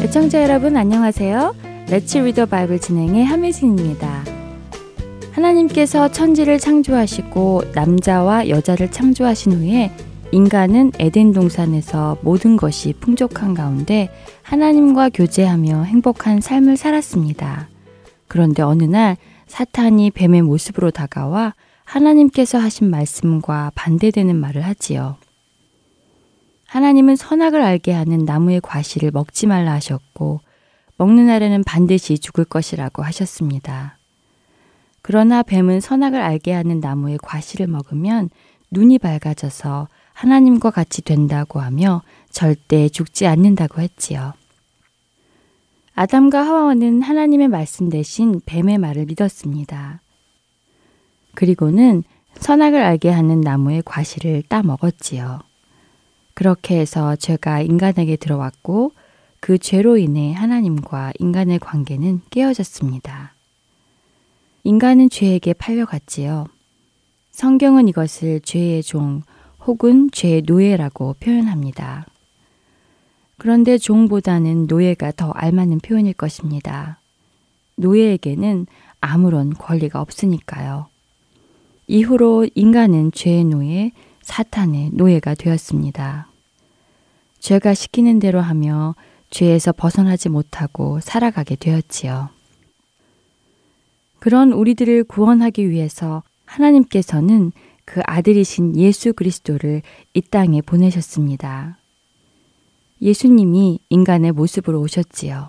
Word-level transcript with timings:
애청자 0.00 0.42
여러분 0.42 0.76
안녕하세요. 0.76 1.54
Let's 1.88 2.18
Read 2.18 2.34
the 2.34 2.46
Bible 2.46 2.80
진행의 2.80 3.24
함혜진입니다. 3.24 4.24
하나님께서 5.32 6.10
천지를 6.10 6.58
창조하시고 6.58 7.62
남자와 7.74 8.48
여자를 8.48 8.90
창조하신 8.90 9.52
후에 9.52 9.92
인간은 10.32 10.92
에덴 10.98 11.32
동산에서 11.32 12.16
모든 12.22 12.56
것이 12.56 12.92
풍족한 13.00 13.54
가운데 13.54 14.10
하나님과 14.42 15.10
교제하며 15.10 15.84
행복한 15.84 16.40
삶을 16.40 16.76
살았습니다. 16.76 17.68
그런데 18.28 18.62
어느 18.62 18.84
날 18.84 19.16
사탄이 19.46 20.12
뱀의 20.12 20.42
모습으로 20.42 20.90
다가와 20.90 21.54
하나님께서 21.90 22.58
하신 22.58 22.88
말씀과 22.88 23.72
반대되는 23.74 24.36
말을 24.36 24.62
하지요. 24.62 25.16
하나님은 26.66 27.16
선악을 27.16 27.60
알게 27.60 27.90
하는 27.90 28.18
나무의 28.24 28.60
과실을 28.60 29.10
먹지 29.10 29.48
말라 29.48 29.72
하셨고, 29.72 30.40
먹는 30.98 31.26
날에는 31.26 31.64
반드시 31.64 32.20
죽을 32.20 32.44
것이라고 32.44 33.02
하셨습니다. 33.02 33.98
그러나 35.02 35.42
뱀은 35.42 35.80
선악을 35.80 36.20
알게 36.20 36.52
하는 36.52 36.78
나무의 36.78 37.18
과실을 37.22 37.66
먹으면 37.66 38.30
눈이 38.70 39.00
밝아져서 39.00 39.88
하나님과 40.12 40.70
같이 40.70 41.02
된다고 41.02 41.58
하며 41.58 42.02
절대 42.30 42.88
죽지 42.88 43.26
않는다고 43.26 43.80
했지요. 43.80 44.34
아담과 45.94 46.40
하와는 46.46 47.02
하나님의 47.02 47.48
말씀 47.48 47.88
대신 47.88 48.40
뱀의 48.46 48.78
말을 48.78 49.06
믿었습니다. 49.06 50.02
그리고는 51.34 52.02
선악을 52.34 52.80
알게 52.80 53.10
하는 53.10 53.40
나무의 53.40 53.82
과실을 53.84 54.42
따 54.48 54.62
먹었지요. 54.62 55.40
그렇게 56.34 56.78
해서 56.78 57.16
죄가 57.16 57.60
인간에게 57.60 58.16
들어왔고 58.16 58.92
그 59.40 59.58
죄로 59.58 59.96
인해 59.96 60.32
하나님과 60.32 61.12
인간의 61.18 61.58
관계는 61.58 62.20
깨어졌습니다. 62.30 63.34
인간은 64.64 65.10
죄에게 65.10 65.54
팔려갔지요. 65.54 66.46
성경은 67.30 67.88
이것을 67.88 68.40
죄의 68.40 68.82
종 68.82 69.22
혹은 69.66 70.10
죄의 70.10 70.42
노예라고 70.46 71.16
표현합니다. 71.20 72.06
그런데 73.38 73.78
종보다는 73.78 74.66
노예가 74.66 75.12
더 75.12 75.30
알맞는 75.30 75.80
표현일 75.80 76.12
것입니다. 76.12 77.00
노예에게는 77.76 78.66
아무런 79.00 79.54
권리가 79.54 80.00
없으니까요. 80.02 80.88
이후로 81.90 82.46
인간은 82.54 83.10
죄의 83.10 83.46
노예, 83.46 83.90
사탄의 84.22 84.90
노예가 84.92 85.34
되었습니다. 85.34 86.28
죄가 87.40 87.74
시키는 87.74 88.20
대로 88.20 88.40
하며 88.40 88.94
죄에서 89.30 89.72
벗어나지 89.72 90.28
못하고 90.28 91.00
살아가게 91.00 91.56
되었지요. 91.56 92.28
그런 94.20 94.52
우리들을 94.52 95.02
구원하기 95.02 95.68
위해서 95.68 96.22
하나님께서는 96.44 97.50
그 97.84 98.00
아들이신 98.04 98.76
예수 98.76 99.12
그리스도를 99.12 99.82
이 100.14 100.20
땅에 100.20 100.62
보내셨습니다. 100.62 101.76
예수님이 103.02 103.80
인간의 103.88 104.30
모습으로 104.30 104.80
오셨지요. 104.80 105.48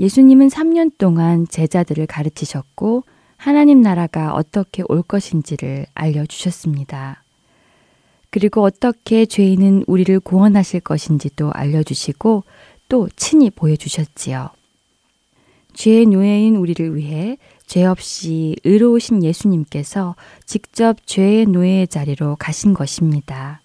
예수님은 0.00 0.48
3년 0.48 0.96
동안 0.96 1.46
제자들을 1.46 2.06
가르치셨고 2.06 3.04
하나님 3.42 3.80
나라가 3.80 4.34
어떻게 4.34 4.84
올 4.88 5.02
것인지를 5.02 5.86
알려주셨습니다. 5.94 7.24
그리고 8.30 8.62
어떻게 8.62 9.26
죄인은 9.26 9.82
우리를 9.88 10.20
구원하실 10.20 10.78
것인지도 10.78 11.50
알려주시고 11.52 12.44
또 12.88 13.08
친히 13.16 13.50
보여주셨지요. 13.50 14.50
죄의 15.74 16.06
노예인 16.06 16.54
우리를 16.54 16.94
위해 16.94 17.36
죄 17.66 17.84
없이 17.84 18.54
의로우신 18.62 19.24
예수님께서 19.24 20.14
직접 20.46 21.04
죄의 21.04 21.46
노예의 21.46 21.88
자리로 21.88 22.36
가신 22.36 22.74
것입니다. 22.74 23.60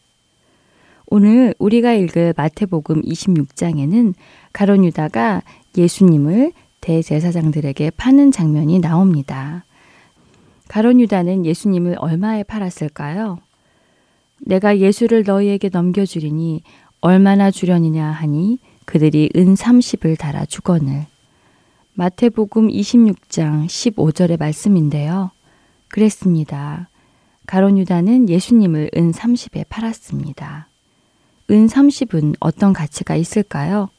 오늘 1.05 1.53
우리가 1.59 1.93
읽을 1.93 2.33
마태복음 2.35 3.03
26장에는 3.03 4.15
가론 4.53 4.85
유다가 4.85 5.43
예수님을 5.77 6.53
대제사장들에게 6.81 7.91
파는 7.91 8.31
장면이 8.31 8.79
나옵니다. 8.79 9.65
가론 10.67 10.99
유다는 10.99 11.45
예수님을 11.45 11.95
얼마에 11.99 12.43
팔았을까요? 12.43 13.39
내가 14.39 14.77
예수를 14.77 15.23
너희에게 15.23 15.69
넘겨주리니 15.69 16.61
얼마나 17.01 17.51
주려니냐 17.51 18.05
하니 18.05 18.59
그들이 18.85 19.29
은 19.35 19.55
30을 19.55 20.17
달아 20.17 20.45
주거늘. 20.45 21.05
마태복음 21.93 22.67
26장 22.67 23.65
15절의 23.65 24.39
말씀인데요. 24.39 25.31
그랬습니다. 25.87 26.89
가론 27.47 27.77
유다는 27.77 28.29
예수님을 28.29 28.91
은 28.95 29.11
30에 29.11 29.65
팔았습니다. 29.69 30.69
은 31.49 31.65
30은 31.65 32.35
어떤 32.39 32.73
가치가 32.73 33.15
있을까요? 33.15 33.89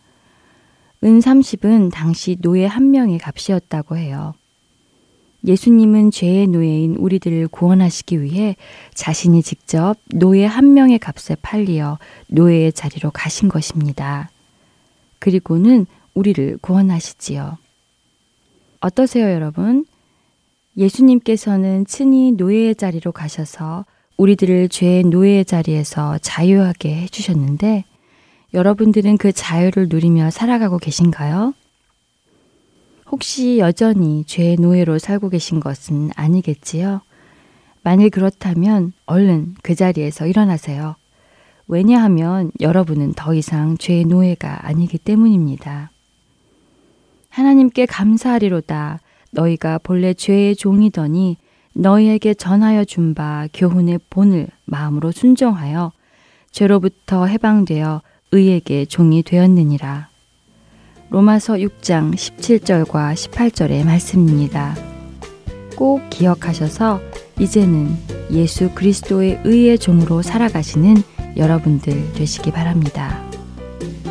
은 1.02 1.18
30은 1.18 1.90
당시 1.92 2.36
노예 2.40 2.66
한 2.66 2.90
명의 2.90 3.18
값이었다고 3.18 3.96
해요. 3.96 4.34
예수님은 5.48 6.10
죄의 6.10 6.46
노예인 6.48 6.96
우리들을 6.96 7.48
구원하시기 7.48 8.22
위해 8.22 8.54
자신이 8.92 9.42
직접 9.42 9.96
노예 10.14 10.44
한 10.44 10.74
명의 10.74 10.98
값에 10.98 11.36
팔리어 11.40 11.98
노예의 12.28 12.74
자리로 12.74 13.10
가신 13.10 13.48
것입니다. 13.48 14.30
그리고는 15.18 15.86
우리를 16.12 16.58
구원하시지요. 16.60 17.56
어떠세요, 18.80 19.32
여러분? 19.32 19.86
예수님께서는 20.76 21.86
친히 21.86 22.32
노예의 22.32 22.74
자리로 22.76 23.12
가셔서 23.12 23.86
우리들을 24.18 24.68
죄의 24.68 25.04
노예의 25.04 25.46
자리에서 25.46 26.18
자유하게 26.18 26.94
해주셨는데 27.02 27.84
여러분들은 28.52 29.16
그 29.16 29.32
자유를 29.32 29.88
누리며 29.88 30.30
살아가고 30.30 30.78
계신가요? 30.78 31.54
혹시 33.10 33.58
여전히 33.58 34.24
죄의 34.24 34.56
노예로 34.56 34.98
살고 34.98 35.30
계신 35.30 35.60
것은 35.60 36.10
아니겠지요? 36.14 37.00
만일 37.82 38.10
그렇다면 38.10 38.92
얼른 39.06 39.54
그 39.62 39.74
자리에서 39.74 40.26
일어나세요. 40.26 40.96
왜냐하면 41.68 42.50
여러분은 42.60 43.12
더 43.14 43.34
이상 43.34 43.76
죄의 43.78 44.04
노예가 44.04 44.66
아니기 44.66 44.98
때문입니다. 44.98 45.90
하나님께 47.30 47.86
감사하리로다. 47.86 49.00
너희가 49.30 49.78
본래 49.78 50.12
죄의 50.14 50.56
종이더니 50.56 51.36
너희에게 51.74 52.34
전하여 52.34 52.84
준 52.84 53.14
바 53.14 53.46
교훈의 53.54 54.00
본을 54.10 54.48
마음으로 54.64 55.12
순종하여 55.12 55.92
죄로부터 56.50 57.26
해방되어 57.26 58.02
의에게 58.32 58.86
종이 58.86 59.22
되었느니라. 59.22 60.07
로마서 61.10 61.54
6장 61.54 62.12
17절과 62.12 63.14
18절의 63.14 63.84
말씀입니다. 63.84 64.76
꼭 65.74 66.02
기억하셔서 66.10 67.00
이제는 67.38 67.96
예수 68.30 68.70
그리스도의 68.74 69.40
의의 69.44 69.78
종으로 69.78 70.20
살아가시는 70.20 70.96
여러분들 71.36 72.12
되시기 72.12 72.50
바랍니다. 72.50 73.22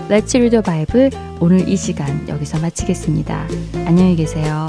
Let's 0.09 0.33
read 0.35 0.49
the 0.49 0.63
Bible 0.63 1.09
오늘 1.39 1.67
이 1.69 1.75
시간 1.75 2.27
여기서 2.27 2.59
마치겠습니다. 2.59 3.47
안녕히 3.85 4.15
계세요. 4.15 4.67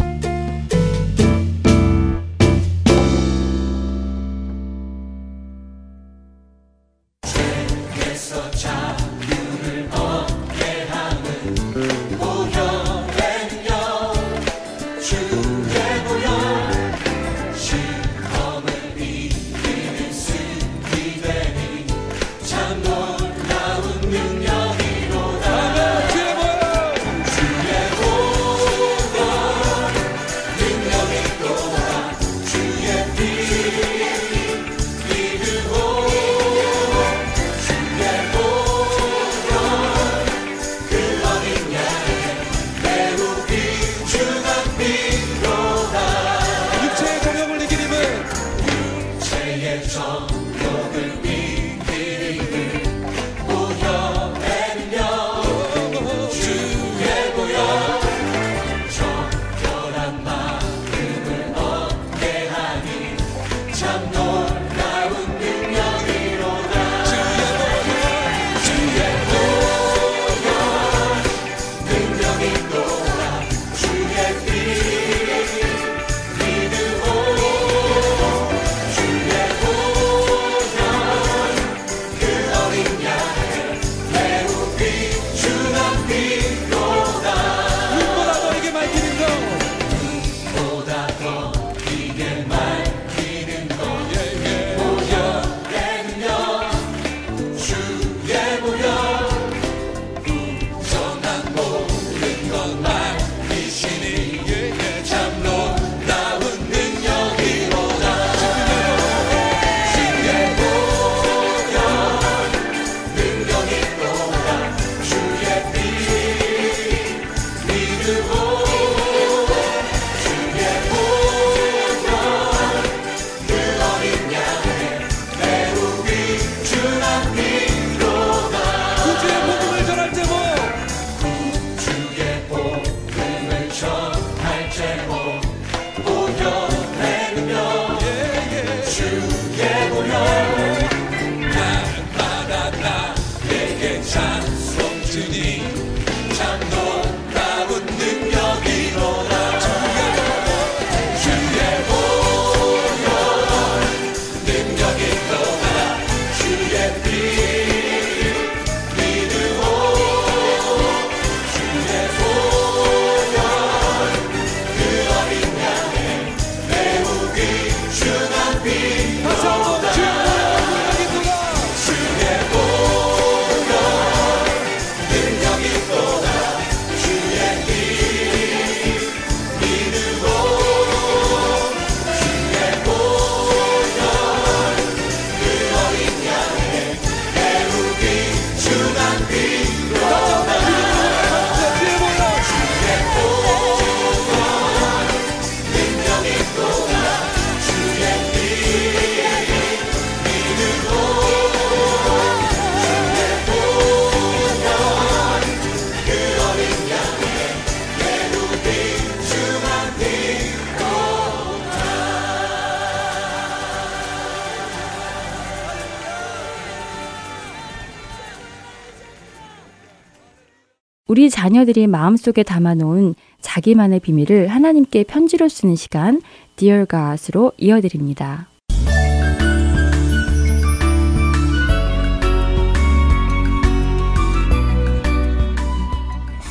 자녀들이 221.39 221.87
마음속에 221.87 222.43
담아놓은 222.43 223.15
자기만의 223.41 224.01
비밀을 224.01 224.49
하나님께 224.49 225.05
편지로 225.05 225.49
쓰는 225.49 225.77
시간 225.77 226.21
Dear 226.57 226.87
God으로 226.91 227.53
이어드립니다. 227.59 228.49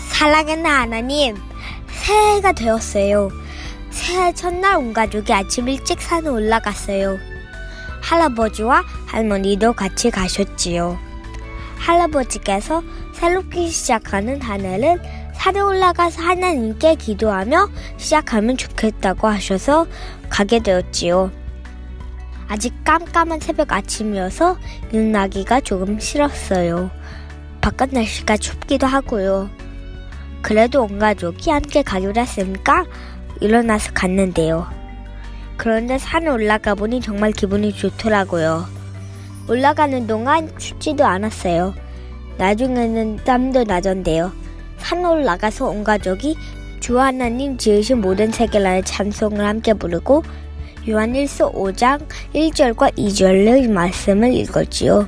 사랑하는 0.07 0.65
하나님, 0.65 1.35
새해가 1.89 2.53
되었어요. 2.53 3.29
새해 3.89 4.33
첫날 4.33 4.77
온 4.77 4.93
가족이 4.93 5.33
아침 5.33 5.67
일찍 5.67 6.01
산에 6.01 6.29
올라갔어요. 6.29 7.17
할아버지와 8.03 8.85
할머니도 9.07 9.73
같이 9.73 10.11
가셨지요. 10.11 10.97
할아버지께서 11.77 12.83
새롭게 13.17 13.67
시작하는 13.67 14.39
한 14.43 14.61
해를 14.61 15.01
산에 15.33 15.59
올라가서 15.59 16.21
하나님께 16.21 16.93
기도하며 16.95 17.67
시작하면 17.97 18.55
좋겠다고 18.57 19.27
하셔서 19.27 19.87
가게 20.29 20.59
되었지요. 20.59 21.31
아직 22.47 22.75
깜깜한 22.83 23.39
새벽 23.39 23.73
아침이어서 23.73 24.59
일어나기가 24.91 25.61
조금 25.61 25.99
싫었어요. 25.99 26.91
바깥 27.59 27.89
날씨가 27.91 28.37
춥기도 28.37 28.85
하고요. 28.85 29.49
그래도 30.43 30.83
온 30.83 30.99
가족이 30.99 31.49
함께 31.49 31.81
가기로 31.81 32.13
했으니까 32.15 32.85
일어나서 33.41 33.93
갔는데요. 33.93 34.67
그런데 35.57 35.97
산에 35.97 36.29
올라가 36.29 36.75
보니 36.75 37.01
정말 37.01 37.31
기분이 37.31 37.73
좋더라고요. 37.73 38.65
올라가는 39.49 40.05
동안 40.05 40.55
춥지도 40.59 41.03
않았어요. 41.03 41.86
나중에는 42.37 43.17
땀도 43.23 43.63
나던데요. 43.63 44.31
산 44.77 45.05
올라가서 45.05 45.67
온 45.67 45.83
가족이 45.83 46.35
주 46.79 46.99
하나님 46.99 47.57
지으신 47.57 48.01
모든 48.01 48.31
세계라는 48.31 48.83
찬송을 48.83 49.45
함께 49.45 49.73
부르고 49.73 50.23
요한일서 50.87 51.51
5장 51.51 52.07
1절과 52.33 52.95
2절의 52.95 53.69
말씀을 53.69 54.33
읽었지요. 54.33 55.07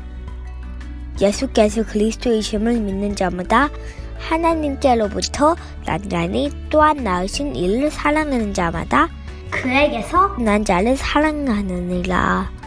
예수께서 1.21 1.83
그리스도이심을 1.86 2.79
믿는 2.79 3.15
자마다 3.15 3.69
하나님께로부터 4.17 5.55
난간히 5.86 6.51
또한 6.69 6.98
나으신 6.98 7.55
이를 7.55 7.89
사랑하는 7.89 8.53
자마다 8.53 9.09
그에게서 9.50 10.36
난 10.39 10.63
자를 10.63 10.95
사랑하느니라. 10.98 12.58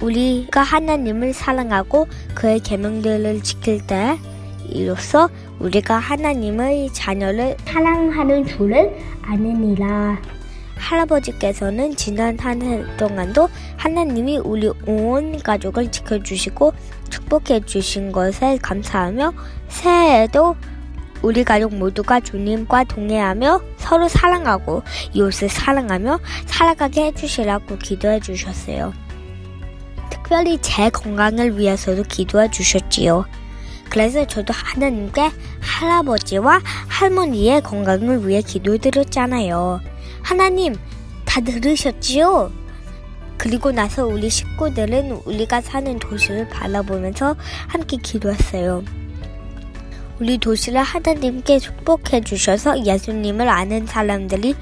우리가 0.00 0.62
하나님을 0.62 1.32
사랑하고 1.32 2.06
그의 2.34 2.60
계명들을 2.60 3.42
지킬 3.42 3.84
때 3.86 4.18
이로써 4.68 5.28
우리가 5.58 5.96
하나님의 5.98 6.92
자녀를 6.92 7.56
사랑하는 7.64 8.46
줄을 8.46 8.96
아느니라. 9.22 10.18
할아버지께서는 10.76 11.96
지난 11.96 12.38
한 12.38 12.62
해 12.62 12.84
동안도 12.96 13.48
하나님이 13.76 14.38
우리 14.38 14.70
온 14.86 15.38
가족을 15.38 15.90
지켜주시고 15.90 16.72
축복해 17.10 17.60
주신 17.66 18.12
것에 18.12 18.58
감사하며 18.62 19.32
새해에도 19.68 20.54
우리 21.22 21.42
가족 21.42 21.74
모두가 21.74 22.20
주님과 22.20 22.84
동행하며 22.84 23.60
서로 23.78 24.06
사랑하고 24.06 24.82
이웃을 25.14 25.48
사랑하며 25.48 26.20
살아가게 26.46 27.06
해주시라고 27.06 27.78
기도해 27.78 28.20
주셨어요. 28.20 28.92
특별히 30.28 30.58
제 30.60 30.90
건강을 30.90 31.58
위해서도 31.58 32.02
기도해 32.02 32.50
주셨지요. 32.50 33.24
그래서 33.88 34.26
저도 34.26 34.52
하나님께 34.52 35.30
할아버지와 35.58 36.60
할머니의 36.86 37.62
건강을 37.62 38.28
위해 38.28 38.42
기도드렸잖아요. 38.42 39.80
하나님, 40.20 40.74
다 41.24 41.40
들으셨지요? 41.40 42.52
그리고 43.38 43.72
나서 43.72 44.04
우리 44.04 44.28
식구들은 44.28 45.22
우리가 45.24 45.62
사는 45.62 45.98
도시를 45.98 46.46
바라보면서 46.50 47.34
함께 47.66 47.96
기도했어요. 47.96 48.84
우리 50.20 50.36
도시를 50.36 50.82
하나님께 50.82 51.58
축복해 51.58 52.20
주셔서 52.20 52.84
예수님을 52.84 53.48
아는 53.48 53.86
사람들이 53.86 54.54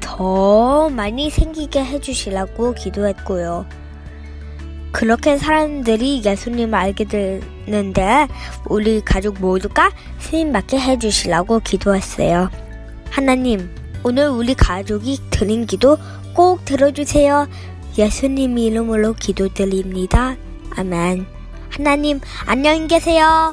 더 0.00 0.90
많이 0.90 1.30
생기게 1.30 1.82
해주시라고 1.82 2.74
기도했고요. 2.74 3.83
그렇게 4.94 5.36
사람들이 5.36 6.22
예수님을 6.24 6.72
알게 6.78 7.04
되는데 7.04 8.28
우리 8.68 9.00
가족 9.00 9.40
모두가 9.40 9.90
쓰임받게 10.20 10.78
해주시라고 10.78 11.60
기도했어요. 11.60 12.48
하나님, 13.10 13.68
오늘 14.04 14.28
우리 14.28 14.54
가족이 14.54 15.18
드린 15.30 15.66
기도 15.66 15.98
꼭 16.32 16.64
들어주세요. 16.64 17.48
예수님 17.98 18.56
이름으로 18.56 19.14
기도드립니다. 19.14 20.36
아멘. 20.76 21.26
하나님, 21.70 22.20
안녕히 22.46 22.86
계세요. 22.86 23.52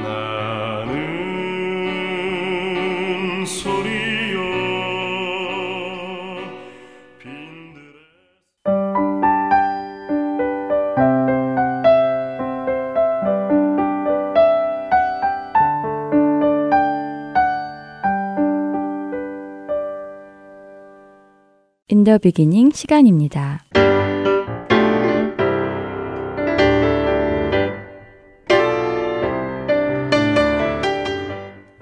the 22.11 22.17
Beginning 22.17 22.71
시간입니다. 22.71 23.63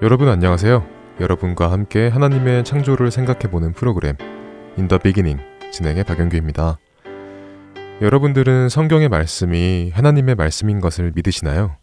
여러분 0.04 0.30
안녕하세요. 0.30 0.86
여러분과 1.20 1.72
함께 1.72 2.10
하나님의 2.10 2.64
창조를 2.64 3.10
생각해보는 3.10 3.74
프로그램 3.74 4.18
In 4.78 4.87
the 4.87 5.00
Beginning 5.00 5.40
진행의 5.72 6.04
박영규입니다. 6.04 6.78
여러분들은 8.00 8.70
성경의 8.70 9.10
말씀이 9.10 9.90
하나님의 9.96 10.36
말씀인 10.36 10.80
것을 10.80 11.12
믿으시나요? 11.16 11.76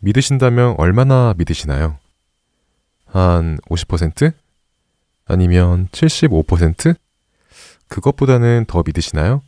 믿으신다면 0.00 0.74
얼마나 0.76 1.34
믿으시나요? 1.38 1.98
한 3.06 3.58
50%? 3.68 4.32
아니면 5.26 5.86
75%? 5.92 6.96
그것보다는 7.90 8.64
더 8.66 8.82
믿으시나요? 8.86 9.42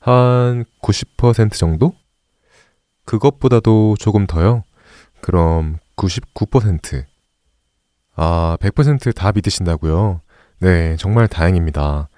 한 0.00 0.64
90% 0.82 1.52
정도? 1.52 1.94
그것보다도 3.04 3.96
조금 4.00 4.26
더요? 4.26 4.64
그럼 5.20 5.78
99%. 5.96 7.04
아, 8.16 8.56
100%다 8.60 9.32
믿으신다고요? 9.32 10.20
네, 10.60 10.96
정말 10.96 11.28
다행입니다. 11.28 12.08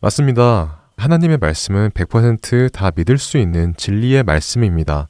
맞습니다. 0.00 0.90
하나님의 0.96 1.38
말씀은 1.38 1.90
100%다 1.90 2.90
믿을 2.94 3.18
수 3.18 3.38
있는 3.38 3.74
진리의 3.76 4.22
말씀입니다. 4.22 5.08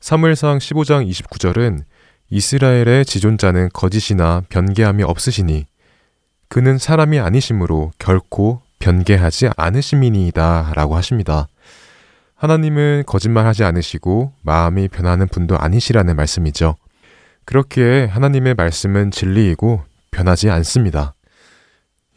사무엘상 0.00 0.58
15장 0.58 1.08
29절은 1.08 1.82
이스라엘의 2.30 3.04
지존자는 3.04 3.70
거짓이나 3.72 4.42
변개함이 4.48 5.02
없으시니 5.02 5.66
그는 6.48 6.78
사람이 6.78 7.18
아니심으로 7.18 7.92
결코 7.98 8.62
변개하지 8.78 9.50
않으심이니이다 9.56 10.72
라고 10.74 10.96
하십니다. 10.96 11.48
하나님은 12.34 13.04
거짓말하지 13.06 13.64
않으시고 13.64 14.32
마음이 14.42 14.88
변하는 14.88 15.26
분도 15.26 15.58
아니시라는 15.58 16.14
말씀이죠. 16.14 16.76
그렇기에 17.44 18.04
하나님의 18.06 18.54
말씀은 18.54 19.10
진리이고 19.10 19.82
변하지 20.10 20.50
않습니다. 20.50 21.14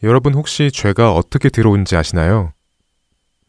여러분 0.04 0.34
혹시 0.34 0.72
죄가 0.72 1.14
어떻게 1.14 1.50
들어온지 1.50 1.96
아시나요? 1.96 2.54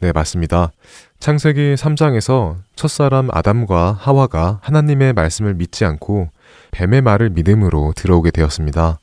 네, 0.01 0.13
맞습니다. 0.13 0.73
창세기 1.21 1.75
3장에서 1.75 2.57
첫사람 2.75 3.29
아담과 3.31 3.93
하와가 3.93 4.59
하나님의 4.63 5.13
말씀을 5.13 5.55
믿지 5.55 5.85
않고 5.85 6.29
뱀의 6.73 7.03
말을 7.03 7.31
믿음으로 7.31 7.93
들어오게 7.95 8.33
되었습니다. 8.33 8.99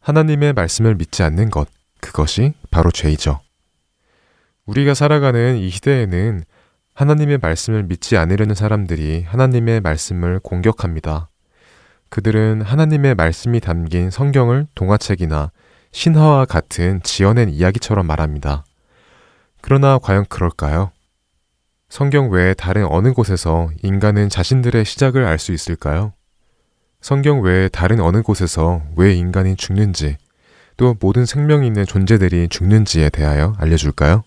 하나님의 0.00 0.54
말씀을 0.54 0.94
믿지 0.94 1.22
않는 1.22 1.50
것, 1.50 1.68
그것이 2.00 2.54
바로 2.76 2.90
죄이죠. 2.90 3.40
우리가 4.66 4.92
살아가는 4.92 5.56
이 5.56 5.70
시대에는 5.70 6.44
하나님의 6.92 7.38
말씀을 7.38 7.84
믿지 7.84 8.18
않으려는 8.18 8.54
사람들이 8.54 9.22
하나님의 9.22 9.80
말씀을 9.80 10.40
공격합니다. 10.40 11.30
그들은 12.10 12.60
하나님의 12.60 13.14
말씀이 13.14 13.60
담긴 13.60 14.10
성경을 14.10 14.66
동화책이나 14.74 15.52
신화와 15.92 16.44
같은 16.44 17.00
지어낸 17.02 17.48
이야기처럼 17.48 18.06
말합니다. 18.06 18.66
그러나 19.62 19.96
과연 19.96 20.26
그럴까요? 20.26 20.90
성경 21.88 22.28
외에 22.30 22.52
다른 22.52 22.84
어느 22.90 23.14
곳에서 23.14 23.70
인간은 23.84 24.28
자신들의 24.28 24.84
시작을 24.84 25.24
알 25.24 25.38
수 25.38 25.52
있을까요? 25.54 26.12
성경 27.00 27.40
외에 27.40 27.70
다른 27.70 28.00
어느 28.00 28.20
곳에서 28.20 28.82
왜 28.96 29.14
인간이 29.14 29.56
죽는지, 29.56 30.18
또 30.76 30.96
모든 31.00 31.24
생명이 31.24 31.66
있는 31.66 31.86
존재들이 31.86 32.48
죽는지에 32.48 33.10
대하여 33.10 33.54
알려줄까요? 33.58 34.24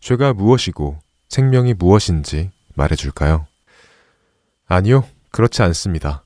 죄가 0.00 0.32
무엇이고 0.32 0.98
생명이 1.28 1.74
무엇인지 1.74 2.50
말해줄까요? 2.74 3.46
아니요, 4.66 5.04
그렇지 5.30 5.62
않습니다. 5.62 6.24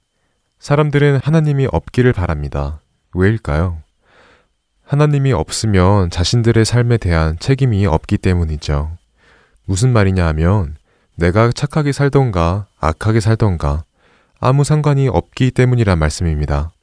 사람들은 0.58 1.20
하나님이 1.22 1.68
없기를 1.70 2.12
바랍니다. 2.12 2.80
왜일까요? 3.14 3.82
하나님이 4.84 5.32
없으면 5.32 6.10
자신들의 6.10 6.64
삶에 6.64 6.98
대한 6.98 7.38
책임이 7.38 7.86
없기 7.86 8.18
때문이죠. 8.18 8.96
무슨 9.64 9.92
말이냐 9.92 10.26
하면 10.28 10.76
내가 11.16 11.52
착하게 11.52 11.92
살던가 11.92 12.66
악하게 12.80 13.20
살던가 13.20 13.84
아무 14.40 14.64
상관이 14.64 15.08
없기 15.08 15.52
때문이란 15.52 15.98
말씀입니다. 15.98 16.73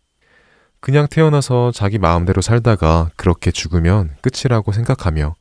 그냥 0.82 1.08
태어나서 1.08 1.72
자기 1.72 2.00
마음대로 2.00 2.42
살다가 2.42 3.12
그렇게 3.16 3.52
죽으면 3.52 4.16
끝이라고 4.22 4.72
생각하며 4.72 5.36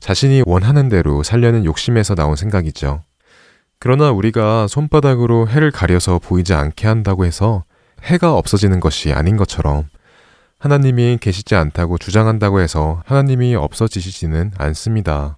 자신이 0.00 0.42
원하는 0.46 0.88
대로 0.88 1.22
살려는 1.22 1.66
욕심에서 1.66 2.14
나온 2.14 2.34
생각이죠. 2.34 3.02
그러나 3.78 4.10
우리가 4.10 4.66
손바닥으로 4.68 5.48
해를 5.48 5.70
가려서 5.70 6.18
보이지 6.18 6.54
않게 6.54 6.86
한다고 6.86 7.26
해서 7.26 7.64
해가 8.04 8.34
없어지는 8.34 8.80
것이 8.80 9.12
아닌 9.12 9.36
것처럼 9.36 9.84
하나님이 10.58 11.18
계시지 11.20 11.54
않다고 11.54 11.98
주장한다고 11.98 12.60
해서 12.60 13.02
하나님이 13.04 13.54
없어지시지는 13.54 14.52
않습니다. 14.56 15.36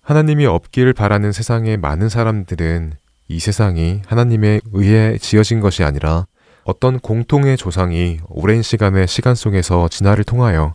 하나님이 0.00 0.46
없기를 0.46 0.94
바라는 0.94 1.32
세상의 1.32 1.76
많은 1.76 2.08
사람들은 2.08 2.94
이 3.28 3.38
세상이 3.38 4.00
하나님에 4.06 4.62
의해 4.72 5.18
지어진 5.18 5.60
것이 5.60 5.84
아니라 5.84 6.26
어떤 6.68 6.98
공통의 6.98 7.56
조상이 7.56 8.20
오랜 8.28 8.60
시간의 8.60 9.08
시간 9.08 9.34
속에서 9.34 9.88
진화를 9.88 10.22
통하여 10.22 10.74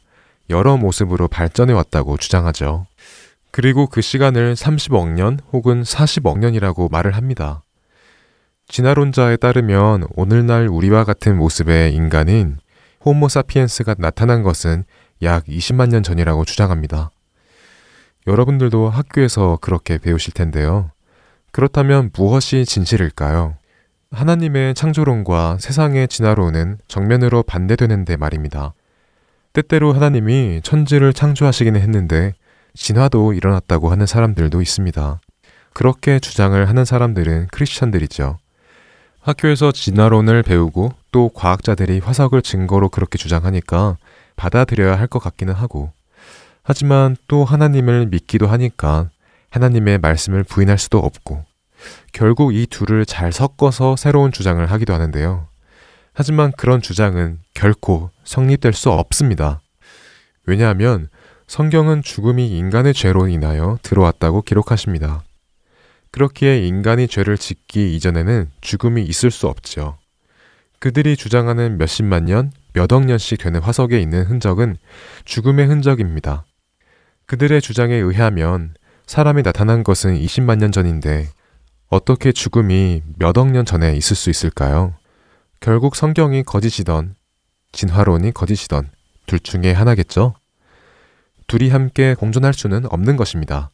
여러 0.49 0.75
모습으로 0.75 1.27
발전해 1.27 1.71
왔다고 1.71 2.17
주장하죠. 2.17 2.87
그리고 3.51 3.85
그 3.85 4.01
시간을 4.01 4.55
30억 4.55 5.09
년 5.09 5.39
혹은 5.51 5.83
40억 5.83 6.39
년이라고 6.39 6.89
말을 6.89 7.11
합니다. 7.11 7.61
진화론자에 8.69 9.37
따르면 9.37 10.07
오늘날 10.15 10.67
우리와 10.67 11.03
같은 11.03 11.37
모습의 11.37 11.93
인간인 11.93 12.57
호모사피엔스가 13.05 13.93
나타난 13.99 14.41
것은 14.41 14.85
약 15.21 15.45
20만 15.45 15.89
년 15.89 16.01
전이라고 16.01 16.43
주장합니다. 16.43 17.11
여러분들도 18.25 18.89
학교에서 18.89 19.59
그렇게 19.61 19.99
배우실 19.99 20.33
텐데요. 20.33 20.89
그렇다면 21.51 22.09
무엇이 22.15 22.65
진실일까요? 22.65 23.57
하나님의 24.13 24.75
창조론과 24.75 25.57
세상의 25.59 26.07
진화론은 26.07 26.77
정면으로 26.87 27.41
반대되는데 27.43 28.15
말입니다. 28.15 28.73
때때로 29.53 29.91
하나님이 29.93 30.61
천지를 30.63 31.13
창조하시기는 31.13 31.81
했는데 31.81 32.33
진화도 32.75 33.33
일어났다고 33.33 33.91
하는 33.91 34.05
사람들도 34.05 34.61
있습니다. 34.61 35.19
그렇게 35.73 36.19
주장을 36.19 36.67
하는 36.69 36.85
사람들은 36.85 37.47
크리스천들이죠. 37.51 38.37
학교에서 39.21 39.71
진화론을 39.71 40.43
배우고 40.43 40.91
또 41.11 41.29
과학자들이 41.29 41.99
화석을 41.99 42.41
증거로 42.43 42.89
그렇게 42.89 43.17
주장하니까 43.17 43.97
받아들여야 44.35 44.97
할 44.97 45.07
것 45.07 45.19
같기는 45.19 45.53
하고 45.53 45.91
하지만 46.61 47.15
또 47.27 47.45
하나님을 47.45 48.07
믿기도 48.07 48.47
하니까 48.47 49.09
하나님의 49.49 49.99
말씀을 49.99 50.43
부인할 50.43 50.77
수도 50.77 50.99
없고 50.99 51.45
결국 52.11 52.55
이 52.55 52.67
둘을 52.67 53.05
잘 53.05 53.31
섞어서 53.31 53.95
새로운 53.95 54.31
주장을 54.31 54.63
하기도 54.65 54.93
하는데요. 54.93 55.47
하지만 56.13 56.51
그런 56.51 56.81
주장은 56.81 57.39
결코 57.53 58.11
성립될 58.23 58.73
수 58.73 58.91
없습니다. 58.91 59.61
왜냐하면 60.45 61.09
성경은 61.47 62.03
죽음이 62.03 62.47
인간의 62.47 62.93
죄로 62.93 63.27
인하여 63.27 63.77
들어왔다고 63.81 64.43
기록하십니다. 64.43 65.23
그렇기에 66.11 66.65
인간이 66.65 67.07
죄를 67.07 67.37
짓기 67.37 67.95
이전에는 67.95 68.51
죽음이 68.61 69.03
있을 69.03 69.31
수 69.31 69.47
없지요. 69.47 69.97
그들이 70.79 71.15
주장하는 71.15 71.77
몇십만 71.77 72.25
년, 72.25 72.51
몇억 72.73 73.05
년씩 73.05 73.39
되는 73.39 73.59
화석에 73.59 73.99
있는 73.99 74.23
흔적은 74.23 74.77
죽음의 75.25 75.67
흔적입니다. 75.67 76.45
그들의 77.25 77.61
주장에 77.61 77.95
의하면 77.95 78.73
사람이 79.07 79.43
나타난 79.43 79.83
것은 79.83 80.19
20만 80.19 80.57
년 80.57 80.71
전인데 80.71 81.29
어떻게 81.93 82.31
죽음이 82.31 83.03
몇 83.19 83.37
억 83.37 83.51
년 83.51 83.65
전에 83.65 83.95
있을 83.95 84.15
수 84.15 84.31
있을까요? 84.31 84.95
결국 85.59 85.95
성경이 85.95 86.41
거짓이던 86.41 87.13
진화론이 87.71 88.31
거짓이던 88.31 88.89
둘 89.27 89.39
중에 89.39 89.71
하나겠죠? 89.73 90.33
둘이 91.45 91.69
함께 91.69 92.15
공존할 92.15 92.55
수는 92.55 92.87
없는 92.91 93.15
것입니다. 93.15 93.69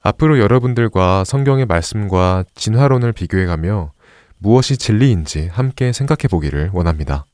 앞으로 0.00 0.38
여러분들과 0.38 1.24
성경의 1.24 1.66
말씀과 1.66 2.44
진화론을 2.54 3.12
비교해가며 3.12 3.90
무엇이 4.38 4.76
진리인지 4.76 5.48
함께 5.48 5.92
생각해 5.92 6.28
보기를 6.30 6.70
원합니다. 6.72 7.24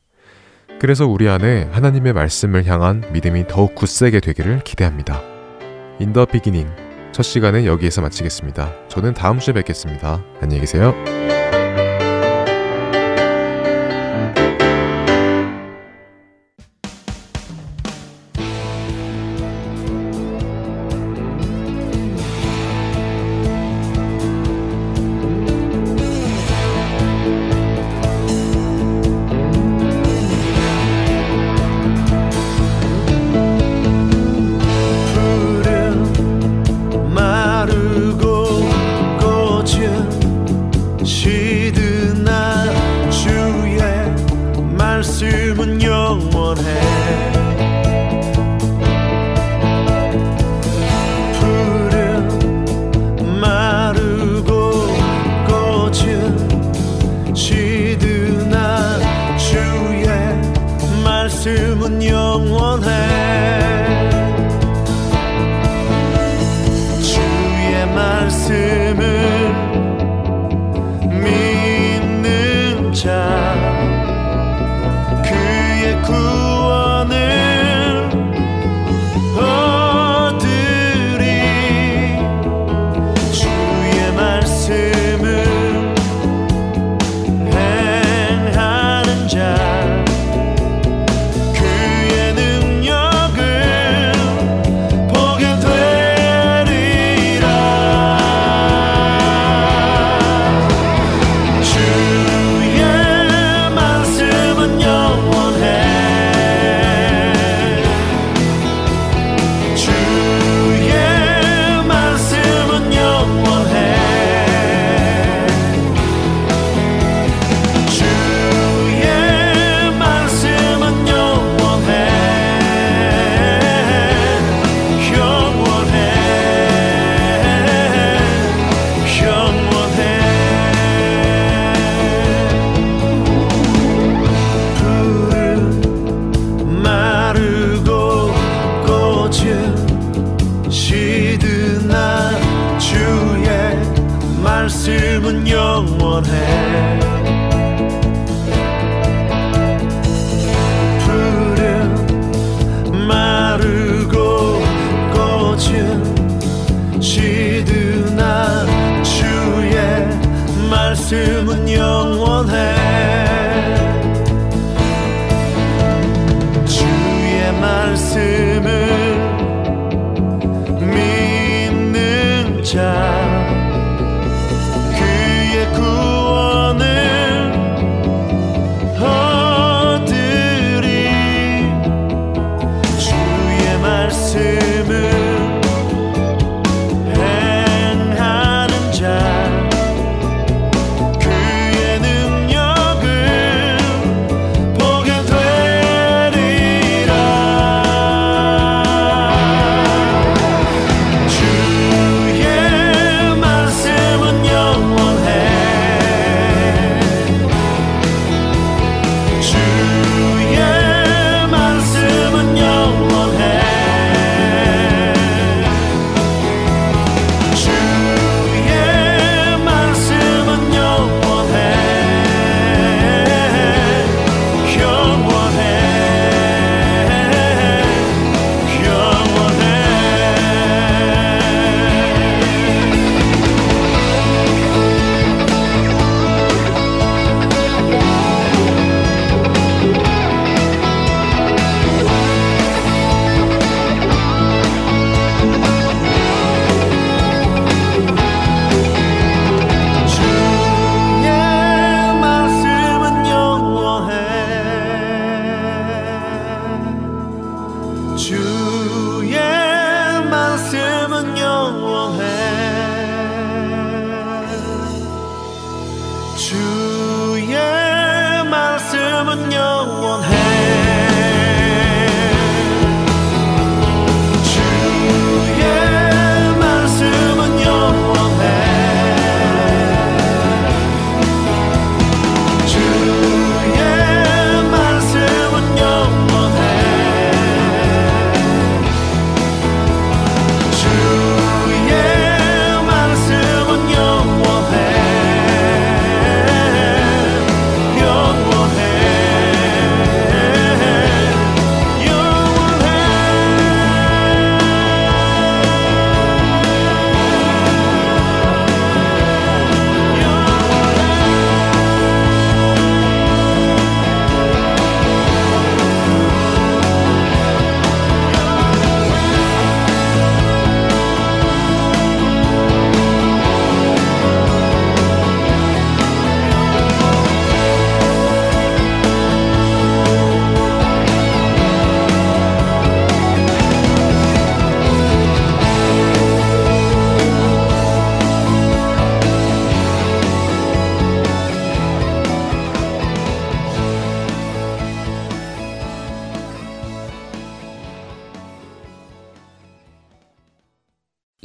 그래서 0.81 1.07
우리 1.07 1.29
안에 1.29 1.65
하나님의 1.73 2.15
말씀을 2.15 2.65
향한 2.65 3.05
믿음이 3.13 3.47
더욱 3.49 3.75
굳세게 3.75 4.21
되기를 4.21 4.61
기대합니다. 4.65 5.21
인더 6.01 6.25
비기닝 6.25 6.88
첫 7.19 7.25
시간은 7.25 7.65
여기에서 7.65 8.01
마치겠습니다. 8.01 8.87
저는 8.87 9.13
다음 9.13 9.41
주에 9.41 9.53
뵙겠습니다. 9.53 10.23
안녕히 10.41 10.61
계세요. 10.61 10.95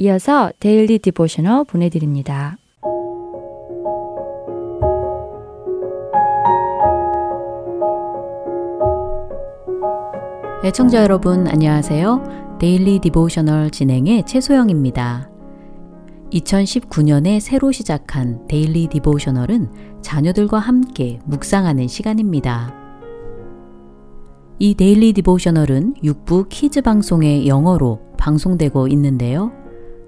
이어서 0.04 0.52
Daily 0.60 0.98
Devotional 0.98 1.64
보내드립니다. 1.64 2.58
애청자 10.62 11.02
여러분 11.02 11.48
안녕하세요. 11.48 12.58
Daily 12.60 12.98
Devotional 12.98 13.70
진행의 13.70 14.26
최소영입니다. 14.26 15.30
2019년에 16.32 17.40
새로 17.40 17.72
시작한 17.72 18.46
Daily 18.46 18.88
Devotional은 18.88 20.02
자녀들과 20.02 20.58
함께 20.58 21.18
묵상하는 21.24 21.88
시간입니다. 21.88 22.74
이 24.58 24.74
Daily 24.74 25.14
Devotional은 25.14 25.94
6부 26.04 26.50
Kids 26.50 26.82
방송의 26.82 27.48
영어로 27.48 28.00
방송되고 28.18 28.88
있는데요. 28.88 29.63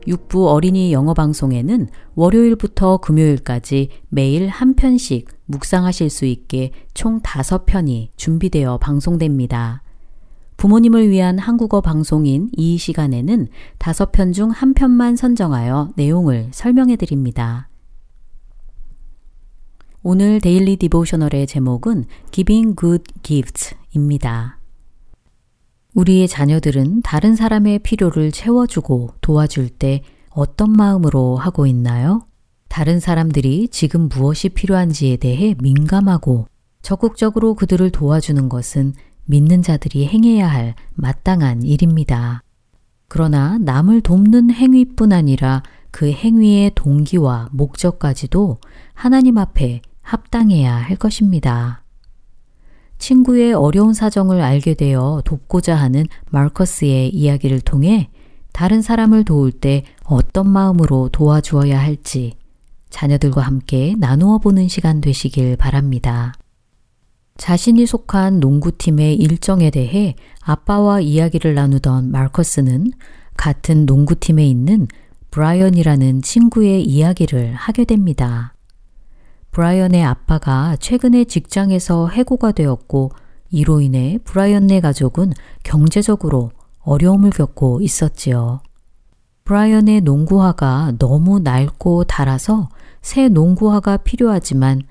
6부 0.06 0.46
어린이 0.46 0.92
영어 0.92 1.14
방송에는 1.14 1.88
월요일부터 2.14 2.98
금요일까지 2.98 3.88
매일 4.08 4.48
한 4.48 4.74
편씩 4.74 5.28
묵상하실 5.46 6.10
수 6.10 6.24
있게 6.24 6.70
총 6.94 7.20
5편이 7.20 8.08
준비되어 8.16 8.78
방송됩니다. 8.78 9.82
부모님을 10.56 11.10
위한 11.10 11.38
한국어 11.38 11.80
방송인 11.80 12.50
이 12.56 12.78
시간에는 12.78 13.48
5편 13.78 14.32
중 14.32 14.50
한 14.50 14.74
편만 14.74 15.16
선정하여 15.16 15.90
내용을 15.96 16.48
설명해 16.52 16.96
드립니다. 16.96 17.68
오늘 20.02 20.40
데일리 20.40 20.76
디보셔널의 20.76 21.46
제목은 21.46 22.04
Giving 22.30 22.76
Good 22.78 23.04
Gifts입니다. 23.22 24.55
우리의 25.96 26.28
자녀들은 26.28 27.00
다른 27.00 27.34
사람의 27.34 27.78
필요를 27.78 28.30
채워주고 28.30 29.14
도와줄 29.22 29.70
때 29.70 30.02
어떤 30.28 30.70
마음으로 30.70 31.36
하고 31.36 31.66
있나요? 31.66 32.26
다른 32.68 33.00
사람들이 33.00 33.68
지금 33.68 34.10
무엇이 34.10 34.50
필요한지에 34.50 35.16
대해 35.16 35.54
민감하고 35.58 36.48
적극적으로 36.82 37.54
그들을 37.54 37.90
도와주는 37.90 38.50
것은 38.50 38.92
믿는 39.24 39.62
자들이 39.62 40.06
행해야 40.06 40.46
할 40.46 40.74
마땅한 40.94 41.62
일입니다. 41.62 42.42
그러나 43.08 43.56
남을 43.58 44.02
돕는 44.02 44.50
행위뿐 44.50 45.12
아니라 45.12 45.62
그 45.90 46.10
행위의 46.12 46.72
동기와 46.74 47.48
목적까지도 47.52 48.58
하나님 48.92 49.38
앞에 49.38 49.80
합당해야 50.02 50.74
할 50.76 50.96
것입니다. 50.96 51.85
친구의 52.98 53.52
어려운 53.52 53.94
사정을 53.94 54.40
알게 54.40 54.74
되어 54.74 55.22
돕고자 55.24 55.74
하는 55.74 56.06
마커스의 56.30 57.10
이야기를 57.10 57.60
통해 57.60 58.08
다른 58.52 58.82
사람을 58.82 59.24
도울 59.24 59.52
때 59.52 59.84
어떤 60.04 60.48
마음으로 60.48 61.10
도와주어야 61.10 61.78
할지 61.78 62.34
자녀들과 62.90 63.42
함께 63.42 63.94
나누어 63.98 64.38
보는 64.38 64.68
시간 64.68 65.00
되시길 65.00 65.56
바랍니다. 65.56 66.32
자신이 67.36 67.84
속한 67.84 68.40
농구팀의 68.40 69.16
일정에 69.16 69.70
대해 69.70 70.16
아빠와 70.40 71.00
이야기를 71.00 71.54
나누던 71.54 72.10
마커스는 72.10 72.92
같은 73.36 73.84
농구팀에 73.84 74.46
있는 74.46 74.88
브라이언이라는 75.30 76.22
친구의 76.22 76.82
이야기를 76.84 77.52
하게 77.52 77.84
됩니다. 77.84 78.55
브라이언의 79.56 80.04
아빠가 80.04 80.76
최근에 80.80 81.24
직장에서 81.24 82.08
해고가 82.08 82.52
되었고 82.52 83.12
이로 83.48 83.80
인해 83.80 84.18
브라이언네 84.22 84.82
가족은 84.82 85.32
경제적으로 85.62 86.50
어려움을 86.80 87.30
겪고 87.30 87.80
있었지요. 87.80 88.60
브라이언의 89.44 90.02
농구화가 90.02 90.96
너무 90.98 91.38
낡고 91.38 92.04
닳아서 92.04 92.68
새 93.00 93.30
농구화가 93.30 93.96
필요하지만 93.96 94.82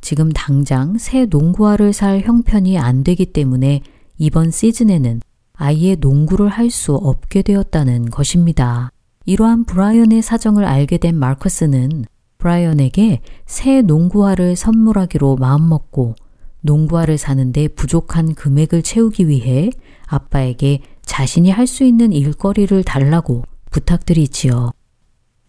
지금 0.00 0.32
당장 0.32 0.98
새 0.98 1.26
농구화를 1.26 1.92
살 1.92 2.22
형편이 2.22 2.80
안 2.80 3.04
되기 3.04 3.26
때문에 3.26 3.82
이번 4.18 4.50
시즌에는 4.50 5.20
아예 5.52 5.94
농구를 5.94 6.48
할 6.48 6.70
수 6.70 6.96
없게 6.96 7.42
되었다는 7.42 8.10
것입니다. 8.10 8.90
이러한 9.26 9.62
브라이언의 9.62 10.22
사정을 10.22 10.64
알게 10.64 10.98
된 10.98 11.16
마커스는 11.16 12.06
브라이언에게 12.42 13.20
새 13.46 13.82
농구화를 13.82 14.56
선물하기로 14.56 15.36
마음먹고 15.36 16.16
농구화를 16.62 17.16
사는데 17.16 17.68
부족한 17.68 18.34
금액을 18.34 18.82
채우기 18.82 19.28
위해 19.28 19.70
아빠에게 20.06 20.80
자신이 21.02 21.50
할 21.50 21.66
수 21.66 21.84
있는 21.84 22.12
일거리를 22.12 22.82
달라고 22.82 23.44
부탁드리지요. 23.70 24.72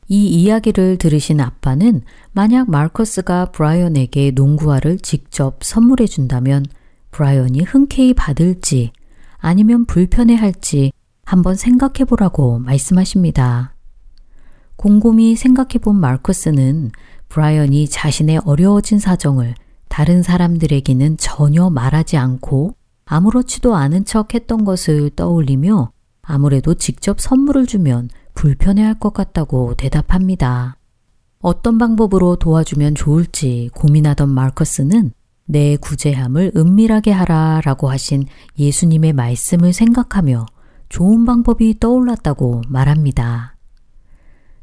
이 0.08 0.28
이야기를 0.28 0.98
들으신 0.98 1.40
아빠는 1.40 2.02
만약 2.32 2.70
마커스가 2.70 3.46
브라이언에게 3.46 4.32
농구화를 4.32 5.00
직접 5.00 5.64
선물해 5.64 6.06
준다면 6.06 6.66
브라이언이 7.10 7.62
흔쾌히 7.62 8.14
받을지 8.14 8.92
아니면 9.38 9.86
불편해 9.86 10.36
할지 10.36 10.92
한번 11.26 11.56
생각해 11.56 12.06
보라고 12.08 12.60
말씀하십니다. 12.60 13.73
곰곰이 14.76 15.36
생각해 15.36 15.80
본 15.82 15.96
마르크스는 15.98 16.92
브라이언이 17.30 17.88
자신의 17.88 18.42
어려워진 18.46 19.00
사정을 19.00 19.56
다른 19.90 20.24
사람들에게는 20.24 21.18
전혀 21.18 21.70
말하지 21.70 22.18
않고 22.18 22.76
아무렇지도 23.06 23.76
않은 23.76 24.06
척 24.06 24.34
했던 24.34 24.66
것을 24.66 25.10
떠올리며 25.12 25.92
아무래도 26.22 26.74
직접 26.74 27.20
선물을 27.20 27.68
주면 27.68 28.10
불편해 28.34 28.84
할 28.84 28.96
것 28.96 29.14
같다고 29.14 29.76
대답합니다. 29.76 30.78
어떤 31.40 31.78
방법으로 31.78 32.38
도와주면 32.38 32.96
좋을지 32.96 33.70
고민하던 33.76 34.30
마르커스는 34.30 35.12
내 35.46 35.76
구제함을 35.76 36.54
은밀하게 36.56 37.12
하라 37.12 37.62
라고 37.66 37.90
하신 37.90 38.26
예수님의 38.58 39.14
말씀을 39.14 39.74
생각하며 39.74 40.46
좋은 40.88 41.26
방법이 41.26 41.80
떠올랐다고 41.80 42.62
말합니다. 42.70 43.53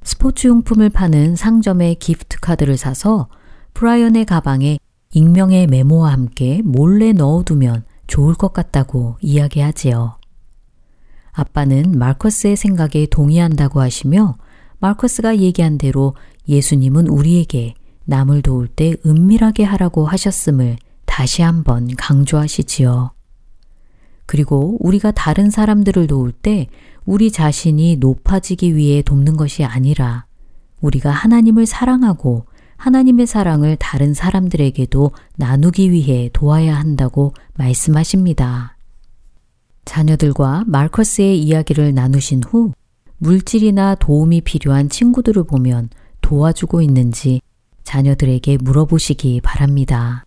스포츠 0.03 0.47
용품을 0.47 0.91
파는 0.91 1.37
상점의 1.37 1.97
기프트 1.97 2.41
카드를 2.41 2.77
사서 2.77 3.29
브라이언의 3.75 4.25
가방에 4.25 4.79
익명의 5.13 5.67
메모와 5.67 6.13
함께 6.13 6.63
몰래 6.65 7.13
넣어두면 7.13 7.85
좋을 8.07 8.35
것 8.35 8.53
같다고 8.53 9.17
이야기하지요. 9.21 10.19
아빠는 11.33 11.99
마커스의 11.99 12.57
생각에 12.57 13.07
동의한다고 13.11 13.81
하시며 13.81 14.37
마커스가 14.79 15.39
얘기한 15.39 15.79
대로 15.79 16.17
예수님은 16.49 17.07
우리에게 17.07 17.75
남을 18.05 18.43
도울 18.43 18.67
때 18.67 18.95
은밀하게 19.07 19.65
하라고 19.65 20.07
하셨음을 20.07 20.77
다시 21.07 21.43
한번 21.43 21.95
강조하시지요. 21.97 23.13
그리고 24.31 24.77
우리가 24.79 25.11
다른 25.11 25.51
사람들을 25.51 26.07
도울 26.07 26.31
때 26.31 26.69
우리 27.05 27.33
자신이 27.33 27.97
높아지기 27.97 28.77
위해 28.77 29.03
돕는 29.03 29.37
것이 29.37 29.65
아니라 29.65 30.25
우리가 30.81 31.11
하나님을 31.11 31.67
사랑하고 31.67 32.45
하나님의 32.77 33.27
사랑을 33.27 33.75
다른 33.75 34.15
사람들에게도 34.15 35.11
나누기 35.35 35.91
위해 35.91 36.31
도와야 36.33 36.79
한다고 36.79 37.35
말씀하십니다. 37.55 38.77
자녀들과 39.85 40.63
마커스의 40.69 41.43
이야기를 41.43 41.93
나누신 41.93 42.45
후 42.45 42.71
물질이나 43.19 43.97
도움이 43.97 44.43
필요한 44.43 44.89
친구들을 44.89 45.43
보면 45.43 45.89
도와주고 46.21 46.83
있는지 46.83 47.41
자녀들에게 47.83 48.59
물어보시기 48.59 49.41
바랍니다. 49.41 50.25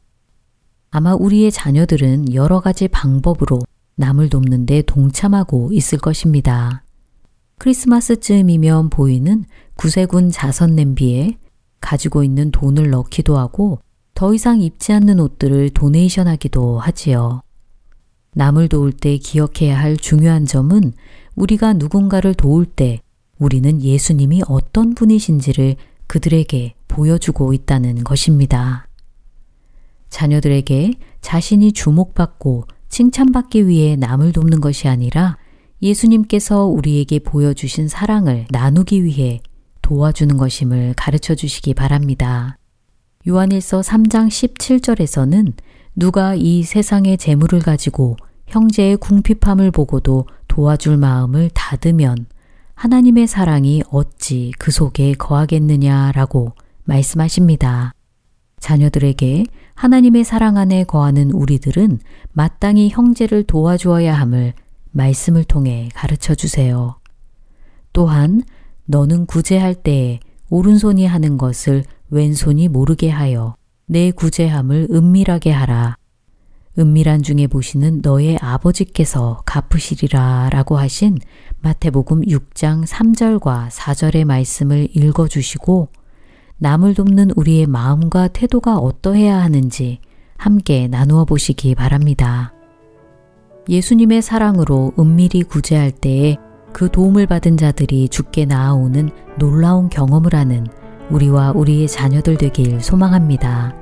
아마 0.91 1.15
우리의 1.15 1.53
자녀들은 1.53 2.33
여러 2.33 2.59
가지 2.59 2.89
방법으로 2.89 3.61
남을 3.95 4.29
돕는데 4.29 4.83
동참하고 4.83 5.71
있을 5.73 5.97
것입니다. 5.99 6.83
크리스마스쯤이면 7.59 8.89
보이는 8.89 9.45
구세군 9.75 10.31
자선 10.31 10.75
냄비에 10.75 11.37
가지고 11.79 12.23
있는 12.23 12.51
돈을 12.51 12.89
넣기도 12.89 13.37
하고 13.37 13.79
더 14.13 14.33
이상 14.33 14.61
입지 14.61 14.93
않는 14.93 15.19
옷들을 15.19 15.71
도네이션 15.71 16.27
하기도 16.27 16.79
하지요. 16.79 17.41
남을 18.35 18.69
도울 18.69 18.91
때 18.91 19.17
기억해야 19.17 19.79
할 19.79 19.97
중요한 19.97 20.45
점은 20.45 20.93
우리가 21.35 21.73
누군가를 21.73 22.33
도울 22.33 22.65
때 22.65 23.01
우리는 23.37 23.81
예수님이 23.81 24.43
어떤 24.47 24.95
분이신지를 24.95 25.75
그들에게 26.07 26.75
보여주고 26.87 27.53
있다는 27.53 28.03
것입니다. 28.03 28.87
자녀들에게 30.09 30.93
자신이 31.21 31.71
주목받고 31.71 32.65
칭찬받기 32.93 33.67
위해 33.67 33.95
남을 33.95 34.33
돕는 34.33 34.61
것이 34.61 34.87
아니라 34.87 35.37
예수님께서 35.81 36.65
우리에게 36.65 37.17
보여주신 37.17 37.87
사랑을 37.87 38.45
나누기 38.51 39.03
위해 39.03 39.41
도와주는 39.81 40.37
것임을 40.37 40.93
가르쳐 40.95 41.33
주시기 41.33 41.73
바랍니다. 41.73 42.59
요한일서 43.27 43.81
3장 43.81 44.27
17절에서는 44.27 45.53
누가 45.95 46.35
이 46.35 46.61
세상의 46.61 47.17
재물을 47.17 47.61
가지고 47.61 48.15
형제의 48.45 48.97
궁핍함을 48.97 49.71
보고도 49.71 50.27
도와줄 50.47 50.97
마음을 50.97 51.49
닫으면 51.51 52.27
하나님의 52.75 53.25
사랑이 53.25 53.81
어찌 53.89 54.51
그 54.59 54.69
속에 54.69 55.13
거하겠느냐라고 55.13 56.51
말씀하십니다. 56.83 57.95
자녀들에게 58.59 59.45
하나님의 59.75 60.23
사랑 60.23 60.57
안에 60.57 60.83
거하는 60.83 61.31
우리들은 61.31 61.99
마땅히 62.31 62.89
형제를 62.89 63.43
도와주어야 63.43 64.13
함을 64.13 64.53
말씀을 64.91 65.43
통해 65.43 65.89
가르쳐 65.93 66.35
주세요. 66.35 66.99
또한 67.91 68.43
너는 68.85 69.25
구제할 69.25 69.75
때에 69.75 70.19
오른손이 70.49 71.05
하는 71.05 71.37
것을 71.37 71.83
왼손이 72.09 72.67
모르게 72.67 73.09
하여 73.09 73.55
내 73.85 74.11
구제함을 74.11 74.89
은밀하게 74.91 75.51
하라. 75.51 75.97
은밀한 76.77 77.21
중에 77.21 77.47
보시는 77.47 78.01
너의 78.01 78.37
아버지께서 78.41 79.43
갚으시리라 79.45 80.49
라고 80.51 80.77
하신 80.77 81.19
마태복음 81.61 82.21
6장 82.21 82.85
3절과 82.85 83.69
4절의 83.69 84.25
말씀을 84.25 84.89
읽어주시고 84.95 85.89
남을 86.63 86.93
돕는 86.93 87.31
우리의 87.35 87.67
마음과 87.67 88.29
태도가 88.29 88.77
어떠해야 88.77 89.37
하는지 89.43 89.99
함께 90.37 90.87
나누어 90.87 91.25
보시기 91.25 91.75
바랍니다. 91.75 92.53
예수님의 93.67 94.21
사랑으로 94.21 94.93
은밀히 94.97 95.43
구제할 95.43 95.91
때에 95.91 96.37
그 96.71 96.89
도움을 96.89 97.27
받은 97.27 97.57
자들이 97.57 98.07
죽게 98.07 98.45
나아오는 98.45 99.09
놀라운 99.37 99.89
경험을 99.89 100.35
하는 100.35 100.65
우리와 101.11 101.51
우리의 101.51 101.89
자녀들 101.89 102.37
되길 102.37 102.79
소망합니다. 102.79 103.75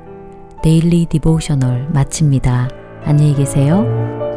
Daily 0.63 1.05
Devotional 1.05 1.89
마칩니다. 1.93 2.67
안녕히 3.03 3.35
계세요. 3.35 4.30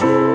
true. 0.00 0.33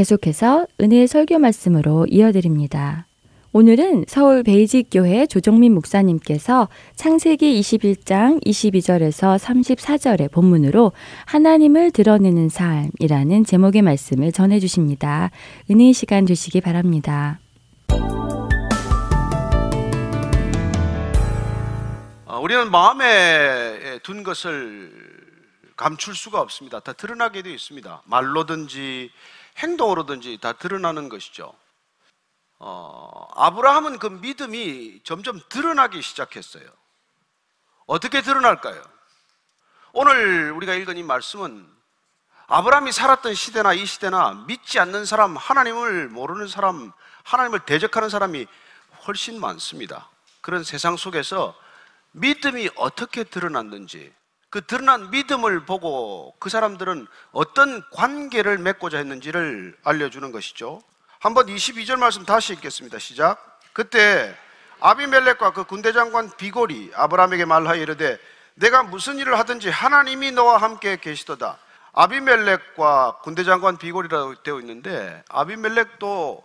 계속해서 0.00 0.66
은혜의 0.80 1.06
설교 1.06 1.38
말씀으로 1.38 2.06
이어드립니다. 2.08 3.04
오늘은 3.52 4.06
서울 4.08 4.42
베이직교회 4.42 5.26
조정민 5.26 5.74
목사님께서 5.74 6.70
창세기 6.96 7.60
21장 7.60 8.42
22절에서 8.46 9.38
34절의 9.38 10.32
본문으로 10.32 10.92
하나님을 11.26 11.90
드러내는 11.90 12.48
삶이라는 12.48 13.44
제목의 13.44 13.82
말씀을 13.82 14.32
전해 14.32 14.58
주십니다. 14.58 15.30
은혜의 15.70 15.92
시간 15.92 16.24
되시기 16.24 16.62
바랍니다. 16.62 17.38
아, 22.24 22.38
우리는 22.40 22.70
마음에 22.70 23.98
둔 24.02 24.22
것을 24.22 25.10
감출 25.76 26.14
수가 26.14 26.40
없습니다. 26.40 26.80
다 26.80 26.94
드러나게 26.94 27.42
되어 27.42 27.52
있습니다. 27.52 28.02
말로든지 28.06 29.10
행동으로든지 29.60 30.38
다 30.40 30.52
드러나는 30.52 31.08
것이죠. 31.08 31.54
어, 32.58 33.28
아브라함은 33.36 33.98
그 33.98 34.06
믿음이 34.06 35.00
점점 35.04 35.40
드러나기 35.48 36.02
시작했어요. 36.02 36.68
어떻게 37.86 38.22
드러날까요? 38.22 38.82
오늘 39.92 40.52
우리가 40.52 40.74
읽은 40.74 40.96
이 40.96 41.02
말씀은 41.02 41.66
아브라함이 42.46 42.92
살았던 42.92 43.34
시대나 43.34 43.72
이 43.74 43.86
시대나 43.86 44.44
믿지 44.46 44.78
않는 44.78 45.04
사람, 45.04 45.36
하나님을 45.36 46.08
모르는 46.08 46.48
사람, 46.48 46.92
하나님을 47.22 47.60
대적하는 47.60 48.08
사람이 48.08 48.46
훨씬 49.06 49.40
많습니다. 49.40 50.10
그런 50.40 50.64
세상 50.64 50.96
속에서 50.96 51.56
믿음이 52.12 52.70
어떻게 52.76 53.24
드러났는지, 53.24 54.12
그 54.50 54.66
드러난 54.66 55.10
믿음을 55.10 55.64
보고 55.64 56.34
그 56.40 56.50
사람들은 56.50 57.06
어떤 57.30 57.88
관계를 57.92 58.58
맺고자 58.58 58.98
했는지를 58.98 59.76
알려주는 59.84 60.32
것이죠. 60.32 60.82
한번 61.20 61.46
22절 61.46 61.96
말씀 61.96 62.24
다시 62.24 62.52
읽겠습니다. 62.54 62.98
시작. 62.98 63.60
그때 63.72 64.36
아비멜렉과 64.80 65.52
그 65.52 65.64
군대 65.64 65.92
장관 65.92 66.30
비골이 66.36 66.90
아브라함에게 66.94 67.44
말하여 67.44 67.80
이르되 67.80 68.18
내가 68.54 68.82
무슨 68.82 69.18
일을 69.18 69.38
하든지 69.38 69.70
하나님이 69.70 70.32
너와 70.32 70.58
함께 70.58 70.96
계시도다. 70.96 71.58
아비멜렉과 71.92 73.20
군대 73.22 73.44
장관 73.44 73.76
비골이라고 73.76 74.42
되어 74.42 74.58
있는데 74.60 75.22
아비멜렉도 75.28 76.44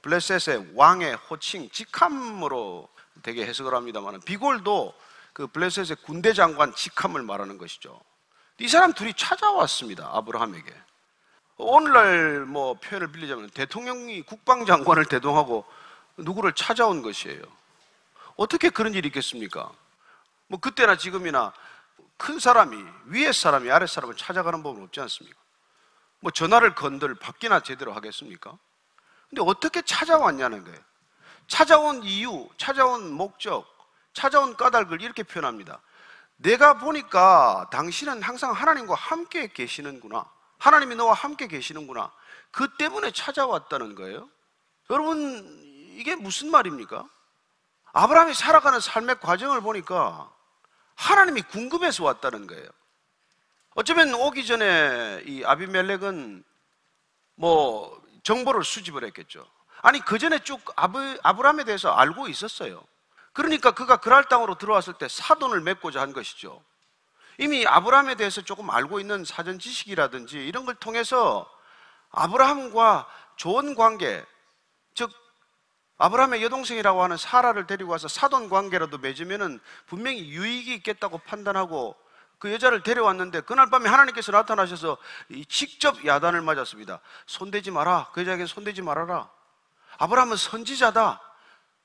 블레셋의 0.00 0.70
왕의 0.74 1.16
호칭 1.28 1.68
직함으로 1.70 2.88
되게 3.22 3.44
해석을 3.44 3.74
합니다만 3.74 4.20
비골도 4.22 4.94
그 5.32 5.46
블레셋의 5.46 5.96
군대 6.04 6.32
장관 6.32 6.74
직함을 6.74 7.22
말하는 7.22 7.58
것이죠. 7.58 7.98
이 8.58 8.68
사람 8.68 8.92
둘이 8.92 9.14
찾아왔습니다. 9.14 10.10
아브라함에게. 10.12 10.74
오늘날 11.56 12.44
뭐 12.44 12.74
표현을 12.74 13.12
빌리자면 13.12 13.50
대통령이 13.50 14.22
국방장관을 14.22 15.06
대동하고 15.06 15.64
누구를 16.16 16.52
찾아온 16.52 17.02
것이에요. 17.02 17.42
어떻게 18.36 18.70
그런 18.70 18.94
일이 18.94 19.08
있겠습니까? 19.08 19.70
뭐 20.48 20.60
그때나 20.60 20.96
지금이나 20.96 21.52
큰 22.16 22.38
사람이 22.38 22.76
위에 23.06 23.32
사람이 23.32 23.70
아래 23.70 23.86
사람을 23.86 24.16
찾아가는 24.16 24.62
법은 24.62 24.82
없지 24.84 25.00
않습니까? 25.00 25.38
뭐 26.20 26.30
전화를 26.30 26.74
건들 26.74 27.14
받기나 27.14 27.60
제대로 27.60 27.92
하겠습니까? 27.92 28.56
근데 29.28 29.42
어떻게 29.42 29.82
찾아왔냐는 29.82 30.62
거예요. 30.62 30.78
찾아온 31.48 32.02
이유, 32.04 32.48
찾아온 32.56 33.10
목적, 33.10 33.66
찾아온 34.12 34.56
까닭을 34.56 35.00
이렇게 35.02 35.22
표현합니다. 35.22 35.80
내가 36.36 36.78
보니까 36.78 37.68
당신은 37.70 38.22
항상 38.22 38.52
하나님과 38.52 38.94
함께 38.94 39.48
계시는구나. 39.48 40.24
하나님이 40.58 40.96
너와 40.96 41.14
함께 41.14 41.46
계시는구나. 41.46 42.12
그 42.50 42.76
때문에 42.76 43.10
찾아왔다는 43.12 43.94
거예요. 43.94 44.28
여러분, 44.90 45.60
이게 45.96 46.14
무슨 46.14 46.50
말입니까? 46.50 47.08
아브라함이 47.92 48.34
살아가는 48.34 48.80
삶의 48.80 49.20
과정을 49.20 49.60
보니까 49.60 50.30
하나님이 50.94 51.42
궁금해서 51.42 52.04
왔다는 52.04 52.46
거예요. 52.46 52.68
어쩌면 53.74 54.14
오기 54.14 54.46
전에 54.46 55.22
이 55.26 55.44
아비멜렉은 55.44 56.44
뭐 57.36 58.02
정보를 58.22 58.64
수집을 58.64 59.04
했겠죠. 59.04 59.46
아니, 59.80 60.00
그 60.00 60.18
전에 60.18 60.38
쭉 60.40 60.60
아브, 60.76 61.18
아브라함에 61.22 61.64
대해서 61.64 61.92
알고 61.92 62.28
있었어요. 62.28 62.84
그러니까 63.32 63.70
그가 63.70 63.96
그랄 63.96 64.24
땅으로 64.24 64.56
들어왔을 64.56 64.94
때 64.94 65.08
사돈을 65.08 65.60
맺고자 65.60 66.00
한 66.00 66.12
것이죠. 66.12 66.62
이미 67.38 67.66
아브라함에 67.66 68.16
대해서 68.16 68.42
조금 68.42 68.70
알고 68.70 69.00
있는 69.00 69.24
사전 69.24 69.58
지식이라든지 69.58 70.46
이런 70.46 70.66
걸 70.66 70.74
통해서 70.74 71.50
아브라함과 72.10 73.08
좋은 73.36 73.74
관계, 73.74 74.24
즉 74.94 75.10
아브라함의 75.96 76.42
여동생이라고 76.42 77.02
하는 77.02 77.16
사라를 77.16 77.66
데리고 77.66 77.92
와서 77.92 78.06
사돈 78.08 78.48
관계라도 78.50 78.98
맺으면은 78.98 79.60
분명히 79.86 80.28
유익이 80.28 80.74
있겠다고 80.74 81.18
판단하고 81.18 81.96
그 82.38 82.52
여자를 82.52 82.82
데려왔는데 82.82 83.42
그날 83.42 83.70
밤에 83.70 83.88
하나님께서 83.88 84.32
나타나셔서 84.32 84.98
직접 85.48 86.04
야단을 86.04 86.42
맞았습니다. 86.42 87.00
손대지 87.26 87.70
마라. 87.70 88.10
그 88.12 88.22
여자에게 88.22 88.46
손대지 88.46 88.82
말아라. 88.82 89.30
아브라함은 89.98 90.36
선지자다. 90.36 91.20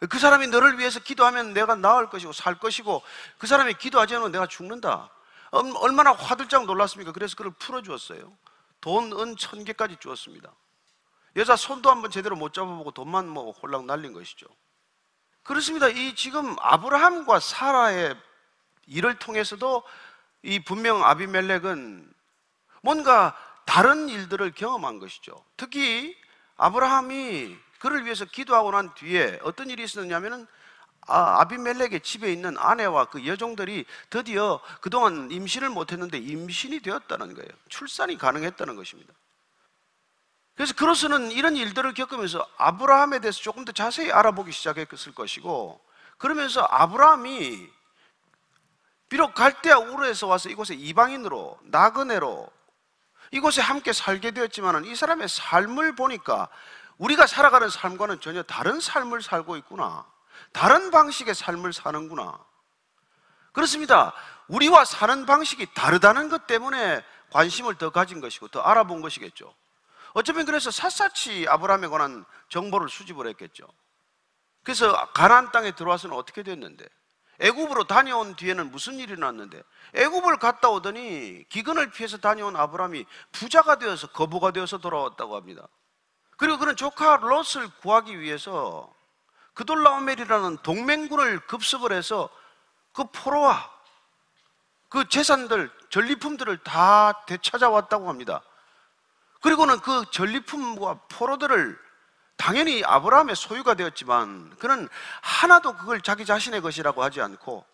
그 0.09 0.19
사람이 0.19 0.47
너를 0.47 0.77
위해서 0.77 0.99
기도하면 0.99 1.53
내가 1.53 1.75
나을 1.75 2.09
것이고 2.09 2.31
살 2.31 2.59
것이고 2.59 3.01
그 3.37 3.47
사람이 3.47 3.73
기도하지 3.75 4.15
않으면 4.15 4.31
내가 4.31 4.45
죽는다. 4.45 5.09
얼마나 5.51 6.11
화들짝 6.11 6.65
놀랐습니까? 6.65 7.11
그래서 7.11 7.35
그를 7.35 7.51
풀어주었어요. 7.51 8.31
돈, 8.79 9.11
은 9.13 9.35
천 9.35 9.63
개까지 9.63 9.97
주었습니다. 9.99 10.51
여자 11.35 11.55
손도 11.55 11.89
한번 11.89 12.11
제대로 12.11 12.35
못 12.35 12.53
잡아보고 12.53 12.91
돈만 12.91 13.27
뭐 13.27 13.51
홀랑 13.51 13.87
날린 13.87 14.13
것이죠. 14.13 14.45
그렇습니다. 15.43 15.87
이 15.87 16.13
지금 16.15 16.55
아브라함과 16.59 17.39
사라의 17.39 18.15
일을 18.85 19.17
통해서도 19.17 19.83
이 20.43 20.59
분명 20.63 21.03
아비멜렉은 21.03 22.13
뭔가 22.81 23.35
다른 23.65 24.09
일들을 24.09 24.51
경험한 24.51 24.99
것이죠. 24.99 25.43
특히 25.57 26.15
아브라함이 26.57 27.57
그를 27.79 28.05
위해서 28.05 28.25
기도하고 28.25 28.71
난 28.71 28.93
뒤에 28.95 29.39
어떤 29.43 29.69
일이 29.69 29.83
있었냐면은 29.83 30.47
아, 31.07 31.39
아비멜렉의 31.41 32.01
집에 32.01 32.31
있는 32.31 32.57
아내와 32.57 33.05
그 33.05 33.25
여종들이 33.25 33.85
드디어 34.09 34.59
그동안 34.81 35.31
임신을 35.31 35.69
못했는데 35.69 36.17
임신이 36.17 36.81
되었다는 36.81 37.33
거예요. 37.33 37.49
출산이 37.69 38.17
가능했다는 38.17 38.75
것입니다. 38.75 39.13
그래서 40.55 40.73
그로서는 40.73 41.31
이런 41.31 41.55
일들을 41.55 41.93
겪으면서 41.93 42.45
아브라함에 42.57 43.19
대해서 43.19 43.39
조금 43.39 43.63
더 43.63 43.71
자세히 43.71 44.11
알아보기 44.11 44.51
시작했을 44.51 45.13
것이고 45.13 45.79
그러면서 46.17 46.67
아브라함이 46.69 47.69
비록 49.07 49.33
갈대아 49.33 49.77
우르에서 49.77 50.27
와서 50.27 50.49
이곳에 50.49 50.73
이방인으로 50.73 51.59
나그네로 51.63 52.49
이곳에 53.31 53.61
함께 53.61 53.93
살게 53.93 54.31
되었지만 54.31 54.83
이 54.85 54.95
사람의 54.95 55.29
삶을 55.29 55.95
보니까 55.95 56.49
우리가 56.97 57.27
살아가는 57.27 57.69
삶과는 57.69 58.21
전혀 58.21 58.43
다른 58.43 58.79
삶을 58.79 59.21
살고 59.21 59.57
있구나. 59.57 60.05
다른 60.51 60.91
방식의 60.91 61.35
삶을 61.35 61.73
사는구나. 61.73 62.39
그렇습니다. 63.51 64.13
우리와 64.47 64.85
사는 64.85 65.25
방식이 65.25 65.73
다르다는 65.73 66.29
것 66.29 66.47
때문에 66.47 67.03
관심을 67.31 67.75
더 67.75 67.89
가진 67.89 68.21
것이고 68.21 68.47
더 68.49 68.61
알아본 68.61 69.01
것이겠죠. 69.01 69.53
어쩌면 70.13 70.45
그래서 70.45 70.71
샅샅이 70.71 71.47
아브라함에 71.49 71.87
관한 71.87 72.25
정보를 72.49 72.89
수집을 72.89 73.27
했겠죠. 73.27 73.67
그래서 74.63 75.11
가나안 75.13 75.51
땅에 75.51 75.71
들어와서는 75.71 76.15
어떻게 76.15 76.43
됐는데 76.43 76.85
애굽으로 77.39 77.85
다녀온 77.85 78.35
뒤에는 78.35 78.71
무슨 78.71 78.95
일이 78.95 79.17
났는데 79.17 79.61
애굽을 79.93 80.37
갔다 80.37 80.69
오더니 80.69 81.45
기근을 81.49 81.91
피해서 81.91 82.17
다녀온 82.17 82.55
아브라함이 82.55 83.05
부자가 83.31 83.77
되어서 83.77 84.07
거부가 84.07 84.51
되어서 84.51 84.79
돌아왔다고 84.79 85.35
합니다. 85.35 85.67
그리고 86.37 86.59
그는 86.59 86.75
조카 86.75 87.17
롯을 87.17 87.69
구하기 87.81 88.19
위해서 88.19 88.93
그돌라오멜이라는 89.55 90.57
동맹군을 90.57 91.47
급습을 91.47 91.91
해서 91.91 92.29
그 92.93 93.05
포로와 93.11 93.71
그 94.89 95.09
재산들, 95.09 95.71
전리품들을 95.89 96.59
다 96.63 97.25
되찾아왔다고 97.25 98.07
합니다. 98.07 98.41
그리고는 99.41 99.79
그 99.79 100.05
전리품과 100.11 101.01
포로들을 101.09 101.77
당연히 102.37 102.83
아브라함의 102.85 103.35
소유가 103.35 103.73
되었지만 103.73 104.55
그는 104.57 104.87
하나도 105.21 105.75
그걸 105.75 106.01
자기 106.01 106.25
자신의 106.25 106.61
것이라고 106.61 107.03
하지 107.03 107.19
않고 107.21 107.65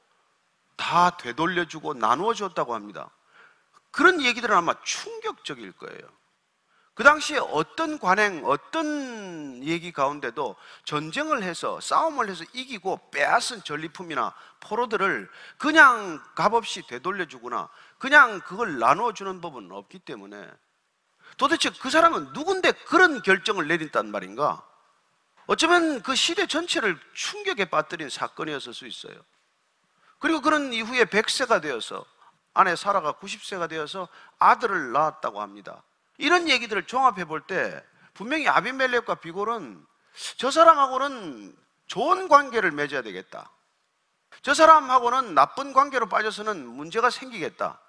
다 0.78 1.12
되돌려주고 1.18 1.94
나누어 1.94 2.34
줬다고 2.34 2.74
합니다. 2.74 3.10
그런 3.92 4.22
얘기들은 4.22 4.56
아마 4.56 4.74
충격적일 4.84 5.74
거예요. 5.74 6.23
그 6.94 7.04
당시에 7.04 7.40
어떤 7.40 7.98
관행, 7.98 8.46
어떤 8.46 9.64
얘기 9.64 9.92
가운데도 9.92 10.56
전쟁을 10.86 11.42
해서 11.42 11.80
싸움을 11.82 12.30
해서 12.30 12.46
이기고 12.54 13.10
빼앗은 13.10 13.64
전리품이나 13.64 14.36
포로들을 14.60 15.30
그냥 15.58 16.22
값없이 16.36 16.86
되돌려주거나 16.86 17.68
그냥 17.98 18.40
그걸 18.42 18.78
나눠주는 18.78 19.42
법은 19.42 19.72
없기 19.72 20.00
때문에 20.00 20.48
도대체 21.38 21.72
그 21.82 21.90
사람은 21.90 22.34
누군데 22.34 22.72
그런 22.72 23.24
결정을 23.24 23.68
내린단 23.68 24.12
말인가? 24.12 24.64
어쩌면 25.48 26.02
그 26.04 26.16
시대 26.16 26.46
전체를 26.46 26.98
충격에 27.14 27.66
빠뜨린 27.66 28.10
사건이었을 28.10 28.74
수 28.74 28.86
있어요. 28.86 29.16
그리고 30.20 30.42
그런 30.42 30.72
이후에 30.72 31.06
100세가 31.06 31.62
되어서 31.62 32.06
아내 32.54 32.76
사라가 32.76 33.14
90세가 33.14 33.68
되어서 33.68 34.08
아들을 34.38 34.92
낳았다고 34.92 35.42
합니다. 35.42 35.82
이런 36.24 36.48
얘기들을 36.48 36.88
종합해 36.88 37.26
볼 37.26 37.42
때 37.42 37.84
분명히 38.14 38.48
아비멜렉과 38.48 39.16
비골은 39.16 39.86
저 40.38 40.52
사람하고는 40.52 41.54
좋은 41.88 42.30
관계를 42.30 42.72
맺어야 42.72 43.02
되겠다. 43.02 43.52
저 44.42 44.54
사람하고는 44.54 45.34
나쁜 45.34 45.74
관계로 45.74 46.08
빠져서는 46.08 46.66
문제가 46.66 47.10
생기겠다. 47.10 47.80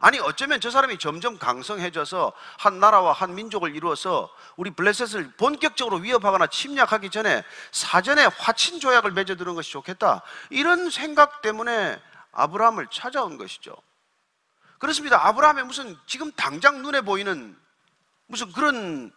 아니 0.00 0.18
어쩌면 0.18 0.60
저 0.60 0.70
사람이 0.70 0.98
점점 0.98 1.38
강성해져서 1.38 2.32
한 2.58 2.80
나라와 2.80 3.12
한 3.12 3.36
민족을 3.36 3.76
이루어서 3.76 4.28
우리 4.56 4.72
블레셋을 4.72 5.34
본격적으로 5.36 5.98
위협하거나 5.98 6.48
침략하기 6.48 7.10
전에 7.10 7.44
사전에 7.70 8.24
화친 8.24 8.80
조약을 8.80 9.12
맺어두는 9.12 9.54
것이 9.54 9.70
좋겠다. 9.70 10.22
이런 10.50 10.90
생각 10.90 11.42
때문에 11.42 12.02
아브라함을 12.32 12.88
찾아온 12.90 13.38
것이죠. 13.38 13.76
그렇습니다. 14.78 15.24
아브라함이 15.28 15.62
무슨 15.62 15.96
지금 16.06 16.32
당장 16.32 16.82
눈에 16.82 17.00
보이는 17.00 17.56
무슨 18.34 18.50
그런 18.52 19.12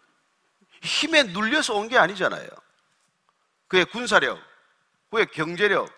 힘에 0.84 1.24
눌려서 1.24 1.74
온 1.74 1.90
게 1.90 1.98
아니잖아요. 1.98 2.48
그의 3.68 3.86
군사력, 3.86 4.40
그의 5.10 5.26
경제력, 5.34 5.90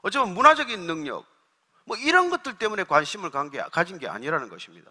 어쩌면 0.00 0.32
문화적인 0.34 0.86
능력, 0.86 1.26
뭐 1.84 1.96
이런 1.98 2.30
것들 2.30 2.56
때문에 2.58 2.84
관심을 2.84 3.30
가진 3.70 3.98
게 3.98 4.08
아니라는 4.08 4.48
것입니다. 4.48 4.90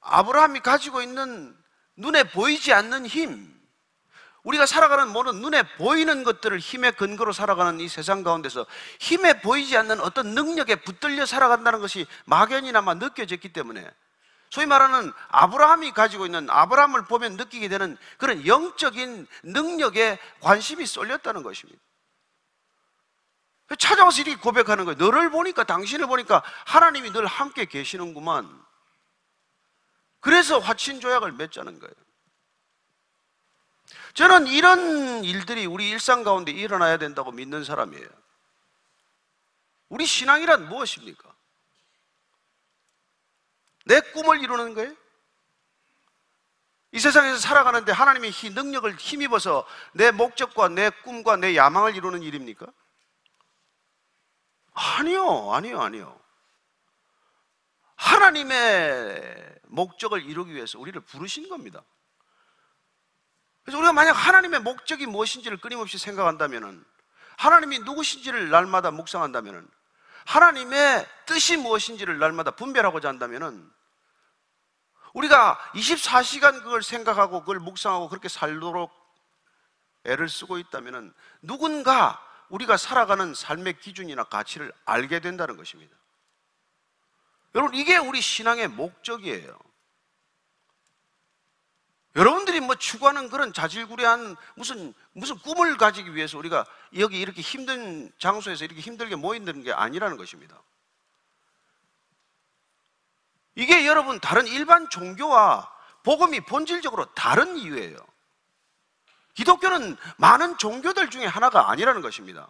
아브라함이 0.00 0.60
가지고 0.60 1.00
있는 1.00 1.56
눈에 1.96 2.24
보이지 2.24 2.74
않는 2.74 3.06
힘, 3.06 3.56
우리가 4.42 4.66
살아가는 4.66 5.08
모든 5.08 5.40
눈에 5.40 5.62
보이는 5.76 6.22
것들을 6.22 6.58
힘의 6.58 6.92
근거로 6.92 7.32
살아가는 7.32 7.80
이 7.80 7.88
세상 7.88 8.22
가운데서 8.22 8.66
힘에 9.00 9.40
보이지 9.40 9.76
않는 9.78 10.00
어떤 10.00 10.34
능력에 10.34 10.76
붙들려 10.76 11.24
살아간다는 11.24 11.80
것이 11.80 12.06
막연히나마 12.26 12.94
느껴졌기 12.94 13.52
때문에 13.52 13.90
소위 14.50 14.66
말하는 14.66 15.12
아브라함이 15.28 15.92
가지고 15.92 16.26
있는 16.26 16.48
아브라함을 16.50 17.06
보면 17.06 17.36
느끼게 17.36 17.68
되는 17.68 17.96
그런 18.16 18.46
영적인 18.46 19.26
능력에 19.42 20.18
관심이 20.40 20.86
쏠렸다는 20.86 21.42
것입니다. 21.42 21.80
찾아와서 23.78 24.22
이렇게 24.22 24.40
고백하는 24.40 24.84
거예요. 24.84 24.96
너를 24.96 25.30
보니까, 25.30 25.64
당신을 25.64 26.06
보니까 26.06 26.42
하나님이 26.66 27.10
늘 27.10 27.26
함께 27.26 27.64
계시는구만. 27.64 28.64
그래서 30.20 30.58
화친 30.58 31.00
조약을 31.00 31.32
맺자는 31.32 31.80
거예요. 31.80 31.94
저는 34.14 34.46
이런 34.46 35.24
일들이 35.24 35.66
우리 35.66 35.90
일상 35.90 36.22
가운데 36.22 36.52
일어나야 36.52 36.96
된다고 36.96 37.32
믿는 37.32 37.64
사람이에요. 37.64 38.08
우리 39.88 40.06
신앙이란 40.06 40.68
무엇입니까? 40.68 41.35
내 43.86 44.00
꿈을 44.00 44.42
이루는 44.42 44.74
거예요? 44.74 44.94
이 46.92 46.98
세상에서 46.98 47.38
살아가는데 47.38 47.92
하나님의 47.92 48.32
능력을 48.54 48.94
힘입어서 48.96 49.66
내 49.92 50.10
목적과 50.10 50.68
내 50.68 50.90
꿈과 50.90 51.36
내 51.36 51.56
야망을 51.56 51.94
이루는 51.94 52.22
일입니까? 52.22 52.66
아니요, 54.72 55.52
아니요, 55.52 55.80
아니요. 55.80 56.20
하나님의 57.94 59.60
목적을 59.64 60.22
이루기 60.24 60.54
위해서 60.54 60.78
우리를 60.78 61.00
부르신 61.02 61.48
겁니다. 61.48 61.82
그래서 63.62 63.78
우리가 63.78 63.92
만약 63.92 64.12
하나님의 64.12 64.60
목적이 64.60 65.06
무엇인지를 65.06 65.58
끊임없이 65.58 65.98
생각한다면 65.98 66.84
하나님이 67.36 67.80
누구신지를 67.80 68.50
날마다 68.50 68.90
묵상한다면 68.90 69.68
하나님의 70.26 71.08
뜻이 71.24 71.56
무엇인지를 71.56 72.18
날마다 72.18 72.50
분별하고자 72.50 73.08
한다면 73.08 73.72
우리가 75.14 75.58
24시간 75.74 76.62
그걸 76.62 76.82
생각하고 76.82 77.40
그걸 77.40 77.58
묵상하고 77.58 78.08
그렇게 78.08 78.28
살도록 78.28 78.92
애를 80.04 80.28
쓰고 80.28 80.58
있다면 80.58 81.14
누군가 81.42 82.22
우리가 82.48 82.76
살아가는 82.76 83.34
삶의 83.34 83.78
기준이나 83.80 84.24
가치를 84.24 84.72
알게 84.84 85.20
된다는 85.20 85.56
것입니다. 85.56 85.96
여러분, 87.54 87.74
이게 87.74 87.96
우리 87.96 88.20
신앙의 88.20 88.68
목적이에요. 88.68 89.58
여러분들이 92.16 92.60
뭐 92.60 92.74
추구하는 92.76 93.28
그런 93.28 93.52
자질구레한 93.52 94.36
무슨, 94.54 94.94
무슨 95.12 95.38
꿈을 95.38 95.76
가지기 95.76 96.14
위해서 96.14 96.38
우리가 96.38 96.64
여기 96.98 97.20
이렇게 97.20 97.42
힘든 97.42 98.10
장소에서 98.18 98.64
이렇게 98.64 98.80
힘들게 98.80 99.16
모이는 99.16 99.62
게 99.62 99.72
아니라는 99.72 100.16
것입니다. 100.16 100.62
이게 103.54 103.86
여러분 103.86 104.18
다른 104.18 104.46
일반 104.46 104.88
종교와 104.88 105.70
복음이 106.04 106.40
본질적으로 106.40 107.04
다른 107.14 107.58
이유예요. 107.58 107.96
기독교는 109.34 109.96
많은 110.16 110.56
종교들 110.56 111.10
중에 111.10 111.26
하나가 111.26 111.70
아니라는 111.70 112.00
것입니다. 112.00 112.48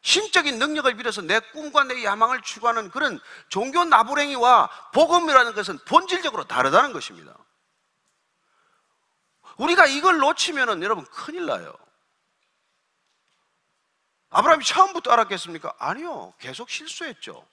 신적인 0.00 0.58
능력을 0.58 0.94
빌어서 0.96 1.22
내 1.22 1.38
꿈과 1.38 1.84
내 1.84 2.04
야망을 2.04 2.42
추구하는 2.42 2.90
그런 2.90 3.20
종교 3.48 3.84
나부랭이와 3.84 4.90
복음이라는 4.92 5.54
것은 5.54 5.78
본질적으로 5.86 6.44
다르다는 6.44 6.92
것입니다. 6.92 7.34
우리가 9.56 9.86
이걸 9.86 10.18
놓치면은 10.18 10.82
여러분 10.82 11.04
큰일 11.06 11.46
나요. 11.46 11.74
아브라함이 14.30 14.64
처음부터 14.64 15.12
알았겠습니까? 15.12 15.74
아니요. 15.78 16.34
계속 16.38 16.68
실수했죠. 16.68 17.46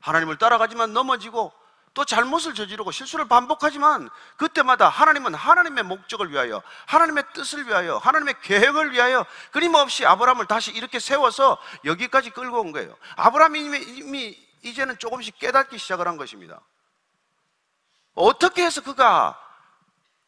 하나님을 0.00 0.38
따라가지만 0.38 0.92
넘어지고 0.92 1.52
또 1.92 2.04
잘못을 2.04 2.54
저지르고 2.54 2.90
실수를 2.90 3.26
반복하지만 3.26 4.10
그때마다 4.36 4.88
하나님은 4.88 5.34
하나님의 5.34 5.84
목적을 5.84 6.30
위하여 6.30 6.62
하나님의 6.86 7.24
뜻을 7.32 7.66
위하여 7.66 7.96
하나님의 7.96 8.36
계획을 8.42 8.92
위하여 8.92 9.24
끊임없이 9.50 10.04
아브라함을 10.04 10.46
다시 10.46 10.72
이렇게 10.72 10.98
세워서 10.98 11.56
여기까지 11.86 12.30
끌고 12.30 12.60
온 12.60 12.72
거예요. 12.72 12.94
아브라함이 13.16 13.60
이미 13.60 14.46
이제는 14.62 14.98
조금씩 14.98 15.38
깨닫기 15.38 15.78
시작을 15.78 16.06
한 16.06 16.18
것입니다. 16.18 16.60
어떻게 18.14 18.64
해서 18.64 18.82
그가 18.82 19.38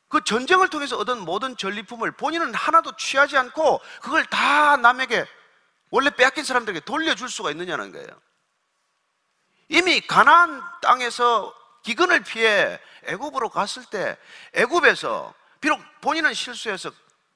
그 0.09 0.25
전쟁을 0.25 0.69
통해서 0.69 0.97
얻은 0.97 1.21
모든 1.21 1.57
전리품을 1.57 2.13
본인은 2.13 2.55
하나도 2.55 2.97
취하지 2.97 3.37
않고 3.37 3.81
그걸 4.01 4.25
다 4.27 4.77
남에게 4.77 5.27
원래 5.91 6.11
빼앗긴 6.11 6.45
사람들에게 6.45 6.81
돌려줄 6.81 7.29
수가 7.29 7.51
있느냐는 7.51 7.93
거예요. 7.93 8.09
이미 9.69 10.01
가나안 10.01 10.63
땅에서 10.81 11.55
기근을 11.83 12.21
피해 12.25 12.81
애굽으로 13.05 13.51
갔을 13.51 13.85
때 13.85 14.17
애굽에서 14.55 15.35
비록 15.61 15.81
본인은 16.01 16.35
실수해서 16.35 16.91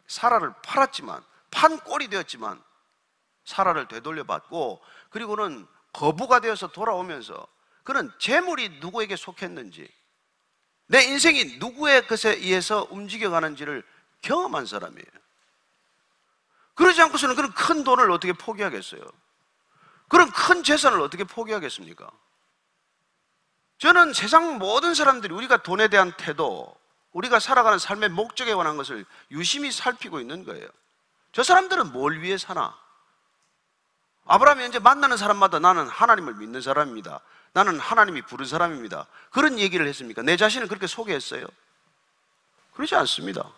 사라를 0.07 0.53
팔았지만 0.63 1.23
판 1.51 1.79
꼴이 1.79 2.09
되었지만 2.09 2.63
사라를 3.45 3.89
되돌려 3.89 4.25
받고 4.25 4.81
그리고는 5.11 5.67
거부가 5.93 6.41
되어서 6.41 6.69
돌아오면서 6.69 7.47
그는 7.85 8.11
재물이 8.19 8.81
누구에게 8.81 9.17
속했는지 9.17 9.91
내 10.93 11.05
인생이 11.05 11.57
누구의 11.57 12.07
것에 12.07 12.35
의해서 12.35 12.87
움직여가는지를 12.91 13.83
경험한 14.21 14.67
사람이에요. 14.67 15.07
그러지 16.75 17.01
않고서는 17.01 17.35
그런 17.35 17.51
큰 17.55 17.83
돈을 17.83 18.11
어떻게 18.11 18.35
포기하겠어요? 18.35 19.01
그런 20.09 20.31
큰 20.31 20.63
재산을 20.63 21.01
어떻게 21.01 21.25
포기하겠습니까? 21.25 22.11
저는 23.79 24.13
세상 24.13 24.59
모든 24.59 24.93
사람들이 24.93 25.33
우리가 25.33 25.63
돈에 25.63 25.89
대한 25.89 26.13
태도, 26.19 26.77
우리가 27.13 27.41
살아가는 27.41 27.79
삶의 27.79 28.11
목적에 28.11 28.53
관한 28.53 28.77
것을 28.77 29.07
유심히 29.31 29.73
살피고 29.73 30.21
있는 30.21 30.45
거예요. 30.45 30.69
저 31.33 31.43
사람들은 31.43 31.93
뭘 31.93 32.21
위해 32.21 32.37
사나? 32.37 32.79
아브라함이 34.27 34.67
이제 34.67 34.79
만나는 34.79 35.17
사람마다 35.17 35.59
나는 35.59 35.89
하나님을 35.89 36.35
믿는 36.35 36.61
사람입니다. 36.61 37.23
나는 37.53 37.79
하나님이 37.79 38.23
부른 38.23 38.47
사람입니다. 38.47 39.07
그런 39.31 39.59
얘기를 39.59 39.87
했습니까? 39.87 40.23
내 40.23 40.37
자신을 40.37 40.69
그렇게 40.69 40.87
소개했어요? 40.87 41.47
그렇지 42.75 42.95
않습니다. 42.95 43.51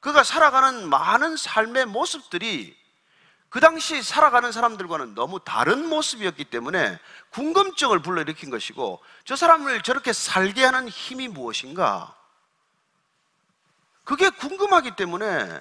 그가 0.00 0.24
살아가는 0.24 0.88
많은 0.88 1.36
삶의 1.36 1.86
모습들이 1.86 2.76
그 3.50 3.60
당시 3.60 4.02
살아가는 4.02 4.52
사람들과는 4.52 5.14
너무 5.14 5.40
다른 5.44 5.88
모습이었기 5.88 6.44
때문에 6.44 6.98
궁금증을 7.30 8.00
불러일으킨 8.00 8.48
것이고 8.48 9.02
저 9.24 9.36
사람을 9.36 9.82
저렇게 9.82 10.12
살게 10.12 10.64
하는 10.64 10.88
힘이 10.88 11.28
무엇인가? 11.28 12.16
그게 14.04 14.30
궁금하기 14.30 14.96
때문에 14.96 15.60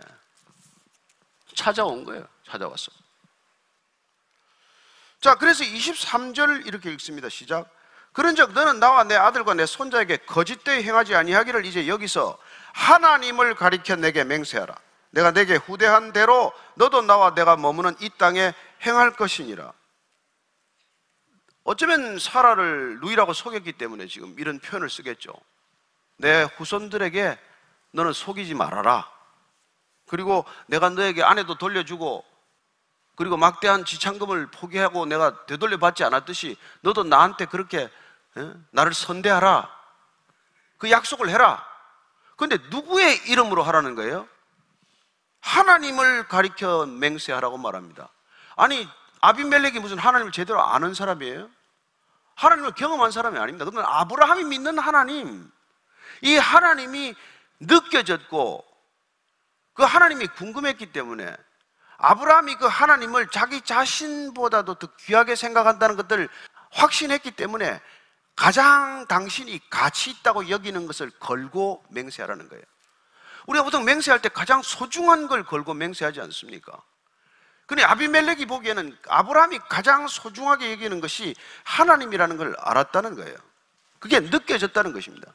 찾아온 1.55 2.03
거예요. 2.05 2.27
찾아왔어. 2.45 2.91
자, 5.21 5.35
그래서 5.35 5.63
23절 5.63 6.65
이렇게 6.65 6.91
읽습니다. 6.93 7.27
시작. 7.29 7.69
그런즉 8.13 8.53
너는 8.53 8.79
나와 8.79 9.03
내 9.03 9.15
아들과 9.15 9.53
내 9.53 9.65
손자에게 9.65 10.17
거짓되이 10.17 10.83
행하지 10.83 11.15
아니하기를 11.15 11.65
이제 11.65 11.87
여기서 11.87 12.37
하나님을 12.73 13.55
가리켜 13.55 13.95
내게 13.95 14.23
맹세하라. 14.23 14.73
내가 15.11 15.31
내게 15.31 15.55
후대한 15.55 16.13
대로 16.13 16.53
너도 16.75 17.01
나와 17.01 17.33
내가 17.33 17.57
머무는 17.57 17.95
이 17.99 18.09
땅에 18.17 18.53
행할 18.85 19.11
것이니라. 19.11 19.73
어쩌면 21.63 22.17
사라를 22.17 22.99
누이라고 23.01 23.33
속였기 23.33 23.73
때문에 23.73 24.07
지금 24.07 24.35
이런 24.39 24.59
표현을 24.59 24.89
쓰겠죠. 24.89 25.33
내 26.17 26.43
후손들에게 26.43 27.37
너는 27.91 28.13
속이지 28.13 28.53
말아라. 28.53 29.09
그리고 30.07 30.45
내가 30.67 30.89
너에게 30.89 31.23
아내도 31.23 31.57
돌려주고 31.57 32.25
그리고 33.19 33.35
막대한 33.35 33.83
지창금을 33.83 34.47
포기하고 34.47 35.05
내가 35.05 35.45
되돌려 35.45 35.75
받지 35.75 36.05
않았듯이 36.05 36.55
너도 36.79 37.03
나한테 37.03 37.47
그렇게 37.47 37.81
에? 37.81 38.53
나를 38.71 38.93
선대하라. 38.93 39.69
그 40.77 40.89
약속을 40.89 41.27
해라. 41.27 41.67
근데 42.37 42.57
누구의 42.69 43.27
이름으로 43.27 43.61
하라는 43.63 43.95
거예요? 43.95 44.25
하나님을 45.41 46.29
가리켜 46.29 46.85
맹세하라고 46.85 47.57
말합니다. 47.57 48.07
아니, 48.55 48.87
아비멜렉이 49.19 49.79
무슨 49.79 49.97
하나님을 49.97 50.31
제대로 50.31 50.61
아는 50.61 50.93
사람이에요? 50.93 51.49
하나님을 52.35 52.71
경험한 52.71 53.11
사람이 53.11 53.37
아닙니다. 53.37 53.65
그건 53.65 53.83
아브라함이 53.85 54.45
믿는 54.45 54.79
하나님. 54.79 55.51
이 56.21 56.37
하나님이 56.37 57.15
느껴졌고 57.59 58.63
그 59.73 59.83
하나님이 59.83 60.27
궁금했기 60.27 60.93
때문에 60.93 61.35
아브라함이 61.99 62.55
그 62.55 62.65
하나님을 62.65 63.27
자기 63.27 63.61
자신보다도 63.61 64.75
더 64.75 64.87
귀하게 65.01 65.35
생각한다는 65.35 65.95
것들을 65.97 66.29
확신했기 66.71 67.31
때문에 67.31 67.79
가장 68.35 69.05
당신이 69.07 69.59
가치 69.69 70.11
있다고 70.11 70.49
여기는 70.49 70.87
것을 70.87 71.11
걸고 71.19 71.83
맹세하라는 71.89 72.47
거예요. 72.47 72.63
우리가 73.47 73.65
보통 73.65 73.83
맹세할 73.83 74.21
때 74.21 74.29
가장 74.29 74.61
소중한 74.61 75.27
걸 75.27 75.43
걸고 75.43 75.73
맹세하지 75.73 76.21
않습니까? 76.21 76.81
근데 77.65 77.83
아비멜렉이 77.83 78.45
보기에는 78.45 78.97
아브라함이 79.07 79.59
가장 79.69 80.07
소중하게 80.07 80.71
여기는 80.71 81.01
것이 81.01 81.35
하나님이라는 81.65 82.37
걸 82.37 82.55
알았다는 82.57 83.15
거예요. 83.15 83.35
그게 83.99 84.21
느껴졌다는 84.21 84.93
것입니다. 84.93 85.33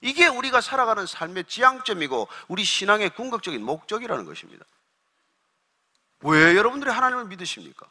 이게 0.00 0.26
우리가 0.26 0.60
살아가는 0.60 1.06
삶의 1.06 1.44
지향점이고 1.44 2.28
우리 2.48 2.64
신앙의 2.64 3.10
궁극적인 3.10 3.62
목적이라는 3.62 4.24
것입니다. 4.24 4.64
왜 6.24 6.56
여러분들이 6.56 6.90
하나님을 6.90 7.26
믿으십니까? 7.26 7.86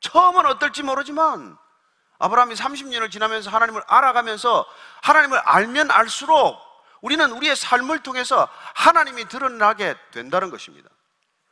처음은 0.00 0.46
어떨지 0.46 0.82
모르지만 0.82 1.58
아브라함이 2.18 2.54
30년을 2.54 3.10
지나면서 3.10 3.50
하나님을 3.50 3.82
알아가면서 3.86 4.64
하나님을 5.02 5.38
알면 5.38 5.90
알수록 5.90 6.60
우리는 7.00 7.30
우리의 7.32 7.56
삶을 7.56 8.02
통해서 8.02 8.48
하나님이 8.74 9.26
드러나게 9.26 9.96
된다는 10.12 10.50
것입니다. 10.50 10.88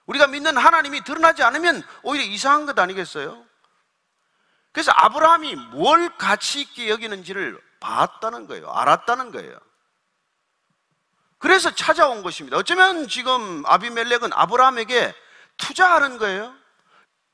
우리가 0.06 0.28
믿는 0.28 0.56
하나님이 0.56 1.02
드러나지 1.02 1.42
않으면 1.42 1.82
오히려 2.02 2.24
이상한 2.24 2.64
것 2.64 2.78
아니겠어요? 2.78 3.44
그래서 4.70 4.92
아브라함이 4.94 5.56
뭘 5.56 6.16
가치 6.16 6.60
있게 6.60 6.88
여기는지를 6.88 7.60
봤다는 7.80 8.46
거예요. 8.46 8.70
알았다는 8.70 9.32
거예요. 9.32 9.58
그래서 11.38 11.74
찾아온 11.74 12.22
것입니다. 12.22 12.56
어쩌면 12.56 13.08
지금 13.08 13.64
아비멜렉은 13.66 14.32
아브라함에게 14.32 15.12
투자하는 15.62 16.18
거예요. 16.18 16.54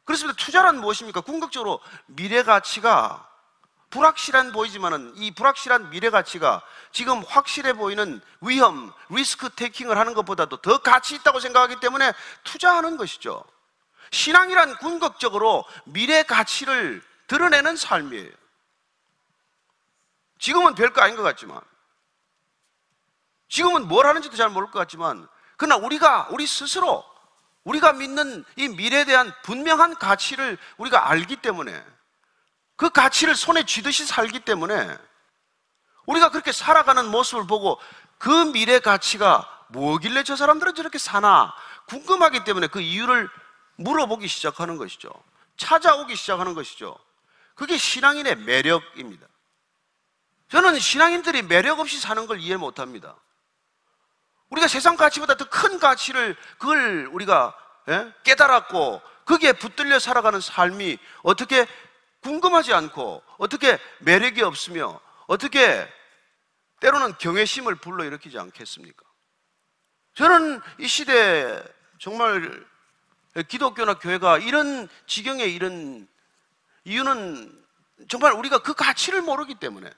그렇습니다. 0.04 0.36
투자란 0.36 0.80
무엇입니까? 0.80 1.22
궁극적으로 1.22 1.80
미래 2.06 2.42
가치가 2.42 3.26
불확실한 3.90 4.52
보이지만은 4.52 5.14
이 5.16 5.30
불확실한 5.30 5.90
미래 5.90 6.10
가치가 6.10 6.62
지금 6.92 7.22
확실해 7.26 7.72
보이는 7.72 8.20
위험, 8.42 8.92
리스크 9.08 9.48
테이킹을 9.48 9.96
하는 9.96 10.12
것보다도 10.12 10.58
더 10.58 10.78
가치 10.78 11.14
있다고 11.14 11.40
생각하기 11.40 11.80
때문에 11.80 12.12
투자하는 12.44 12.98
것이죠. 12.98 13.42
신앙이란 14.10 14.76
궁극적으로 14.76 15.64
미래 15.84 16.22
가치를 16.22 17.02
드러내는 17.26 17.76
삶이에요. 17.76 18.30
지금은 20.38 20.74
별거 20.74 21.00
아닌 21.00 21.16
것 21.16 21.22
같지만, 21.22 21.60
지금은 23.48 23.88
뭘 23.88 24.06
하는지도 24.06 24.36
잘 24.36 24.50
모를 24.50 24.70
것 24.70 24.78
같지만, 24.78 25.26
그러나 25.56 25.76
우리가, 25.76 26.28
우리 26.30 26.46
스스로, 26.46 27.04
우리가 27.68 27.92
믿는 27.92 28.44
이 28.56 28.68
미래에 28.68 29.04
대한 29.04 29.30
분명한 29.42 29.96
가치를 29.96 30.56
우리가 30.78 31.10
알기 31.10 31.36
때문에 31.36 31.84
그 32.76 32.88
가치를 32.88 33.36
손에 33.36 33.66
쥐듯이 33.66 34.06
살기 34.06 34.40
때문에 34.40 34.96
우리가 36.06 36.30
그렇게 36.30 36.50
살아가는 36.50 37.06
모습을 37.10 37.46
보고 37.46 37.78
그 38.16 38.30
미래 38.52 38.78
가치가 38.78 39.46
뭐길래 39.68 40.22
저 40.22 40.34
사람들은 40.34 40.74
저렇게 40.74 40.96
사나 40.96 41.54
궁금하기 41.88 42.44
때문에 42.44 42.68
그 42.68 42.80
이유를 42.80 43.28
물어보기 43.76 44.28
시작하는 44.28 44.78
것이죠. 44.78 45.10
찾아오기 45.58 46.16
시작하는 46.16 46.54
것이죠. 46.54 46.96
그게 47.54 47.76
신앙인의 47.76 48.36
매력입니다. 48.36 49.26
저는 50.48 50.78
신앙인들이 50.78 51.42
매력 51.42 51.80
없이 51.80 52.00
사는 52.00 52.26
걸 52.26 52.40
이해 52.40 52.56
못 52.56 52.78
합니다. 52.78 53.14
우리가 54.50 54.68
세상 54.68 54.96
가치보다 54.96 55.36
더 55.36 55.48
큰 55.50 55.78
가치를 55.78 56.36
그걸 56.58 57.06
우리가 57.12 57.56
예? 57.88 58.12
깨달았고 58.22 59.00
거기에 59.24 59.52
붙들려 59.52 59.98
살아가는 59.98 60.40
삶이 60.40 60.98
어떻게 61.22 61.66
궁금하지 62.20 62.72
않고 62.74 63.22
어떻게 63.38 63.78
매력이 64.00 64.42
없으며 64.42 65.00
어떻게 65.26 65.86
때로는 66.80 67.16
경외심을 67.18 67.76
불러일으키지 67.76 68.38
않겠습니까? 68.38 69.04
저는 70.14 70.60
이 70.78 70.88
시대에 70.88 71.62
정말 71.98 72.64
기독교나 73.48 73.94
교회가 73.94 74.38
이런 74.38 74.88
지경에 75.06 75.44
이런 75.44 76.08
이유는 76.84 77.64
정말 78.08 78.32
우리가 78.32 78.58
그 78.58 78.74
가치를 78.74 79.22
모르기 79.22 79.54
때문에 79.54 79.90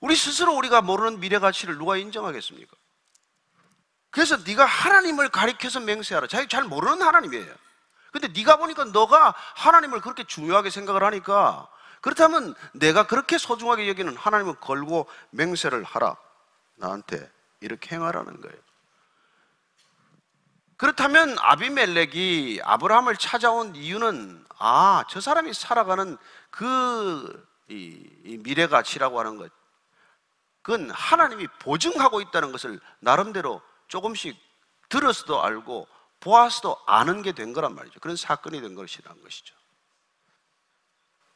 우리 0.00 0.16
스스로 0.16 0.54
우리가 0.56 0.82
모르는 0.82 1.20
미래 1.20 1.38
가치를 1.38 1.78
누가 1.78 1.96
인정하겠습니까? 1.96 2.76
그래서 4.16 4.38
네가 4.38 4.64
하나님을 4.64 5.28
가리켜서 5.28 5.78
맹세하라. 5.78 6.26
자기 6.26 6.48
잘 6.48 6.64
모르는 6.64 7.02
하나님이에요. 7.02 7.54
근데 8.12 8.28
네가 8.28 8.56
보니까 8.56 8.84
너가 8.86 9.34
하나님을 9.56 10.00
그렇게 10.00 10.24
중요하게 10.24 10.70
생각을 10.70 11.04
하니까 11.04 11.68
그렇다면 12.00 12.54
내가 12.72 13.06
그렇게 13.06 13.36
소중하게 13.36 13.86
여기는 13.90 14.16
하나님을 14.16 14.54
걸고 14.54 15.06
맹세를 15.32 15.84
하라. 15.84 16.16
나한테 16.76 17.30
이렇게 17.60 17.94
행하라는 17.94 18.40
거예요. 18.40 18.56
그렇다면 20.78 21.36
아비멜렉이 21.38 22.60
아브라함을 22.64 23.18
찾아온 23.18 23.76
이유는 23.76 24.46
아, 24.58 25.04
저 25.10 25.20
사람이 25.20 25.52
살아가는 25.52 26.16
그 26.48 27.46
이, 27.68 28.02
이 28.24 28.38
미래 28.38 28.66
가치라고 28.66 29.20
하는 29.20 29.36
것. 29.36 29.52
그건 30.62 30.88
하나님이 30.88 31.48
보증하고 31.60 32.22
있다는 32.22 32.50
것을 32.50 32.80
나름대로 33.00 33.60
조금씩 33.88 34.36
들어서도 34.88 35.42
알고 35.42 35.88
보아서도 36.20 36.78
아는 36.86 37.22
게 37.22 37.32
된 37.32 37.52
거란 37.52 37.74
말이죠. 37.74 38.00
그런 38.00 38.16
사건이 38.16 38.60
된 38.60 38.74
것이라는 38.74 39.22
것이죠. 39.22 39.54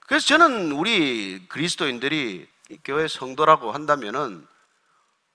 그래서 0.01 0.26
저는 0.26 0.72
우리 0.72 1.46
그리스도인들이 1.48 2.48
교회 2.84 3.07
성도라고 3.07 3.72
한다면은 3.72 4.46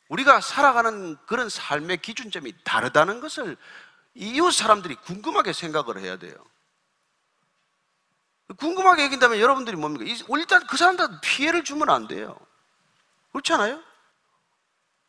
우리가 0.10 0.42
살아가는 0.42 1.18
그런 1.26 1.50
삶의 1.50 1.98
기준점이 2.02 2.54
다르다는 2.64 3.22
것을 3.22 3.58
이웃 4.14 4.52
사람들이 4.52 4.96
궁금하게 4.96 5.54
생각을 5.54 6.00
해야 6.00 6.18
돼요. 6.18 6.36
궁금하게 8.58 9.06
여긴다면 9.06 9.40
여러분들이 9.40 9.76
뭡니까? 9.76 10.06
일단 10.38 10.66
그 10.68 10.78
사람들 10.78 11.20
피해를 11.22 11.64
주면 11.64 11.90
안 11.90 12.08
돼요. 12.08 12.38
그렇지 13.32 13.54
않아요? 13.54 13.82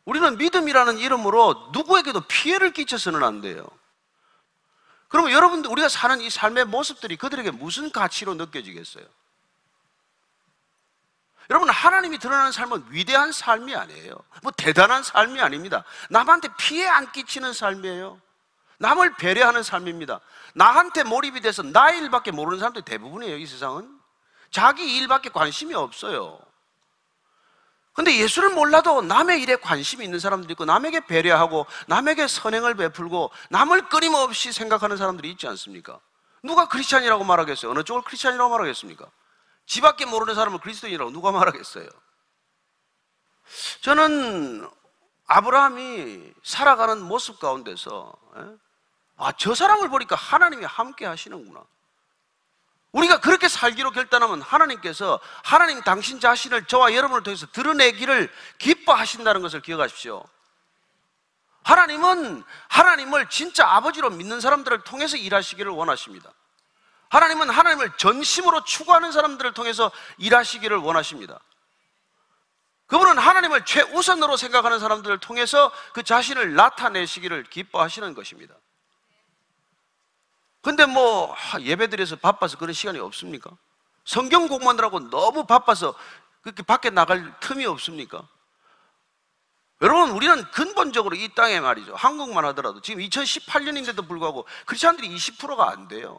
우리는 0.06 0.38
믿음이라는 0.38 0.98
이름으로 0.98 1.70
누구에게도 1.72 2.22
피해를 2.22 2.72
끼쳐서는 2.72 3.22
안 3.22 3.40
돼요. 3.42 3.66
그러면 5.08 5.32
여러분들 5.32 5.70
우리가 5.70 5.88
사는 5.88 6.20
이 6.20 6.30
삶의 6.30 6.64
모습들이 6.66 7.16
그들에게 7.16 7.50
무슨 7.50 7.90
가치로 7.90 8.34
느껴지겠어요? 8.34 9.04
여러분 11.50 11.68
하나님이 11.68 12.18
드러나는 12.18 12.50
삶은 12.50 12.86
위대한 12.90 13.30
삶이 13.30 13.74
아니에요. 13.74 14.14
뭐 14.42 14.52
대단한 14.56 15.02
삶이 15.02 15.40
아닙니다. 15.40 15.84
남한테 16.10 16.48
피해 16.56 16.86
안 16.88 17.10
끼치는 17.12 17.52
삶이에요. 17.52 18.20
남을 18.78 19.16
배려하는 19.16 19.62
삶입니다. 19.62 20.20
나한테 20.54 21.02
몰입이 21.04 21.40
돼서 21.40 21.62
나의 21.62 22.00
일밖에 22.00 22.30
모르는 22.30 22.58
사람들이 22.58 22.84
대부분이에요, 22.84 23.36
이 23.36 23.46
세상은. 23.46 23.88
자기 24.50 24.96
일밖에 24.98 25.30
관심이 25.30 25.74
없어요. 25.74 26.38
근데 27.96 28.14
예수를 28.18 28.50
몰라도 28.50 29.00
남의 29.00 29.40
일에 29.40 29.56
관심이 29.56 30.04
있는 30.04 30.20
사람들이 30.20 30.52
있고 30.52 30.66
남에게 30.66 31.06
배려하고 31.06 31.64
남에게 31.86 32.28
선행을 32.28 32.74
베풀고 32.74 33.30
남을 33.48 33.88
끊임없이 33.88 34.52
생각하는 34.52 34.98
사람들이 34.98 35.30
있지 35.30 35.48
않습니까? 35.48 35.98
누가 36.42 36.68
크리스찬이라고 36.68 37.24
말하겠어요? 37.24 37.70
어느 37.70 37.82
쪽을 37.82 38.02
크리스찬이라고 38.02 38.50
말하겠습니까? 38.50 39.06
지밖에 39.64 40.04
모르는 40.04 40.34
사람을 40.34 40.60
그리스도인이라고 40.60 41.10
누가 41.10 41.32
말하겠어요? 41.32 41.88
저는 43.80 44.68
아브라함이 45.26 46.34
살아가는 46.42 47.00
모습 47.00 47.40
가운데서 47.40 48.12
예? 48.36 48.42
아, 49.16 49.32
저 49.38 49.54
사람을 49.54 49.88
보니까 49.88 50.16
하나님이 50.16 50.66
함께 50.66 51.06
하시는구나. 51.06 51.64
우리가 52.92 53.20
그렇게 53.20 53.35
살기로 53.56 53.90
결단하면 53.90 54.42
하나님께서 54.42 55.18
하나님 55.42 55.82
당신 55.82 56.20
자신을 56.20 56.66
저와 56.66 56.94
여러분을 56.94 57.22
통해서 57.22 57.46
드러내기를 57.46 58.32
기뻐하신다는 58.58 59.42
것을 59.42 59.60
기억하십시오. 59.62 60.24
하나님은 61.64 62.44
하나님을 62.68 63.28
진짜 63.28 63.66
아버지로 63.66 64.10
믿는 64.10 64.40
사람들을 64.40 64.84
통해서 64.84 65.16
일하시기를 65.16 65.72
원하십니다. 65.72 66.30
하나님은 67.08 67.50
하나님을 67.50 67.96
전심으로 67.96 68.62
추구하는 68.64 69.10
사람들을 69.10 69.52
통해서 69.54 69.90
일하시기를 70.18 70.76
원하십니다. 70.76 71.40
그분은 72.86 73.18
하나님을 73.18 73.64
최우선으로 73.64 74.36
생각하는 74.36 74.78
사람들을 74.78 75.18
통해서 75.18 75.72
그 75.92 76.04
자신을 76.04 76.54
나타내시기를 76.54 77.44
기뻐하시는 77.44 78.14
것입니다. 78.14 78.54
근데 80.66 80.84
뭐 80.84 81.32
예배드려서 81.60 82.16
바빠서 82.16 82.58
그런 82.58 82.72
시간이 82.72 82.98
없습니까? 82.98 83.52
성경 84.04 84.48
공부하느라고 84.48 85.10
너무 85.10 85.46
바빠서 85.46 85.94
그렇게 86.42 86.64
밖에 86.64 86.90
나갈 86.90 87.38
틈이 87.38 87.64
없습니까? 87.66 88.26
여러분 89.80 90.10
우리는 90.10 90.42
근본적으로 90.50 91.14
이 91.14 91.28
땅에 91.36 91.60
말이죠 91.60 91.94
한국만 91.94 92.44
하더라도 92.46 92.80
지금 92.80 93.00
2018년인데도 93.00 94.08
불구하고 94.08 94.44
크리스천들이 94.64 95.08
20%가 95.14 95.70
안 95.70 95.86
돼요 95.86 96.18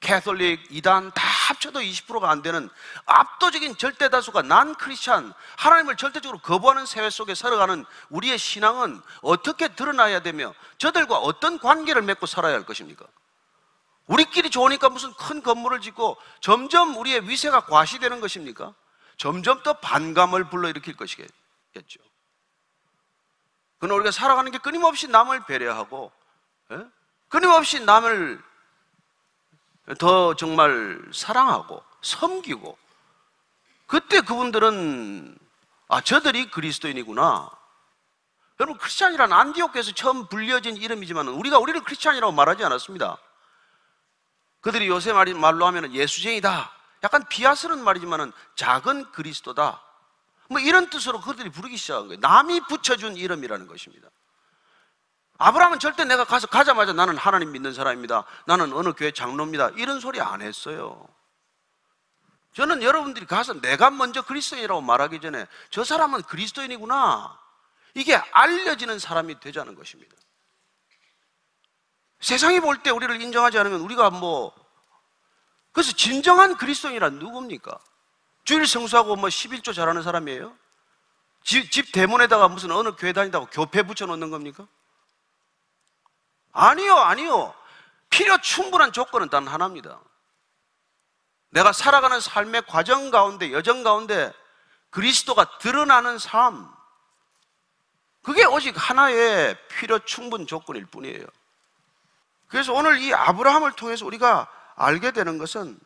캐톨릭, 0.00 0.68
이단 0.70 1.12
다 1.12 1.22
합쳐도 1.26 1.80
20%가 1.80 2.30
안 2.30 2.40
되는 2.40 2.70
압도적인 3.04 3.76
절대 3.76 4.08
다수가 4.08 4.42
난 4.42 4.76
크리스찬, 4.76 5.34
하나님을 5.58 5.96
절대적으로 5.96 6.38
거부하는 6.38 6.86
사회 6.86 7.10
속에 7.10 7.34
살아가는 7.34 7.84
우리의 8.08 8.38
신앙은 8.38 9.02
어떻게 9.20 9.68
드러나야 9.68 10.22
되며 10.22 10.54
저들과 10.78 11.18
어떤 11.18 11.58
관계를 11.58 12.00
맺고 12.00 12.24
살아야 12.24 12.54
할 12.54 12.64
것입니까? 12.64 13.04
우리끼리 14.08 14.50
좋으니까 14.50 14.88
무슨 14.88 15.12
큰 15.14 15.42
건물을 15.42 15.80
짓고 15.80 16.16
점점 16.40 16.96
우리의 16.96 17.28
위세가 17.28 17.66
과시되는 17.66 18.20
것입니까? 18.20 18.74
점점 19.16 19.62
더 19.62 19.74
반감을 19.74 20.48
불러일으킬 20.48 20.96
것이겠죠. 20.96 22.00
그러나 23.78 23.94
우리가 23.96 24.10
살아가는 24.10 24.50
게 24.50 24.58
끊임없이 24.58 25.08
남을 25.08 25.44
배려하고, 25.44 26.10
예? 26.72 26.86
끊임없이 27.28 27.80
남을 27.80 28.42
더 29.98 30.34
정말 30.34 31.00
사랑하고 31.12 31.82
섬기고, 32.02 32.76
그때 33.86 34.20
그분들은 34.20 35.38
아 35.88 36.00
저들이 36.00 36.50
그리스도인이구나. 36.50 37.50
여러분 38.60 38.76
크리스찬이란 38.78 39.32
안디옥에서 39.32 39.92
처음 39.92 40.26
불려진 40.26 40.76
이름이지만 40.76 41.28
우리가 41.28 41.58
우리를 41.58 41.80
크리스찬이라고 41.82 42.32
말하지 42.32 42.64
않았습니다. 42.64 43.18
그들이 44.60 44.88
요새 44.88 45.12
말이 45.12 45.34
말로 45.34 45.66
하면 45.66 45.92
예수쟁이다. 45.92 46.72
약간 47.04 47.24
비하스러운 47.28 47.82
말이지만 47.82 48.32
작은 48.56 49.12
그리스도다. 49.12 49.82
뭐 50.48 50.60
이런 50.60 50.90
뜻으로 50.90 51.20
그들이 51.20 51.50
부르기 51.50 51.76
시작한 51.76 52.08
거예요. 52.08 52.20
남이 52.20 52.60
붙여준 52.68 53.16
이름이라는 53.16 53.66
것입니다. 53.66 54.08
아브라함은 55.38 55.78
절대 55.78 56.04
내가 56.04 56.24
가서 56.24 56.48
가자마자 56.48 56.92
나는 56.92 57.16
하나님 57.16 57.52
믿는 57.52 57.72
사람입니다. 57.72 58.24
나는 58.46 58.72
어느 58.72 58.92
교회 58.92 59.12
장로입니다. 59.12 59.70
이런 59.76 60.00
소리 60.00 60.20
안 60.20 60.42
했어요. 60.42 61.06
저는 62.54 62.82
여러분들이 62.82 63.26
가서 63.26 63.60
내가 63.60 63.90
먼저 63.90 64.22
그리스도인이라고 64.22 64.80
말하기 64.80 65.20
전에 65.20 65.46
저 65.70 65.84
사람은 65.84 66.22
그리스도인이구나. 66.22 67.38
이게 67.94 68.16
알려지는 68.16 68.98
사람이 68.98 69.38
되자는 69.38 69.76
것입니다. 69.76 70.16
세상이 72.20 72.60
볼 72.60 72.82
때 72.82 72.90
우리를 72.90 73.20
인정하지 73.20 73.58
않으면 73.58 73.80
우리가 73.80 74.10
뭐 74.10 74.52
그래서 75.72 75.92
진정한 75.92 76.56
그리스도인이란 76.56 77.18
누굽니까? 77.18 77.78
주일 78.44 78.66
성수하고 78.66 79.16
뭐 79.16 79.28
11조 79.28 79.74
잘하는 79.74 80.02
사람이에요? 80.02 80.56
집, 81.44 81.70
집 81.70 81.92
대문에다가 81.92 82.48
무슨 82.48 82.72
어느 82.72 82.92
교회 82.96 83.12
다닌다고 83.12 83.46
교패 83.46 83.82
붙여 83.84 84.06
놓는 84.06 84.30
겁니까? 84.30 84.66
아니요, 86.52 86.94
아니요. 86.94 87.54
필요 88.10 88.36
충분한 88.38 88.92
조건은 88.92 89.28
단 89.28 89.46
하나입니다. 89.46 90.00
내가 91.50 91.72
살아가는 91.72 92.20
삶의 92.20 92.62
과정 92.66 93.10
가운데, 93.10 93.52
여정 93.52 93.82
가운데 93.82 94.32
그리스도가 94.90 95.58
드러나는 95.58 96.18
삶. 96.18 96.68
그게 98.22 98.44
오직 98.44 98.74
하나의 98.76 99.56
필요 99.68 99.98
충분 100.00 100.46
조건일 100.46 100.86
뿐이에요. 100.86 101.24
그래서 102.48 102.72
오늘 102.72 102.98
이 102.98 103.12
아브라함을 103.12 103.72
통해서 103.72 104.06
우리가 104.06 104.48
알게 104.74 105.12
되는 105.12 105.38
것은 105.38 105.78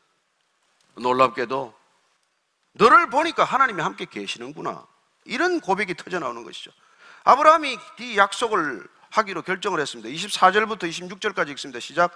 놀랍게도 0.96 1.74
너를 2.72 3.10
보니까 3.10 3.44
하나님이 3.44 3.82
함께 3.82 4.06
계시는구나. 4.06 4.86
이런 5.24 5.60
고백이 5.60 5.94
터져 5.94 6.18
나오는 6.18 6.42
것이죠. 6.44 6.70
아브라함이 7.24 7.78
이 8.00 8.16
약속을 8.16 8.86
하기로 9.10 9.42
결정을 9.42 9.80
했습니다. 9.80 10.08
24절부터 10.08 10.84
26절까지 10.84 11.50
읽습니다. 11.50 11.80
시작. 11.80 12.12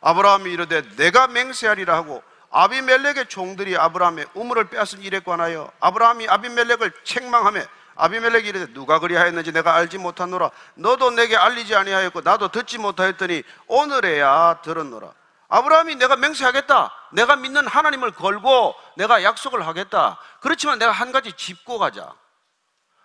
아브라함이 0.00 0.52
이르되 0.52 0.82
내가 0.96 1.26
맹세하리라 1.28 1.94
하고 1.94 2.22
아비멜렉의 2.50 3.26
종들이 3.28 3.76
아브라함의 3.76 4.26
우물을 4.34 4.68
빼앗은 4.70 5.00
일에 5.02 5.20
관하여 5.20 5.72
아브라함이 5.80 6.28
아비멜렉을 6.28 6.92
책망하며 7.04 7.62
아비멜렉이 7.96 8.48
이르되 8.48 8.72
누가 8.72 8.98
그리하였는지 8.98 9.52
내가 9.52 9.74
알지 9.74 9.98
못하노라. 9.98 10.50
너도 10.74 11.10
내게 11.10 11.36
알리지 11.36 11.74
아니하였고 11.74 12.22
나도 12.22 12.48
듣지 12.48 12.78
못하였더니 12.78 13.42
오늘에야 13.66 14.60
들었노라. 14.62 15.12
아브라함이 15.48 15.96
내가 15.96 16.16
맹세하겠다. 16.16 16.92
내가 17.12 17.36
믿는 17.36 17.66
하나님을 17.66 18.12
걸고 18.12 18.74
내가 18.96 19.22
약속을 19.22 19.66
하겠다. 19.66 20.18
그렇지만 20.40 20.78
내가 20.78 20.90
한 20.90 21.12
가지 21.12 21.32
짚고 21.32 21.78
가자. 21.78 22.12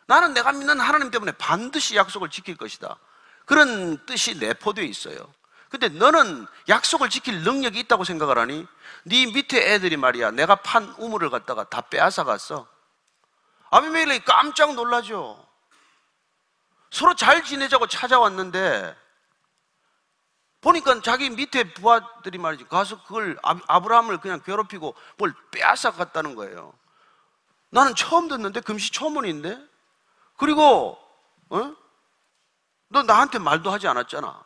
나는 0.08 0.34
내가 0.34 0.52
믿는 0.52 0.80
하나님 0.80 1.12
때문에 1.12 1.34
반드시 1.34 1.96
약속을 1.96 2.30
지킬 2.30 2.58
것이다. 2.58 2.98
그런 3.46 4.04
뜻이 4.06 4.40
내포되어 4.40 4.84
있어요. 4.86 5.18
근데 5.70 5.90
너는 5.90 6.48
약속을 6.68 7.10
지킬 7.10 7.44
능력이 7.44 7.80
있다고 7.82 8.04
생각을 8.04 8.40
하니 8.40 8.66
네 9.04 9.26
밑에 9.28 9.74
애들이 9.74 9.98
말이야 9.98 10.32
내가 10.32 10.56
판 10.56 10.96
우물을 10.98 11.30
갖다가 11.30 11.64
다 11.66 11.82
빼앗아 11.82 12.24
갔어 12.24 12.68
아비멜렉이 13.72 14.26
깜짝 14.26 14.74
놀라죠. 14.74 15.46
서로 16.92 17.16
잘 17.16 17.44
지내자고 17.44 17.88
찾아왔는데 17.88 18.96
보니까 20.62 21.02
자기 21.02 21.30
밑에 21.30 21.74
부하들이 21.74 22.38
말이지 22.38 22.68
가서 22.68 23.02
그걸 23.04 23.38
아브라함을 23.44 24.20
그냥 24.20 24.42
괴롭히고 24.42 24.96
뭘 25.18 25.34
빼앗아 25.52 25.92
갔다는 25.92 26.36
거예요. 26.36 26.74
나는 27.70 27.96
처음 27.96 28.28
듣는데 28.28 28.62
금시초문인데 28.62 29.58
그리고 30.38 30.98
어? 31.50 31.76
너 32.90 33.04
나한테 33.04 33.40
말도 33.40 33.72
하지 33.72 33.88
않았잖아. 33.88 34.44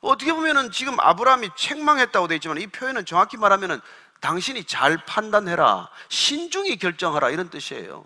어떻게 0.00 0.32
보면은 0.32 0.70
지금 0.70 0.98
아브라함이 0.98 1.50
책망했다고 1.56 2.28
돼 2.28 2.36
있지만 2.36 2.58
이 2.58 2.66
표현은 2.66 3.06
정확히 3.06 3.36
말하면은 3.36 3.80
당신이 4.20 4.64
잘 4.64 4.96
판단해라. 5.04 5.88
신중히 6.08 6.76
결정하라. 6.76 7.30
이런 7.30 7.50
뜻이에요. 7.50 8.04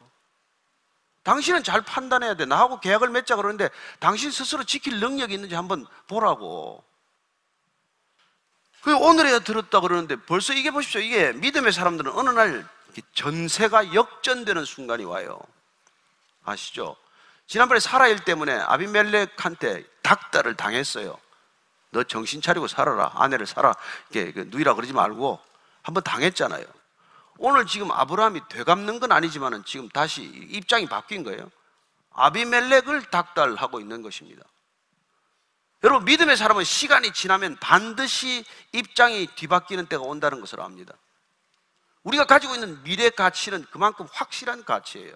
당신은 1.23 1.63
잘 1.63 1.83
판단해야 1.83 2.35
돼. 2.35 2.47
나하고 2.47 2.81
계약을 2.81 3.11
맺자 3.11 3.37
그러는데 3.37 3.69
당신 3.99 4.31
스스로 4.31 4.65
지킬 4.65 5.01
능력이 5.01 5.35
있는지 5.35 5.55
한번 5.55 5.87
보라고. 6.09 6.83
그 8.83 8.97
오늘에야 8.97 9.41
들었다 9.41 9.81
그러는데 9.81 10.17
벌써 10.17 10.55
이게 10.55 10.71
보십시오. 10.71 11.01
이게 11.01 11.33
믿음의 11.33 11.73
사람들은 11.73 12.13
어느 12.13 12.31
날 12.31 12.67
전세가 13.15 13.95
역전되는 13.95 14.65
순간이 14.65 15.05
와요. 15.05 15.39
아시죠? 16.45 16.97
지난번에 17.47 17.81
사라일 17.81 18.25
때문에 18.25 18.55
아비멜렉한테 18.59 19.85
닥달을 20.03 20.57
당했어요. 20.57 21.19
너 21.91 22.03
정신 22.05 22.41
차리고 22.41 22.69
살아라. 22.69 23.13
아내를 23.15 23.47
살아. 23.47 23.75
이렇게 24.11 24.33
그 24.33 24.49
누이라 24.49 24.75
그러지 24.75 24.93
말고 24.93 25.41
한번 25.91 26.03
당했잖아요. 26.05 26.65
오늘 27.39 27.67
지금 27.67 27.91
아브라함이 27.91 28.43
되갚는 28.49 29.01
건 29.01 29.13
아니지만 29.13 29.65
지금 29.65 29.89
다시 29.89 30.23
입장이 30.23 30.87
바뀐 30.87 31.25
거예요. 31.25 31.51
아비멜렉을 32.13 33.11
닥달하고 33.11 33.81
있는 33.81 34.03
것입니다. 34.03 34.43
여러분, 35.83 36.05
믿음의 36.05 36.37
사람은 36.37 36.65
시간이 36.65 37.13
지나면 37.13 37.57
반드시 37.57 38.45
입장이 38.73 39.29
뒤바뀌는 39.35 39.87
때가 39.87 40.03
온다는 40.03 40.41
것을 40.41 40.61
압니다. 40.61 40.95
우리가 42.03 42.27
가지고 42.27 42.55
있는 42.55 42.83
미래 42.83 43.09
가치는 43.11 43.65
그만큼 43.71 44.07
확실한 44.13 44.65
가치예요. 44.65 45.15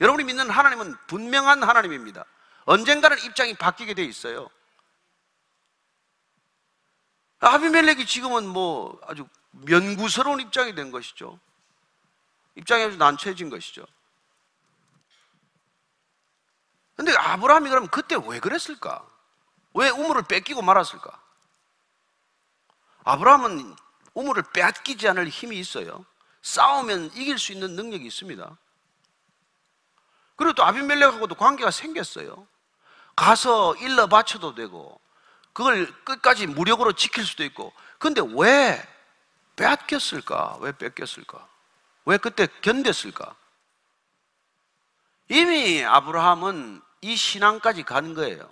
여러분이 0.00 0.24
믿는 0.24 0.50
하나님은 0.50 0.96
분명한 1.06 1.62
하나님입니다. 1.62 2.24
언젠가는 2.64 3.18
입장이 3.24 3.54
바뀌게 3.54 3.94
돼 3.94 4.04
있어요. 4.04 4.48
아비멜렉이 7.40 8.06
지금은 8.06 8.46
뭐 8.46 9.00
아주 9.06 9.26
면구스러운 9.52 10.40
입장이 10.40 10.74
된 10.74 10.90
것이죠. 10.90 11.38
입장이 12.56 12.84
아주 12.84 12.96
난처해진 12.96 13.50
것이죠. 13.50 13.86
근데 16.96 17.14
아브라함이 17.16 17.68
그럼 17.70 17.88
그때 17.88 18.16
왜 18.26 18.38
그랬을까? 18.38 19.04
왜 19.74 19.88
우물을 19.88 20.22
뺏기고 20.24 20.62
말았을까? 20.62 21.18
아브라함은 23.04 23.74
우물을 24.14 24.42
빼앗기지 24.52 25.08
않을 25.08 25.28
힘이 25.28 25.58
있어요. 25.58 26.04
싸우면 26.42 27.12
이길 27.14 27.38
수 27.38 27.52
있는 27.52 27.76
능력이 27.76 28.06
있습니다. 28.06 28.58
그리고 30.36 30.52
또 30.54 30.64
아비멜렉하고도 30.64 31.34
관계가 31.34 31.70
생겼어요. 31.70 32.46
가서 33.14 33.74
일러 33.76 34.06
바쳐도 34.06 34.54
되고, 34.54 35.00
그걸 35.52 35.92
끝까지 36.04 36.46
무력으로 36.46 36.92
지킬 36.92 37.24
수도 37.24 37.44
있고. 37.44 37.72
근데 37.98 38.22
왜 38.34 38.82
빼앗겼을까? 39.56 40.58
왜 40.60 40.72
뺏겼을까? 40.72 41.48
왜 42.04 42.16
그때 42.16 42.46
견뎠을까? 42.46 43.34
이미 45.28 45.84
아브라함은 45.84 46.82
이 47.02 47.16
신앙까지 47.16 47.84
간 47.84 48.14
거예요. 48.14 48.50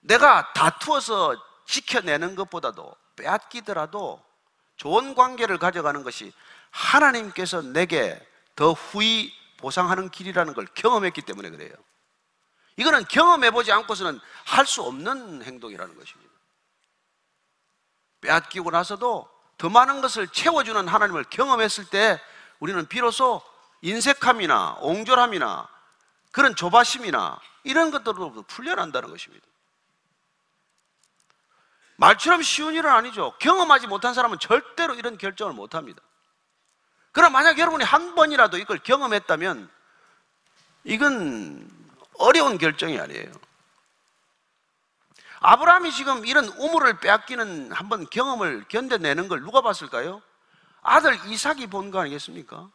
내가 0.00 0.52
다투어서 0.52 1.36
지켜내는 1.66 2.34
것보다도 2.34 2.94
빼앗기더라도 3.16 4.22
좋은 4.76 5.14
관계를 5.14 5.58
가져가는 5.58 6.02
것이 6.02 6.32
하나님께서 6.70 7.62
내게 7.62 8.20
더 8.56 8.72
후히 8.72 9.32
보상하는 9.58 10.10
길이라는 10.10 10.52
걸 10.54 10.66
경험했기 10.74 11.22
때문에 11.22 11.50
그래요. 11.50 11.72
이거는 12.76 13.04
경험해보지 13.04 13.72
않고서는 13.72 14.20
할 14.44 14.66
수 14.66 14.82
없는 14.82 15.42
행동이라는 15.42 15.96
것입니다. 15.96 16.23
빼앗기고 18.24 18.70
나서도 18.70 19.28
더 19.58 19.68
많은 19.68 20.00
것을 20.00 20.26
채워주는 20.28 20.88
하나님을 20.88 21.24
경험했을 21.24 21.84
때 21.86 22.20
우리는 22.58 22.86
비로소 22.86 23.42
인색함이나 23.82 24.78
옹졸함이나 24.80 25.68
그런 26.32 26.56
조바심이나 26.56 27.38
이런 27.64 27.90
것들로부터 27.90 28.42
풀려난다는 28.48 29.10
것입니다. 29.10 29.46
말처럼 31.96 32.42
쉬운 32.42 32.74
일은 32.74 32.90
아니죠. 32.90 33.34
경험하지 33.38 33.86
못한 33.86 34.14
사람은 34.14 34.38
절대로 34.40 34.94
이런 34.94 35.16
결정을 35.16 35.52
못 35.52 35.74
합니다. 35.74 36.02
그럼 37.12 37.32
만약 37.32 37.58
여러분이 37.58 37.84
한 37.84 38.14
번이라도 38.16 38.58
이걸 38.58 38.78
경험했다면 38.78 39.70
이건 40.84 41.70
어려운 42.18 42.58
결정이 42.58 42.98
아니에요. 42.98 43.30
아브라함이 45.48 45.92
지금 45.92 46.24
이런 46.24 46.46
우물을 46.46 47.00
빼앗기는 47.00 47.70
한번 47.70 48.08
경험을 48.08 48.64
견뎌내는 48.68 49.28
걸 49.28 49.42
누가 49.42 49.60
봤을까요? 49.60 50.22
아들 50.80 51.18
이삭이 51.26 51.66
본 51.66 51.90
거 51.90 52.00
아니겠습니까? 52.00 52.70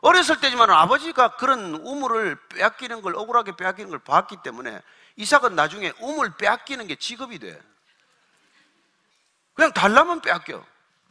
어렸을 0.00 0.40
때지만 0.40 0.70
아버지가 0.70 1.36
그런 1.36 1.74
우물을 1.74 2.38
빼앗기는 2.50 3.02
걸 3.02 3.16
억울하게 3.16 3.56
빼앗기는 3.56 3.90
걸 3.90 3.98
봤기 3.98 4.38
때문에 4.44 4.80
이삭은 5.16 5.56
나중에 5.56 5.92
우물 5.98 6.36
빼앗기는 6.36 6.86
게 6.86 6.94
직업이 6.94 7.40
돼. 7.40 7.60
그냥 9.54 9.72
달라면 9.72 10.22
빼앗겨. 10.22 10.64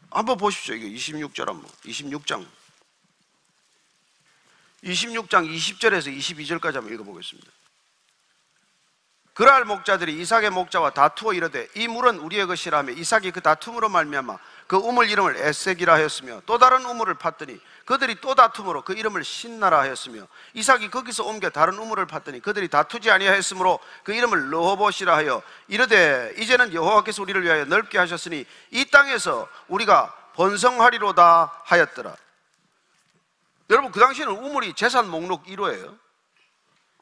한번 0.09 0.37
보십시오. 0.37 0.75
이거 0.75 0.87
26절 0.87 1.47
한번. 1.47 1.69
26장. 1.83 2.47
26장 4.83 5.47
20절에서 5.53 6.17
22절까지 6.17 6.75
한번 6.75 6.93
읽어보겠습니다. 6.93 7.51
그랄 9.33 9.63
목자들이 9.63 10.19
이삭의 10.19 10.49
목자와 10.49 10.91
다투어 10.91 11.33
이르되 11.33 11.67
이 11.75 11.87
물은 11.87 12.19
우리의 12.19 12.47
것이라며 12.47 12.91
이삭이 12.93 13.31
그 13.31 13.41
다툼으로 13.41 13.87
말미암아 13.87 14.37
그 14.67 14.75
우물 14.75 15.09
이름을 15.09 15.37
에색이라 15.37 15.93
하였으며 15.93 16.41
또 16.45 16.57
다른 16.57 16.85
우물을 16.85 17.15
팠더니 17.15 17.59
그들이 17.85 18.19
또 18.21 18.35
다툼으로 18.35 18.83
그 18.83 18.93
이름을 18.93 19.23
신나라 19.23 19.79
하였으며 19.79 20.27
이삭이 20.53 20.89
거기서 20.89 21.23
옮겨 21.23 21.49
다른 21.49 21.77
우물을 21.77 22.07
팠더니 22.07 22.41
그들이 22.41 22.67
다투지 22.67 23.09
아니하였으므로 23.09 23.79
그 24.03 24.13
이름을 24.13 24.51
러호봇이라 24.51 25.15
하여 25.15 25.41
이르되 25.69 26.33
이제는 26.37 26.73
여호와께서 26.73 27.21
우리를 27.21 27.41
위하여 27.43 27.65
넓게 27.65 27.97
하셨으니 27.97 28.45
이 28.71 28.85
땅에서 28.85 29.47
우리가 29.69 30.13
번성하리로다 30.35 31.63
하였더라. 31.63 32.15
여러분 33.69 33.91
그 33.91 33.99
당시에는 33.99 34.33
우물이 34.33 34.73
재산 34.73 35.09
목록 35.09 35.45
1호예요 35.45 35.97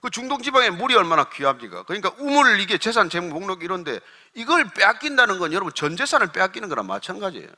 그 0.02 0.10
중동 0.10 0.42
지방에 0.42 0.70
물이 0.70 0.96
얼마나 0.96 1.26
귀합니까? 1.26 1.84
그러니까 1.84 2.12
우물 2.20 2.60
이게 2.62 2.78
재산 2.78 3.10
제목 3.10 3.38
목록 3.40 3.64
이런데 3.64 4.00
이걸 4.34 4.70
빼앗긴다는 4.74 5.40
건 5.40 5.52
여러분 5.52 5.74
전 5.74 5.98
재산을 5.98 6.28
빼앗기는 6.32 6.70
거랑 6.70 6.88
마찬가지예요. 6.88 7.50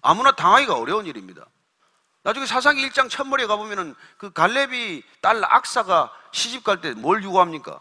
아무나 0.00 0.32
당하기가 0.32 0.74
어려운 0.74 1.06
일입니다. 1.06 1.44
나중에 2.22 2.46
사사기 2.46 2.88
1장 2.88 3.10
첫머리에 3.10 3.46
가보면은 3.46 3.94
그 4.16 4.32
갈렙이 4.32 5.02
딸 5.20 5.42
악사가 5.44 6.12
시집 6.32 6.64
갈 6.64 6.80
때 6.80 6.92
뭘 6.94 7.22
요구합니까? 7.22 7.78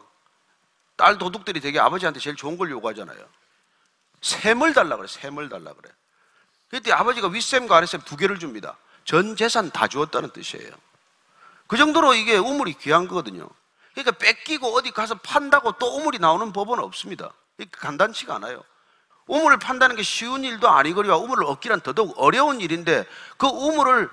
딸 0.95 1.17
도둑들이 1.17 1.59
되게 1.61 1.79
아버지한테 1.79 2.19
제일 2.19 2.35
좋은 2.35 2.57
걸 2.57 2.71
요구하잖아요. 2.71 3.17
샘을 4.21 4.73
달라 4.73 4.97
그래, 4.97 5.07
샘을 5.07 5.47
달라 5.47 5.73
그래. 5.73 5.91
그때 6.69 6.91
아버지가 6.91 7.27
윗샘과 7.29 7.77
아랫샘 7.77 8.01
두 8.01 8.17
개를 8.17 8.39
줍니다. 8.39 8.75
전 9.05 9.35
재산 9.35 9.69
다 9.71 9.87
주었다는 9.87 10.31
뜻이에요. 10.31 10.71
그 11.67 11.77
정도로 11.77 12.13
이게 12.15 12.35
우물이 12.37 12.73
귀한 12.79 13.07
거거든요. 13.07 13.47
그러니까 13.97 14.11
뺏기고 14.19 14.67
어디 14.75 14.91
가서 14.91 15.15
판다고 15.15 15.71
또 15.73 15.97
우물이 15.97 16.19
나오는 16.19 16.53
법은 16.53 16.77
없습니다. 16.79 17.33
간단치가 17.71 18.35
않아요. 18.35 18.63
우물을 19.25 19.57
판다는 19.57 19.95
게 19.95 20.03
쉬운 20.03 20.43
일도 20.43 20.69
아니거리와 20.69 21.17
우물을 21.17 21.43
얻기란 21.45 21.81
더더욱 21.81 22.13
어려운 22.17 22.61
일인데 22.61 23.07
그 23.37 23.47
우물을 23.47 24.07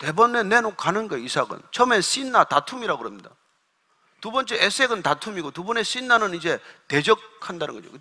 대번에 0.00 0.42
내놓고 0.42 0.74
가는 0.74 1.06
거예요, 1.06 1.24
이삭은. 1.24 1.62
처음에 1.70 2.00
신나 2.00 2.42
다툼이라고 2.42 2.98
그럽니다. 2.98 3.30
두 4.20 4.32
번째 4.32 4.56
에색은 4.56 5.02
다툼이고 5.02 5.52
두 5.52 5.62
번째 5.62 5.84
신나는 5.84 6.34
이제 6.34 6.58
대적한다는 6.88 7.74
거죠. 7.74 7.96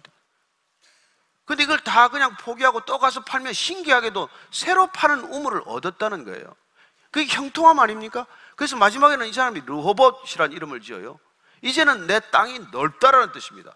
근데 1.46 1.64
이걸 1.64 1.80
다 1.82 2.08
그냥 2.08 2.36
포기하고 2.38 2.84
또 2.86 2.98
가서 2.98 3.24
팔면 3.24 3.54
신기하게도 3.54 4.28
새로 4.50 4.88
파는 4.88 5.32
우물을 5.32 5.62
얻었다는 5.68 6.26
거예요. 6.26 6.56
그게 7.12 7.28
형통함 7.28 7.80
아닙니까? 7.80 8.26
그래서 8.62 8.78
마지막에는 8.78 9.26
이 9.26 9.34
사람이 9.34 9.64
르호봇이라는 9.66 10.56
이름을 10.56 10.82
지어요. 10.82 11.20
이제는 11.64 12.06
내 12.06 12.20
땅이 12.20 12.60
넓다라는 12.72 13.32
뜻입니다. 13.32 13.76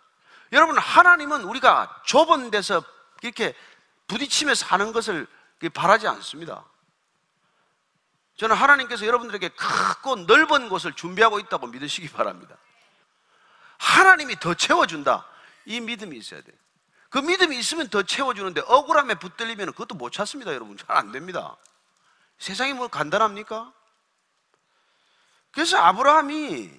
여러분, 0.51 0.77
하나님은 0.77 1.41
우리가 1.41 2.03
좁은 2.05 2.51
데서 2.51 2.83
이렇게 3.23 3.55
부딪히며 4.05 4.53
사는 4.53 4.93
것을 4.93 5.25
바라지 5.73 6.07
않습니다. 6.07 6.63
저는 8.38 8.55
하나님께서 8.55 9.07
여러분들에게 9.07 9.49
크고 9.49 10.17
넓은 10.17 10.69
곳을 10.69 10.93
준비하고 10.93 11.39
있다고 11.39 11.65
믿으시기 11.65 12.11
바랍니다. 12.11 12.55
하나님이 13.79 14.39
더 14.39 14.53
채워준다. 14.53 15.25
이 15.65 15.79
믿음이 15.79 16.15
있어야 16.15 16.43
돼요. 16.43 16.55
그 17.09 17.17
믿음이 17.17 17.57
있으면 17.57 17.88
더 17.88 18.03
채워주는데 18.03 18.61
억울함에 18.67 19.15
붙들리면 19.15 19.71
그것도 19.71 19.95
못 19.95 20.11
찾습니다, 20.11 20.53
여러분. 20.53 20.77
잘 20.77 20.95
안 20.95 21.11
됩니다. 21.11 21.55
세상이 22.38 22.73
뭐 22.73 22.88
간단합니까? 22.88 23.73
그래서 25.56 25.78
아브라함이 25.78 26.70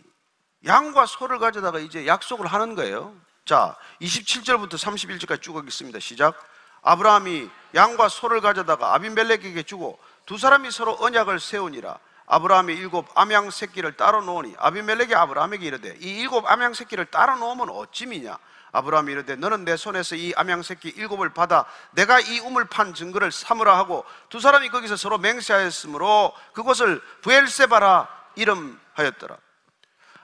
양과 0.67 1.07
소를 1.07 1.39
가져다가 1.39 1.79
이제 1.79 2.07
약속을 2.07 2.47
하는 2.47 2.75
거예요. 2.75 3.15
자, 3.47 3.75
27절부터 4.03 4.75
31절까지 4.75 5.41
쭉 5.41 5.57
하겠습니다. 5.57 5.99
시작. 5.99 6.39
아브라함이 6.83 7.49
양과 7.75 8.11
소를 8.11 8.43
가져다가 8.43 8.95
아비멜렉에게 8.95 9.63
주고 9.63 9.99
두 10.27 10.37
사람이 10.37 10.71
서로 10.71 10.95
언약을 11.01 11.41
세우니라. 11.41 11.99
아브라함이 12.27 12.75
일곱 12.75 13.07
암양 13.15 13.51
새끼를 13.51 13.97
따로 13.97 14.21
놓으니 14.21 14.55
아비멜렉이 14.59 15.15
아브라함에게 15.15 15.65
이르되 15.65 15.97
이 16.01 16.21
일곱 16.21 16.45
암양 16.47 16.75
새끼를 16.75 17.07
따로 17.07 17.37
놓으면 17.37 17.71
어찜이냐? 17.71 18.37
아브라함이 18.73 19.11
이르되 19.11 19.37
너는 19.37 19.65
내 19.65 19.77
손에서 19.77 20.17
이 20.17 20.35
암양 20.37 20.63
새끼 20.63 20.91
일곱을 20.91 21.33
받아 21.33 21.65
내가 21.93 22.21
이 22.21 22.41
우물 22.41 22.67
판 22.67 22.93
증거를 22.93 23.33
삼으라 23.33 23.79
하고 23.79 24.05
두 24.29 24.39
사람이 24.39 24.69
거기서 24.69 24.97
서로 24.97 25.17
맹세하였으므로 25.17 26.35
그곳을 26.53 27.01
부엘세바라 27.23 28.16
이름하였더라. 28.37 29.39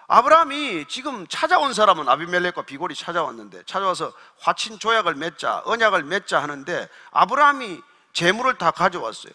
아브라함이 0.09 0.87
지금 0.89 1.27
찾아온 1.27 1.73
사람은 1.73 2.09
아비멜렉과 2.09 2.63
비골이 2.63 2.95
찾아왔는데 2.95 3.63
찾아와서 3.65 4.13
화친 4.39 4.79
조약을 4.79 5.15
맺자 5.15 5.63
언약을 5.65 6.05
맺자 6.05 6.43
하는데 6.43 6.89
아브라함이 7.13 7.81
재물을 8.13 8.59
다 8.59 8.71
가져왔어요. 8.71 9.33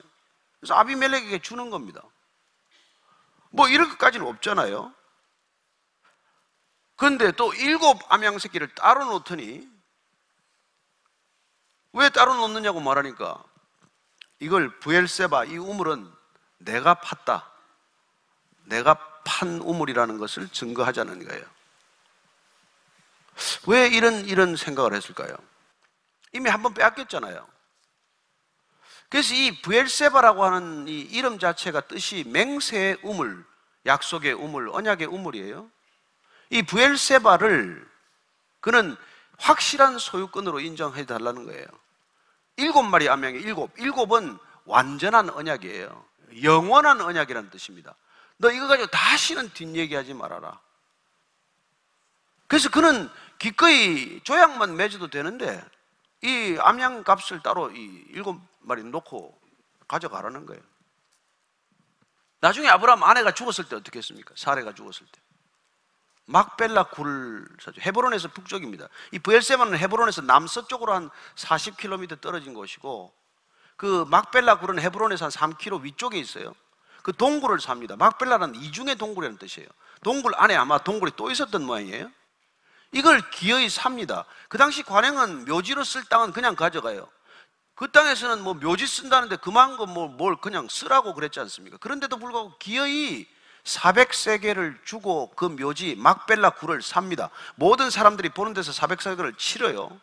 그래서 0.59 0.75
아비멜렉에게 0.75 1.39
주는 1.39 1.69
겁니다. 1.69 2.01
뭐 3.49 3.67
이럴 3.67 3.89
것까지는 3.89 4.27
없잖아요. 4.27 4.93
그런데 6.95 7.31
또 7.31 7.53
일곱 7.53 7.99
암양 8.11 8.37
새끼를 8.39 8.73
따로 8.75 9.05
놓더니 9.05 9.67
왜 11.93 12.09
따로 12.09 12.35
놓느냐고 12.35 12.79
말하니까 12.81 13.43
이걸 14.39 14.79
부엘세바 14.79 15.45
이 15.45 15.57
우물은 15.57 16.11
내가 16.59 16.95
팠다. 16.95 17.56
내가 18.67 18.95
판 19.23 19.59
우물이라는 19.59 20.17
것을 20.17 20.47
증거하자는 20.49 21.25
거예요. 21.27 21.43
왜 23.67 23.87
이런 23.87 24.25
이런 24.25 24.55
생각을 24.55 24.93
했을까요? 24.93 25.35
이미 26.33 26.49
한 26.49 26.61
번 26.61 26.73
빼앗겼잖아요. 26.73 27.47
그래서 29.09 29.33
이 29.33 29.61
부엘세바라고 29.61 30.43
하는 30.43 30.87
이 30.87 30.99
이름 30.99 31.39
자체가 31.39 31.81
뜻이 31.81 32.25
맹세의 32.27 32.97
우물, 33.03 33.45
약속의 33.85 34.33
우물, 34.33 34.69
언약의 34.69 35.07
우물이에요. 35.07 35.69
이 36.49 36.61
부엘세바를 36.63 37.87
그는 38.59 38.95
확실한 39.37 39.97
소유권으로 39.97 40.59
인정해 40.59 41.05
달라는 41.05 41.45
거예요. 41.45 41.65
일곱 42.57 42.83
마리 42.83 43.07
암양의 43.07 43.41
일곱. 43.41 43.71
일곱은 43.79 44.37
완전한 44.65 45.29
언약이에요. 45.29 46.05
영원한 46.43 46.99
언약이라는 46.99 47.49
뜻입니다. 47.49 47.95
너 48.37 48.51
이거 48.51 48.67
가지고 48.67 48.87
다시는 48.87 49.49
뒷얘기하지 49.53 50.13
말아라. 50.13 50.59
그래서 52.47 52.69
그는 52.69 53.09
기꺼이 53.39 54.21
조약만 54.23 54.75
맺어도 54.75 55.09
되는데 55.09 55.63
이 56.21 56.57
암양 56.59 57.03
값을 57.03 57.41
따로 57.43 57.71
이 57.71 58.05
일곱 58.09 58.39
마리 58.59 58.83
놓고 58.83 59.39
가져가라는 59.87 60.45
거예요. 60.45 60.61
나중에 62.39 62.67
아브라함 62.67 63.03
아내가 63.03 63.31
죽었을 63.31 63.67
때 63.67 63.75
어떻게 63.75 63.99
했습니까? 63.99 64.33
사라가 64.37 64.73
죽었을 64.73 65.07
때. 65.11 65.21
막벨라 66.25 66.83
굴을 66.89 67.47
사죠. 67.61 67.81
헤브론에서 67.81 68.27
북쪽입니다. 68.29 68.89
이 69.11 69.19
부엘세바는 69.19 69.77
헤브론에서 69.77 70.21
남서쪽으로 70.21 70.93
한 70.93 71.09
40km 71.35 72.19
떨어진 72.19 72.53
곳이고 72.53 73.13
그 73.77 74.05
막벨라 74.09 74.59
굴은 74.59 74.79
헤브론에서 74.79 75.25
한 75.25 75.31
3km 75.31 75.83
위쪽에 75.83 76.17
있어요. 76.19 76.53
그 77.07 77.13
동굴을 77.15 77.61
삽니다. 77.61 77.95
막벨라는 77.95 78.55
이중의 78.55 78.97
동굴이라는 78.97 79.37
뜻이에요. 79.37 79.69
동굴 80.03 80.33
안에 80.35 80.57
아마 80.57 80.77
동굴이 80.77 81.13
또 81.15 81.31
있었던 81.31 81.63
모양이에요. 81.65 82.11
이걸 82.91 83.21
기어이 83.29 83.69
삽니다. 83.69 84.25
그 84.49 84.57
당시 84.57 84.83
관행은 84.83 85.45
묘지로 85.45 85.85
쓸 85.85 86.03
땅은 86.03 86.33
그냥 86.33 86.57
가져가요. 86.57 87.07
그 87.75 87.89
땅에서는 87.91 88.43
뭐 88.43 88.55
묘지 88.55 88.85
쓴다는데 88.85 89.37
그만큼 89.37 89.93
뭐 89.93 90.09
뭘 90.09 90.35
그냥 90.35 90.67
쓰라고 90.67 91.13
그랬지 91.13 91.39
않습니까? 91.39 91.77
그런데도 91.77 92.17
불구하고 92.17 92.57
기어이 92.57 93.25
400세계를 93.63 94.83
주고 94.83 95.31
그 95.37 95.45
묘지 95.45 95.95
막벨라 95.95 96.49
굴을 96.49 96.81
삽니다. 96.81 97.29
모든 97.55 97.89
사람들이 97.89 98.27
보는 98.27 98.53
데서 98.53 98.73
400세계를 98.73 99.37
치러요. 99.37 99.97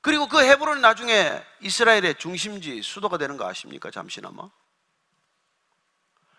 그리고 0.00 0.26
그 0.26 0.40
헤브론이 0.40 0.80
나중에 0.80 1.40
이스라엘의 1.60 2.16
중심지 2.18 2.82
수도가 2.82 3.16
되는 3.16 3.36
거 3.36 3.46
아십니까? 3.46 3.92
잠시나마. 3.92 4.50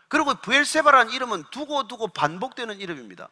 그리고 0.07 0.33
부엘세바라는 0.35 1.11
이름은 1.11 1.45
두고 1.51 1.87
두고 1.87 2.09
반복되는 2.09 2.79
이름입니다. 2.79 3.29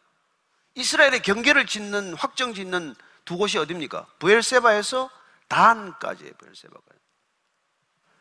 이스라엘의 0.74 1.22
경계를 1.22 1.66
짓는 1.66 2.14
확정 2.14 2.52
짓는 2.52 2.94
두 3.24 3.36
곳이 3.36 3.58
어디입니까? 3.58 4.06
부엘세바에서 4.18 5.10
단까지예요. 5.48 6.32
부엘세바가. 6.34 6.82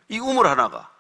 이 0.10 0.20
우물 0.20 0.48
하나가 0.48 0.92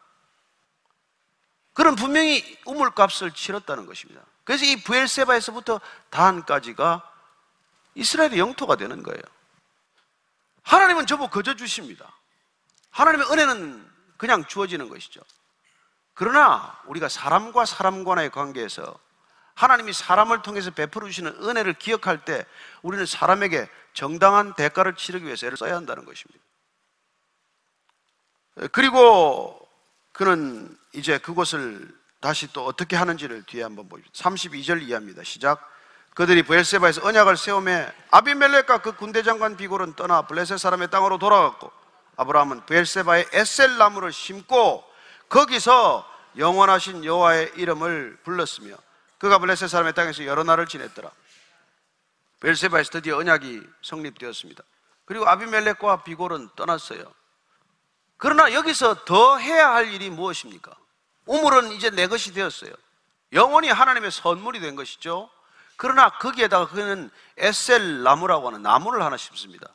그럼 1.73 1.95
분명히 1.95 2.57
우물값을 2.65 3.31
치렀다는 3.31 3.85
것입니다. 3.85 4.21
그래서 4.43 4.65
이 4.65 4.81
부엘세바에서부터 4.83 5.79
단까지가 6.09 7.09
이스라엘의 7.95 8.39
영토가 8.39 8.75
되는 8.75 9.03
거예요. 9.03 9.21
하나님은 10.63 11.05
저보 11.05 11.29
거저 11.29 11.55
주십니다. 11.55 12.11
하나님의 12.91 13.27
은혜는 13.31 13.91
그냥 14.17 14.45
주어지는 14.45 14.89
것이죠. 14.89 15.21
그러나 16.13 16.79
우리가 16.85 17.09
사람과 17.09 17.65
사람 17.65 18.03
간의 18.03 18.29
관계에서 18.29 18.97
하나님이 19.55 19.93
사람을 19.93 20.41
통해서 20.41 20.71
베풀어 20.71 21.07
주시는 21.07 21.43
은혜를 21.43 21.73
기억할 21.73 22.25
때 22.25 22.45
우리는 22.81 23.05
사람에게 23.05 23.69
정당한 23.93 24.53
대가를 24.53 24.95
치르기 24.95 25.25
위해서 25.25 25.45
애를 25.45 25.57
써야 25.57 25.75
한다는 25.75 26.05
것입니다. 26.05 26.43
그리고 28.71 29.59
그는 30.11 30.75
이제 30.93 31.17
그것을 31.17 31.87
다시 32.19 32.51
또 32.53 32.65
어떻게 32.65 32.95
하는지를 32.95 33.43
뒤에 33.43 33.63
한번 33.63 33.89
보죠. 33.89 34.03
32절 34.13 34.81
이해합니다. 34.83 35.23
시작. 35.23 35.69
그들이 36.15 36.43
부엘세바에서 36.43 37.05
언약을 37.05 37.37
세우며 37.37 37.87
아비멜렉과 38.11 38.81
그 38.81 38.95
군대 38.95 39.23
장관 39.23 39.57
비골은 39.57 39.95
떠나 39.95 40.21
블레셋 40.23 40.59
사람의 40.59 40.91
땅으로 40.91 41.17
돌아갔고 41.17 41.71
아브라함은 42.17 42.65
부엘세바에 42.67 43.25
에셀 43.33 43.77
나무를 43.77 44.13
심고 44.13 44.83
거기서 45.29 46.09
영원하신 46.37 47.05
여호와의 47.05 47.53
이름을 47.55 48.19
불렀으며 48.23 48.75
그가 49.17 49.37
블레셋 49.37 49.69
사람의 49.69 49.93
땅에서 49.93 50.25
여러 50.25 50.43
날을 50.43 50.67
지냈더라. 50.67 51.09
부엘세바에서 52.39 52.89
드디어 52.91 53.17
언약이 53.17 53.61
성립되었습니다. 53.81 54.63
그리고 55.05 55.27
아비멜렉과 55.27 56.03
비골은 56.03 56.49
떠났어요. 56.55 57.03
그러나 58.17 58.53
여기서 58.53 59.05
더 59.05 59.37
해야 59.37 59.73
할 59.73 59.93
일이 59.93 60.09
무엇입니까? 60.09 60.75
우물은 61.25 61.71
이제 61.71 61.89
내 61.89 62.07
것이 62.07 62.33
되었어요. 62.33 62.73
영원히 63.31 63.69
하나님의 63.69 64.11
선물이 64.11 64.59
된 64.59 64.75
것이죠. 64.75 65.29
그러나 65.77 66.09
거기에다가 66.09 66.67
그는 66.67 67.09
에셀 67.37 68.03
나무라고 68.03 68.47
하는 68.47 68.61
나무를 68.61 69.01
하나 69.01 69.17
심습니다. 69.17 69.67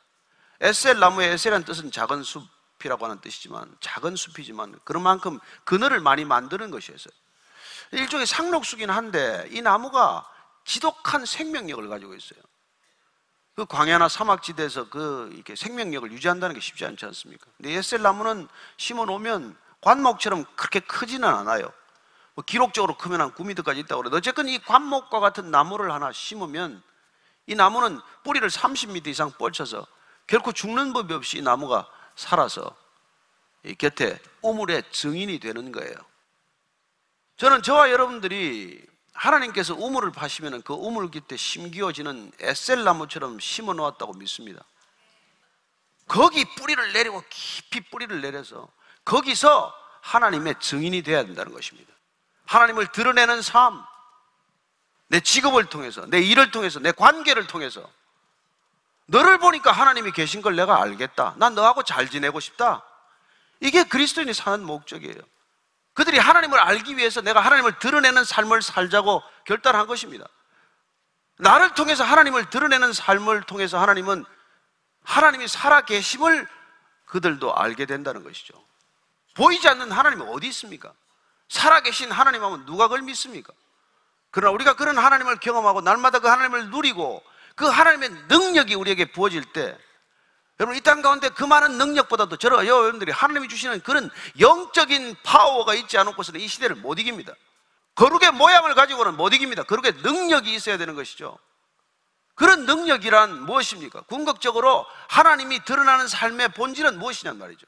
에셀 0.61 0.99
나무의 0.99 1.31
에셀이라는 1.31 1.65
뜻은 1.65 1.91
작은 1.91 2.23
숲 2.23 2.47
이라고 2.87 3.05
하는 3.05 3.21
뜻이지만 3.21 3.77
작은 3.81 4.17
숲이지만 4.17 4.79
그런 4.85 5.03
만큼 5.03 5.41
그늘을 5.65 6.01
많이 6.01 6.25
만드는 6.25 6.71
것이었어요. 6.71 7.13
일종의 7.93 8.27
상록수긴 8.27 8.91
한데 8.91 9.49
이 9.51 9.61
나무가 9.61 10.29
지독한 10.65 11.25
생명력을 11.25 11.89
가지고 11.89 12.15
있어요. 12.15 12.41
그 13.57 13.67
광야나 13.67 14.09
사막지대에서 14.09 14.89
그 14.89 15.31
이렇게 15.33 15.57
생명력을 15.57 16.13
유지한다는 16.13 16.55
게 16.55 16.61
쉽지 16.61 16.85
않지 16.85 17.05
않습니까? 17.07 17.47
근데 17.57 17.73
에셀 17.73 18.03
나무는 18.03 18.47
심어 18.77 19.05
놓으면 19.05 19.57
관목처럼 19.81 20.45
그렇게 20.55 20.79
크지는 20.81 21.29
않아요. 21.29 21.73
뭐 22.35 22.45
기록적으로 22.45 22.97
크면 22.97 23.21
한 23.21 23.33
9m까지 23.33 23.79
있다고 23.79 24.03
그래도 24.03 24.17
어쨌건 24.19 24.49
이 24.49 24.61
관목과 24.61 25.19
같은 25.19 25.51
나무를 25.51 25.91
하나 25.91 26.13
심으면 26.13 26.81
이 27.49 27.57
나무는 27.57 28.01
뿌리를 28.23 28.49
30m 28.49 29.09
이상 29.09 29.33
뻗쳐서 29.33 29.85
결코 30.29 30.53
죽는 30.53 30.93
법이 30.93 31.15
없이 31.15 31.39
이 31.39 31.43
나무가 31.43 31.89
살아서 32.19 32.77
이 33.65 33.75
곁에 33.77 34.19
우물의 34.43 34.83
증인이 34.91 35.39
되는 35.39 35.71
거예요. 35.71 35.95
저는 37.37 37.63
저와 37.63 37.93
여러분들이 37.93 38.85
하나님께서 39.15 39.75
우물을 39.75 40.11
파시면 40.11 40.63
그 40.63 40.73
우물 40.73 41.13
깃에 41.13 41.37
심기어지는 41.37 42.33
에셀 42.41 42.83
나무처럼 42.83 43.39
심어 43.39 43.73
놓았다고 43.73 44.15
믿습니다. 44.15 44.65
거기 46.09 46.45
뿌리를 46.57 46.93
내리고 46.93 47.23
깊이 47.31 47.81
뿌리를 47.89 48.21
내려서 48.21 48.69
거기서 49.05 49.73
하나님의 50.01 50.57
증인이 50.59 51.03
되어야 51.03 51.25
된다는 51.25 51.53
것입니다. 51.53 51.93
하나님을 52.47 52.91
드러내는 52.91 53.43
삶, 53.43 53.85
내 55.07 55.21
직업을 55.21 55.67
통해서, 55.67 56.07
내 56.07 56.21
일을 56.21 56.51
통해서, 56.51 56.81
내 56.81 56.91
관계를 56.93 57.47
통해서 57.47 57.89
너를 59.11 59.39
보니까 59.39 59.73
하나님이 59.73 60.13
계신 60.13 60.43
걸 60.43 60.55
내가 60.55 60.83
알겠다. 60.83 61.35
난 61.37 61.55
너하고 61.55 61.83
잘 61.83 62.09
지내고 62.09 62.41
싶다. 62.41 62.85
이게 63.61 63.83
그리스도인이 63.85 64.33
사는 64.35 64.63
목적이에요. 64.65 65.17
그들이 65.95 66.19
하나님을 66.19 66.59
알기 66.59 66.97
위해서 66.97 67.23
내가 67.23 67.41
하나님을 67.41 67.79
드러내는 67.79 68.25
삶을 68.25 68.63
살자고 68.63 69.23
결단한 69.47 69.87
것입니다. 69.87 70.27
나를 71.39 71.75
통해서 71.75 72.05
하나님을 72.05 72.51
드러내는 72.51 72.93
삶을 72.93 73.45
통해서 73.45 73.81
하나님은 73.81 74.25
하나님이 75.05 75.49
살아 75.49 75.81
계심을 75.81 76.47
그들도 77.07 77.57
알게 77.57 77.87
된다는 77.87 78.23
것이죠. 78.23 78.63
보이지 79.35 79.67
않는 79.69 79.91
하나님이 79.91 80.25
어디 80.29 80.49
있습니까? 80.49 80.93
살아 81.49 81.81
계신 81.81 82.13
하나님 82.13 82.45
하면 82.45 82.67
누가 82.67 82.89
그걸 82.89 83.01
믿습니까? 83.03 83.55
그러나 84.31 84.53
우리가 84.53 84.77
그런 84.77 84.99
하나님을 84.99 85.39
경험하고 85.41 85.81
날마다 85.81 86.19
그 86.19 86.29
하나님을 86.29 86.69
누리고 86.69 87.25
그 87.59 87.67
하나님의 87.67 88.11
능력이 88.29 88.75
우리에게 88.77 89.11
부어질 89.11 89.45
때 89.53 89.77
여러분 90.61 90.77
이 90.77 90.81
땅 90.81 91.03
가운데 91.03 91.29
그 91.29 91.45
많은 91.45 91.77
능력보다도 91.79 92.37
저러 92.37 92.67
여러분들이 92.67 93.13
하나님이 93.13 93.49
주시는 93.49 93.81
그런 93.81 94.11
영적인 94.41 95.17
파워가 95.23 95.75
있지 95.75 95.99
않고서는 95.99 96.41
이 96.41 96.49
시대를 96.49 96.77
못 96.77 96.99
이깁니다. 96.99 97.33
거룩의 97.95 98.33
모양을 98.33 98.75
가지고는 98.75 99.17
못 99.17 99.33
이깁니다. 99.35 99.65
거룩의 99.65 99.95
능력이 100.03 100.55
있어야 100.55 100.79
되는 100.79 100.95
것이죠. 100.95 101.37
그런 102.35 102.65
능력이란 102.67 103.43
무엇입니까? 103.43 104.03
궁극적으로 104.03 104.87
하나님이 105.09 105.65
드러나는 105.65 106.07
삶의 106.07 106.51
본질은 106.51 106.99
무엇이냔 106.99 107.39
말이죠. 107.39 107.67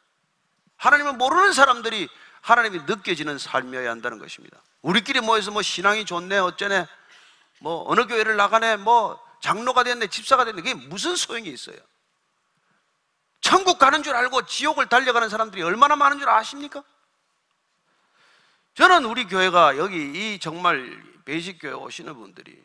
하나님을 0.77 1.15
모르는 1.15 1.53
사람들이 1.53 2.09
하나님이 2.41 2.81
느껴지는 2.87 3.39
삶이어야 3.39 3.91
한다는 3.91 4.19
것입니다. 4.19 4.63
우리끼리 4.83 5.21
모여서 5.21 5.51
뭐 5.51 5.63
신앙이 5.63 6.05
좋네, 6.05 6.39
어쩌네, 6.39 6.87
뭐 7.61 7.85
어느 7.89 8.07
교회를 8.07 8.37
나가네, 8.37 8.77
뭐 8.77 9.21
장로가 9.41 9.85
됐네, 9.85 10.07
집사가 10.09 10.45
됐네, 10.45 10.63
그게 10.63 10.75
무슨 10.75 11.17
소용이 11.17 11.49
있어요? 11.49 11.77
천국 13.41 13.79
가는 13.79 14.03
줄 14.03 14.15
알고 14.15 14.47
지옥을 14.47 14.89
달려가는 14.89 15.29
사람들이 15.29 15.63
얼마나 15.63 15.97
많은 15.97 16.19
줄 16.19 16.29
아십니까? 16.29 16.83
저는 18.75 19.05
우리 19.07 19.27
교회가 19.27 19.79
여기 19.79 19.97
이 20.35 20.39
정말 20.39 21.03
베이직 21.25 21.59
교회 21.61 21.73
오시는 21.73 22.15
분들이 22.15 22.63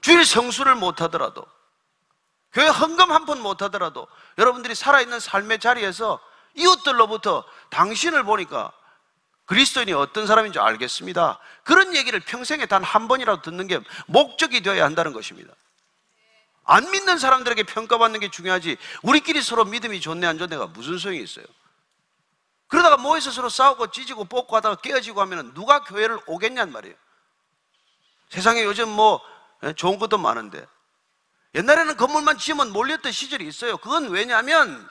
주일 0.00 0.24
성수를 0.24 0.74
못 0.74 1.00
하더라도 1.02 1.46
교회 2.52 2.66
헌금 2.66 3.12
한 3.12 3.26
푼 3.26 3.40
못 3.40 3.62
하더라도 3.62 4.08
여러분들이 4.38 4.74
살아있는 4.74 5.20
삶의 5.20 5.60
자리에서 5.60 6.20
이웃들로부터 6.54 7.44
당신을 7.70 8.24
보니까 8.24 8.72
그리스도인이 9.50 9.92
어떤 9.94 10.28
사람인지 10.28 10.60
알겠습니다. 10.60 11.40
그런 11.64 11.96
얘기를 11.96 12.20
평생에 12.20 12.66
단 12.66 12.84
한 12.84 13.08
번이라도 13.08 13.42
듣는 13.42 13.66
게 13.66 13.80
목적이 14.06 14.60
되어야 14.62 14.84
한다는 14.84 15.12
것입니다. 15.12 15.52
안 16.64 16.88
믿는 16.92 17.18
사람들에게 17.18 17.64
평가받는 17.64 18.20
게 18.20 18.30
중요하지 18.30 18.76
우리끼리 19.02 19.42
서로 19.42 19.64
믿음이 19.64 20.00
좋네 20.00 20.24
안 20.24 20.38
좋네가 20.38 20.68
무슨 20.68 20.98
소용이 20.98 21.20
있어요. 21.20 21.44
그러다가 22.68 22.96
모여서 22.96 23.32
서로 23.32 23.48
싸우고 23.48 23.90
찢고 23.90 24.26
뽑고 24.26 24.54
하다가 24.54 24.76
깨어지고 24.76 25.20
하면 25.22 25.52
누가 25.52 25.82
교회를 25.82 26.20
오겠냔 26.26 26.70
말이에요. 26.70 26.94
세상에 28.28 28.62
요즘 28.62 28.88
뭐 28.88 29.20
예, 29.64 29.72
좋은 29.72 29.98
것도 29.98 30.16
많은데 30.16 30.64
옛날에는 31.56 31.96
건물만 31.96 32.38
지으면 32.38 32.70
몰렸던 32.72 33.10
시절이 33.10 33.44
있어요. 33.48 33.78
그건 33.78 34.10
왜냐하면 34.10 34.88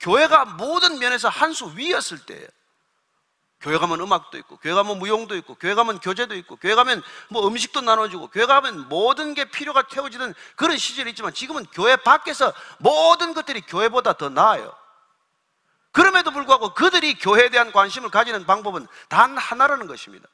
교회가 0.00 0.46
모든 0.46 0.98
면에서 0.98 1.28
한 1.28 1.52
수 1.52 1.70
위였을 1.76 2.18
때예요. 2.24 2.46
교회 3.60 3.76
가면 3.76 4.00
음악도 4.00 4.38
있고, 4.38 4.56
교회 4.58 4.72
가면 4.72 4.98
무용도 4.98 5.36
있고, 5.36 5.56
교회 5.56 5.74
가면 5.74 5.98
교제도 5.98 6.34
있고, 6.36 6.56
교회 6.56 6.74
가면 6.74 7.02
뭐 7.28 7.46
음식도 7.48 7.80
나눠주고, 7.80 8.28
교회 8.28 8.46
가면 8.46 8.88
모든 8.88 9.34
게 9.34 9.46
필요가 9.46 9.82
채워지는 9.82 10.32
그런 10.54 10.76
시절이 10.76 11.10
있지만 11.10 11.34
지금은 11.34 11.66
교회 11.72 11.96
밖에서 11.96 12.52
모든 12.78 13.34
것들이 13.34 13.62
교회보다 13.62 14.12
더 14.12 14.28
나아요. 14.28 14.72
그럼에도 15.90 16.30
불구하고 16.30 16.74
그들이 16.74 17.18
교회에 17.18 17.48
대한 17.48 17.72
관심을 17.72 18.10
가지는 18.10 18.46
방법은 18.46 18.86
단 19.08 19.36
하나라는 19.36 19.88
것입니다. 19.88 20.28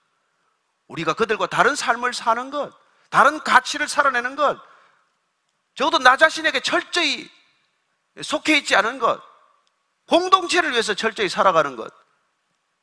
우리가 0.89 1.15
그들과 1.15 1.47
다른 1.47 1.75
삶을 1.75 2.13
사는 2.13 2.51
것, 2.51 2.73
다른 3.09 3.43
가치를 3.43 3.89
살아내는 3.89 4.37
것, 4.37 4.59
적어도 5.75 5.99
나 5.99 6.19
자신에게 6.19 6.61
철저히 6.61 7.31
속해 8.23 8.59
있지 8.59 8.77
않은 8.77 8.99
것, 8.99 9.23
공동체를 10.09 10.73
위해서 10.73 10.93
철저히 10.93 11.31
살아가는 11.31 11.77
것, 11.77 11.91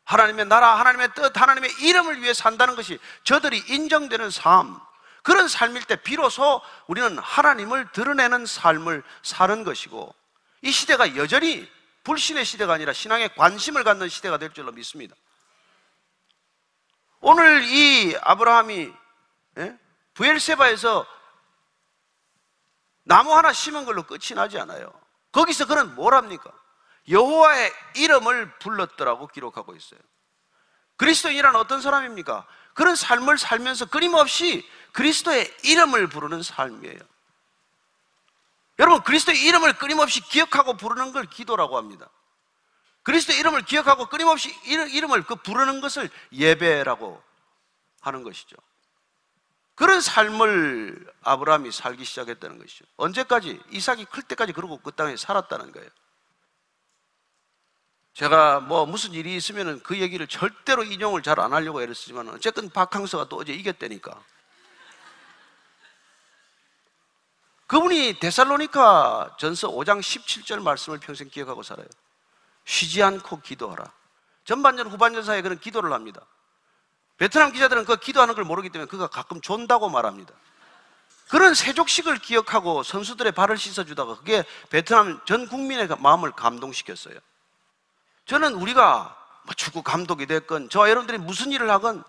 하나님의 0.06 0.46
나라, 0.46 0.80
하나님의 0.80 1.14
뜻, 1.14 1.40
하나님의 1.40 1.72
이름을 1.80 2.22
위해 2.22 2.34
산다는 2.34 2.76
것이 2.76 3.00
저들이 3.24 3.64
인정되는 3.68 4.30
삶, 4.30 4.80
그런 5.24 5.48
삶일 5.48 5.84
때 5.86 5.96
비로소 5.96 6.62
우리는 6.88 7.18
하나님을 7.18 7.92
드러내는 7.92 8.46
삶을 8.46 9.04
사는 9.24 9.64
것이고, 9.64 10.14
이 10.64 10.72
시대가 10.72 11.16
여전히 11.16 11.70
불신의 12.04 12.46
시대가 12.46 12.74
아니라 12.74 12.94
신앙에 12.94 13.28
관심을 13.30 13.84
갖는 13.84 14.10
시대가 14.10 14.38
될 14.38 14.52
줄로 14.54 14.72
믿습니다. 14.72 15.16
오늘 17.20 17.64
이 17.64 18.16
아브라함이 18.22 18.92
예? 19.60 19.78
부엘세바에서 20.16 21.06
나무 23.04 23.36
하나 23.36 23.54
심은 23.54 23.86
걸로 23.86 24.04
끝이 24.04 24.34
나지 24.36 24.60
않아요. 24.60 24.92
거기서 25.32 25.68
그는 25.68 25.96
뭘 25.96 26.14
합니까? 26.14 26.52
여호와의 27.10 27.74
이름을 27.96 28.58
불렀더라고 28.60 29.28
기록하고 29.28 29.76
있어요. 29.76 30.00
그리스도인이란 30.98 31.56
어떤 31.56 31.82
사람입니까? 31.82 32.46
그런 32.74 32.96
삶을 32.96 33.38
살면서 33.38 33.86
끊임없이 33.86 34.68
그리스도의 34.94 35.52
이름을 35.64 36.08
부르는 36.08 36.44
삶이에요. 36.44 37.00
여러분, 38.80 39.04
그리스도의 39.04 39.40
이름을 39.42 39.74
끊임없이 39.74 40.22
기억하고 40.22 40.78
부르는 40.78 41.12
걸 41.12 41.26
기도라고 41.26 41.78
합니다. 41.78 42.10
그리스도의 43.04 43.40
이름을 43.40 43.64
기억하고 43.64 44.08
끊임없이 44.08 44.56
이름을 44.66 45.24
그 45.24 45.36
부르는 45.36 45.82
것을 45.82 46.10
예배라고 46.32 47.22
하는 48.02 48.24
것이죠. 48.24 48.56
그런 49.76 50.02
삶을 50.02 51.12
아브라함이 51.24 51.72
살기 51.72 52.06
시작했다는 52.06 52.60
것이죠. 52.60 52.86
언제까지? 52.98 53.60
이삭이 53.72 54.06
클 54.06 54.22
때까지 54.22 54.54
그러고 54.54 54.78
그 54.78 54.92
땅에 54.92 55.18
살았다는 55.18 55.72
거예요. 55.72 55.90
제가 58.22 58.60
뭐 58.60 58.86
무슨 58.86 59.14
일이 59.14 59.36
있으면 59.36 59.80
그 59.82 60.00
얘기를 60.00 60.28
절대로 60.28 60.84
인용을 60.84 61.24
잘 61.24 61.40
안 61.40 61.54
하려고 61.54 61.82
애를 61.82 61.96
쓰지만 61.96 62.30
어쨌든 62.30 62.70
박항서가 62.70 63.30
또 63.30 63.38
어제 63.38 63.52
이겼다니까. 63.52 64.16
그분이 67.66 68.20
데살로니카 68.20 69.38
전서 69.40 69.70
5장 69.70 70.02
17절 70.02 70.62
말씀을 70.62 71.00
평생 71.00 71.30
기억하고 71.30 71.64
살아요. 71.64 71.88
쉬지 72.66 73.02
않고 73.02 73.42
기도하라. 73.42 73.92
전반전, 74.46 74.92
후반전 74.92 75.24
사이에 75.24 75.42
그런 75.42 75.60
기도를 75.60 75.92
합니다. 75.92 76.22
베트남 77.18 77.52
기자들은 77.52 77.86
그 77.86 77.98
기도하는 77.98 78.36
걸 78.36 78.44
모르기 78.44 78.70
때문에 78.70 78.88
그가 78.88 79.08
가끔 79.08 79.42
존다고 79.42 79.90
말합니다. 79.90 80.32
그런 81.28 81.56
세족식을 81.56 82.20
기억하고 82.20 82.84
선수들의 82.84 83.32
발을 83.32 83.58
씻어주다가 83.58 84.18
그게 84.18 84.44
베트남 84.70 85.20
전 85.26 85.48
국민의 85.48 85.88
마음을 85.98 86.34
감동시켰어요. 86.34 87.18
저는 88.32 88.54
우리가 88.54 89.14
뭐 89.44 89.54
축구 89.58 89.84
감독이 89.84 90.26
됐건 90.26 90.70
저 90.70 90.90
여러분들이 90.90 91.18
무슨 91.18 91.52
일을 91.52 91.70
하건 91.70 92.02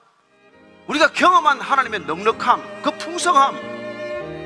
우리가 0.86 1.10
경험한 1.10 1.60
하나님의 1.60 2.02
넉넉함, 2.06 2.62
그 2.80 2.96
풍성함 2.96 3.56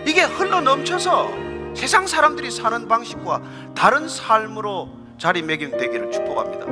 이게 0.07 0.23
흘러 0.23 0.63
넘쳐서 0.63 1.29
세상 1.75 2.07
사람들이 2.07 2.51
사는 2.51 2.89
방식과 2.89 3.43
다른 3.75 4.09
삶으로 4.09 4.89
자리매김되기를 5.19 6.11
축복합니다. 6.13 6.65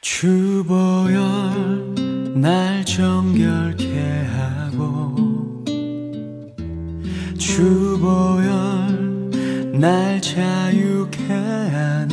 주보여 0.00 1.33
날 2.44 2.84
정결케 2.84 4.26
하고 4.36 5.64
주보열 7.38 8.52
날 9.72 10.20
자유케 10.20 11.24
하니 11.32 12.12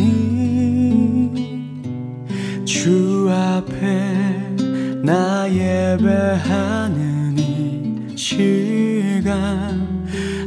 주 2.64 3.30
앞에 3.30 4.56
나 5.04 5.50
예배하는 5.50 7.38
이 7.38 8.16
시간 8.16 9.86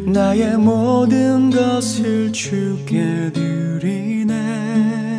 나의 0.06 0.56
모든 0.56 1.51
것을 1.51 2.32
주께 2.32 3.31
드리네. 3.35 5.19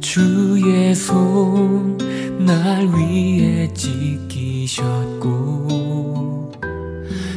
주의 0.00 0.94
손 0.94 1.98
날 2.38 2.86
위해 2.96 3.72
찢기셨고 3.74 5.24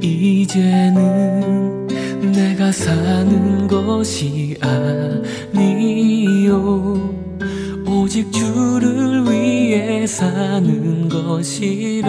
이제는 0.00 1.88
내가 2.32 2.70
사는 2.70 3.66
것이 3.66 4.56
아니요. 5.52 7.12
오직 7.86 8.30
주를 8.32 9.24
위해 9.24 10.06
사는 10.06 11.08
것이라 11.08 12.08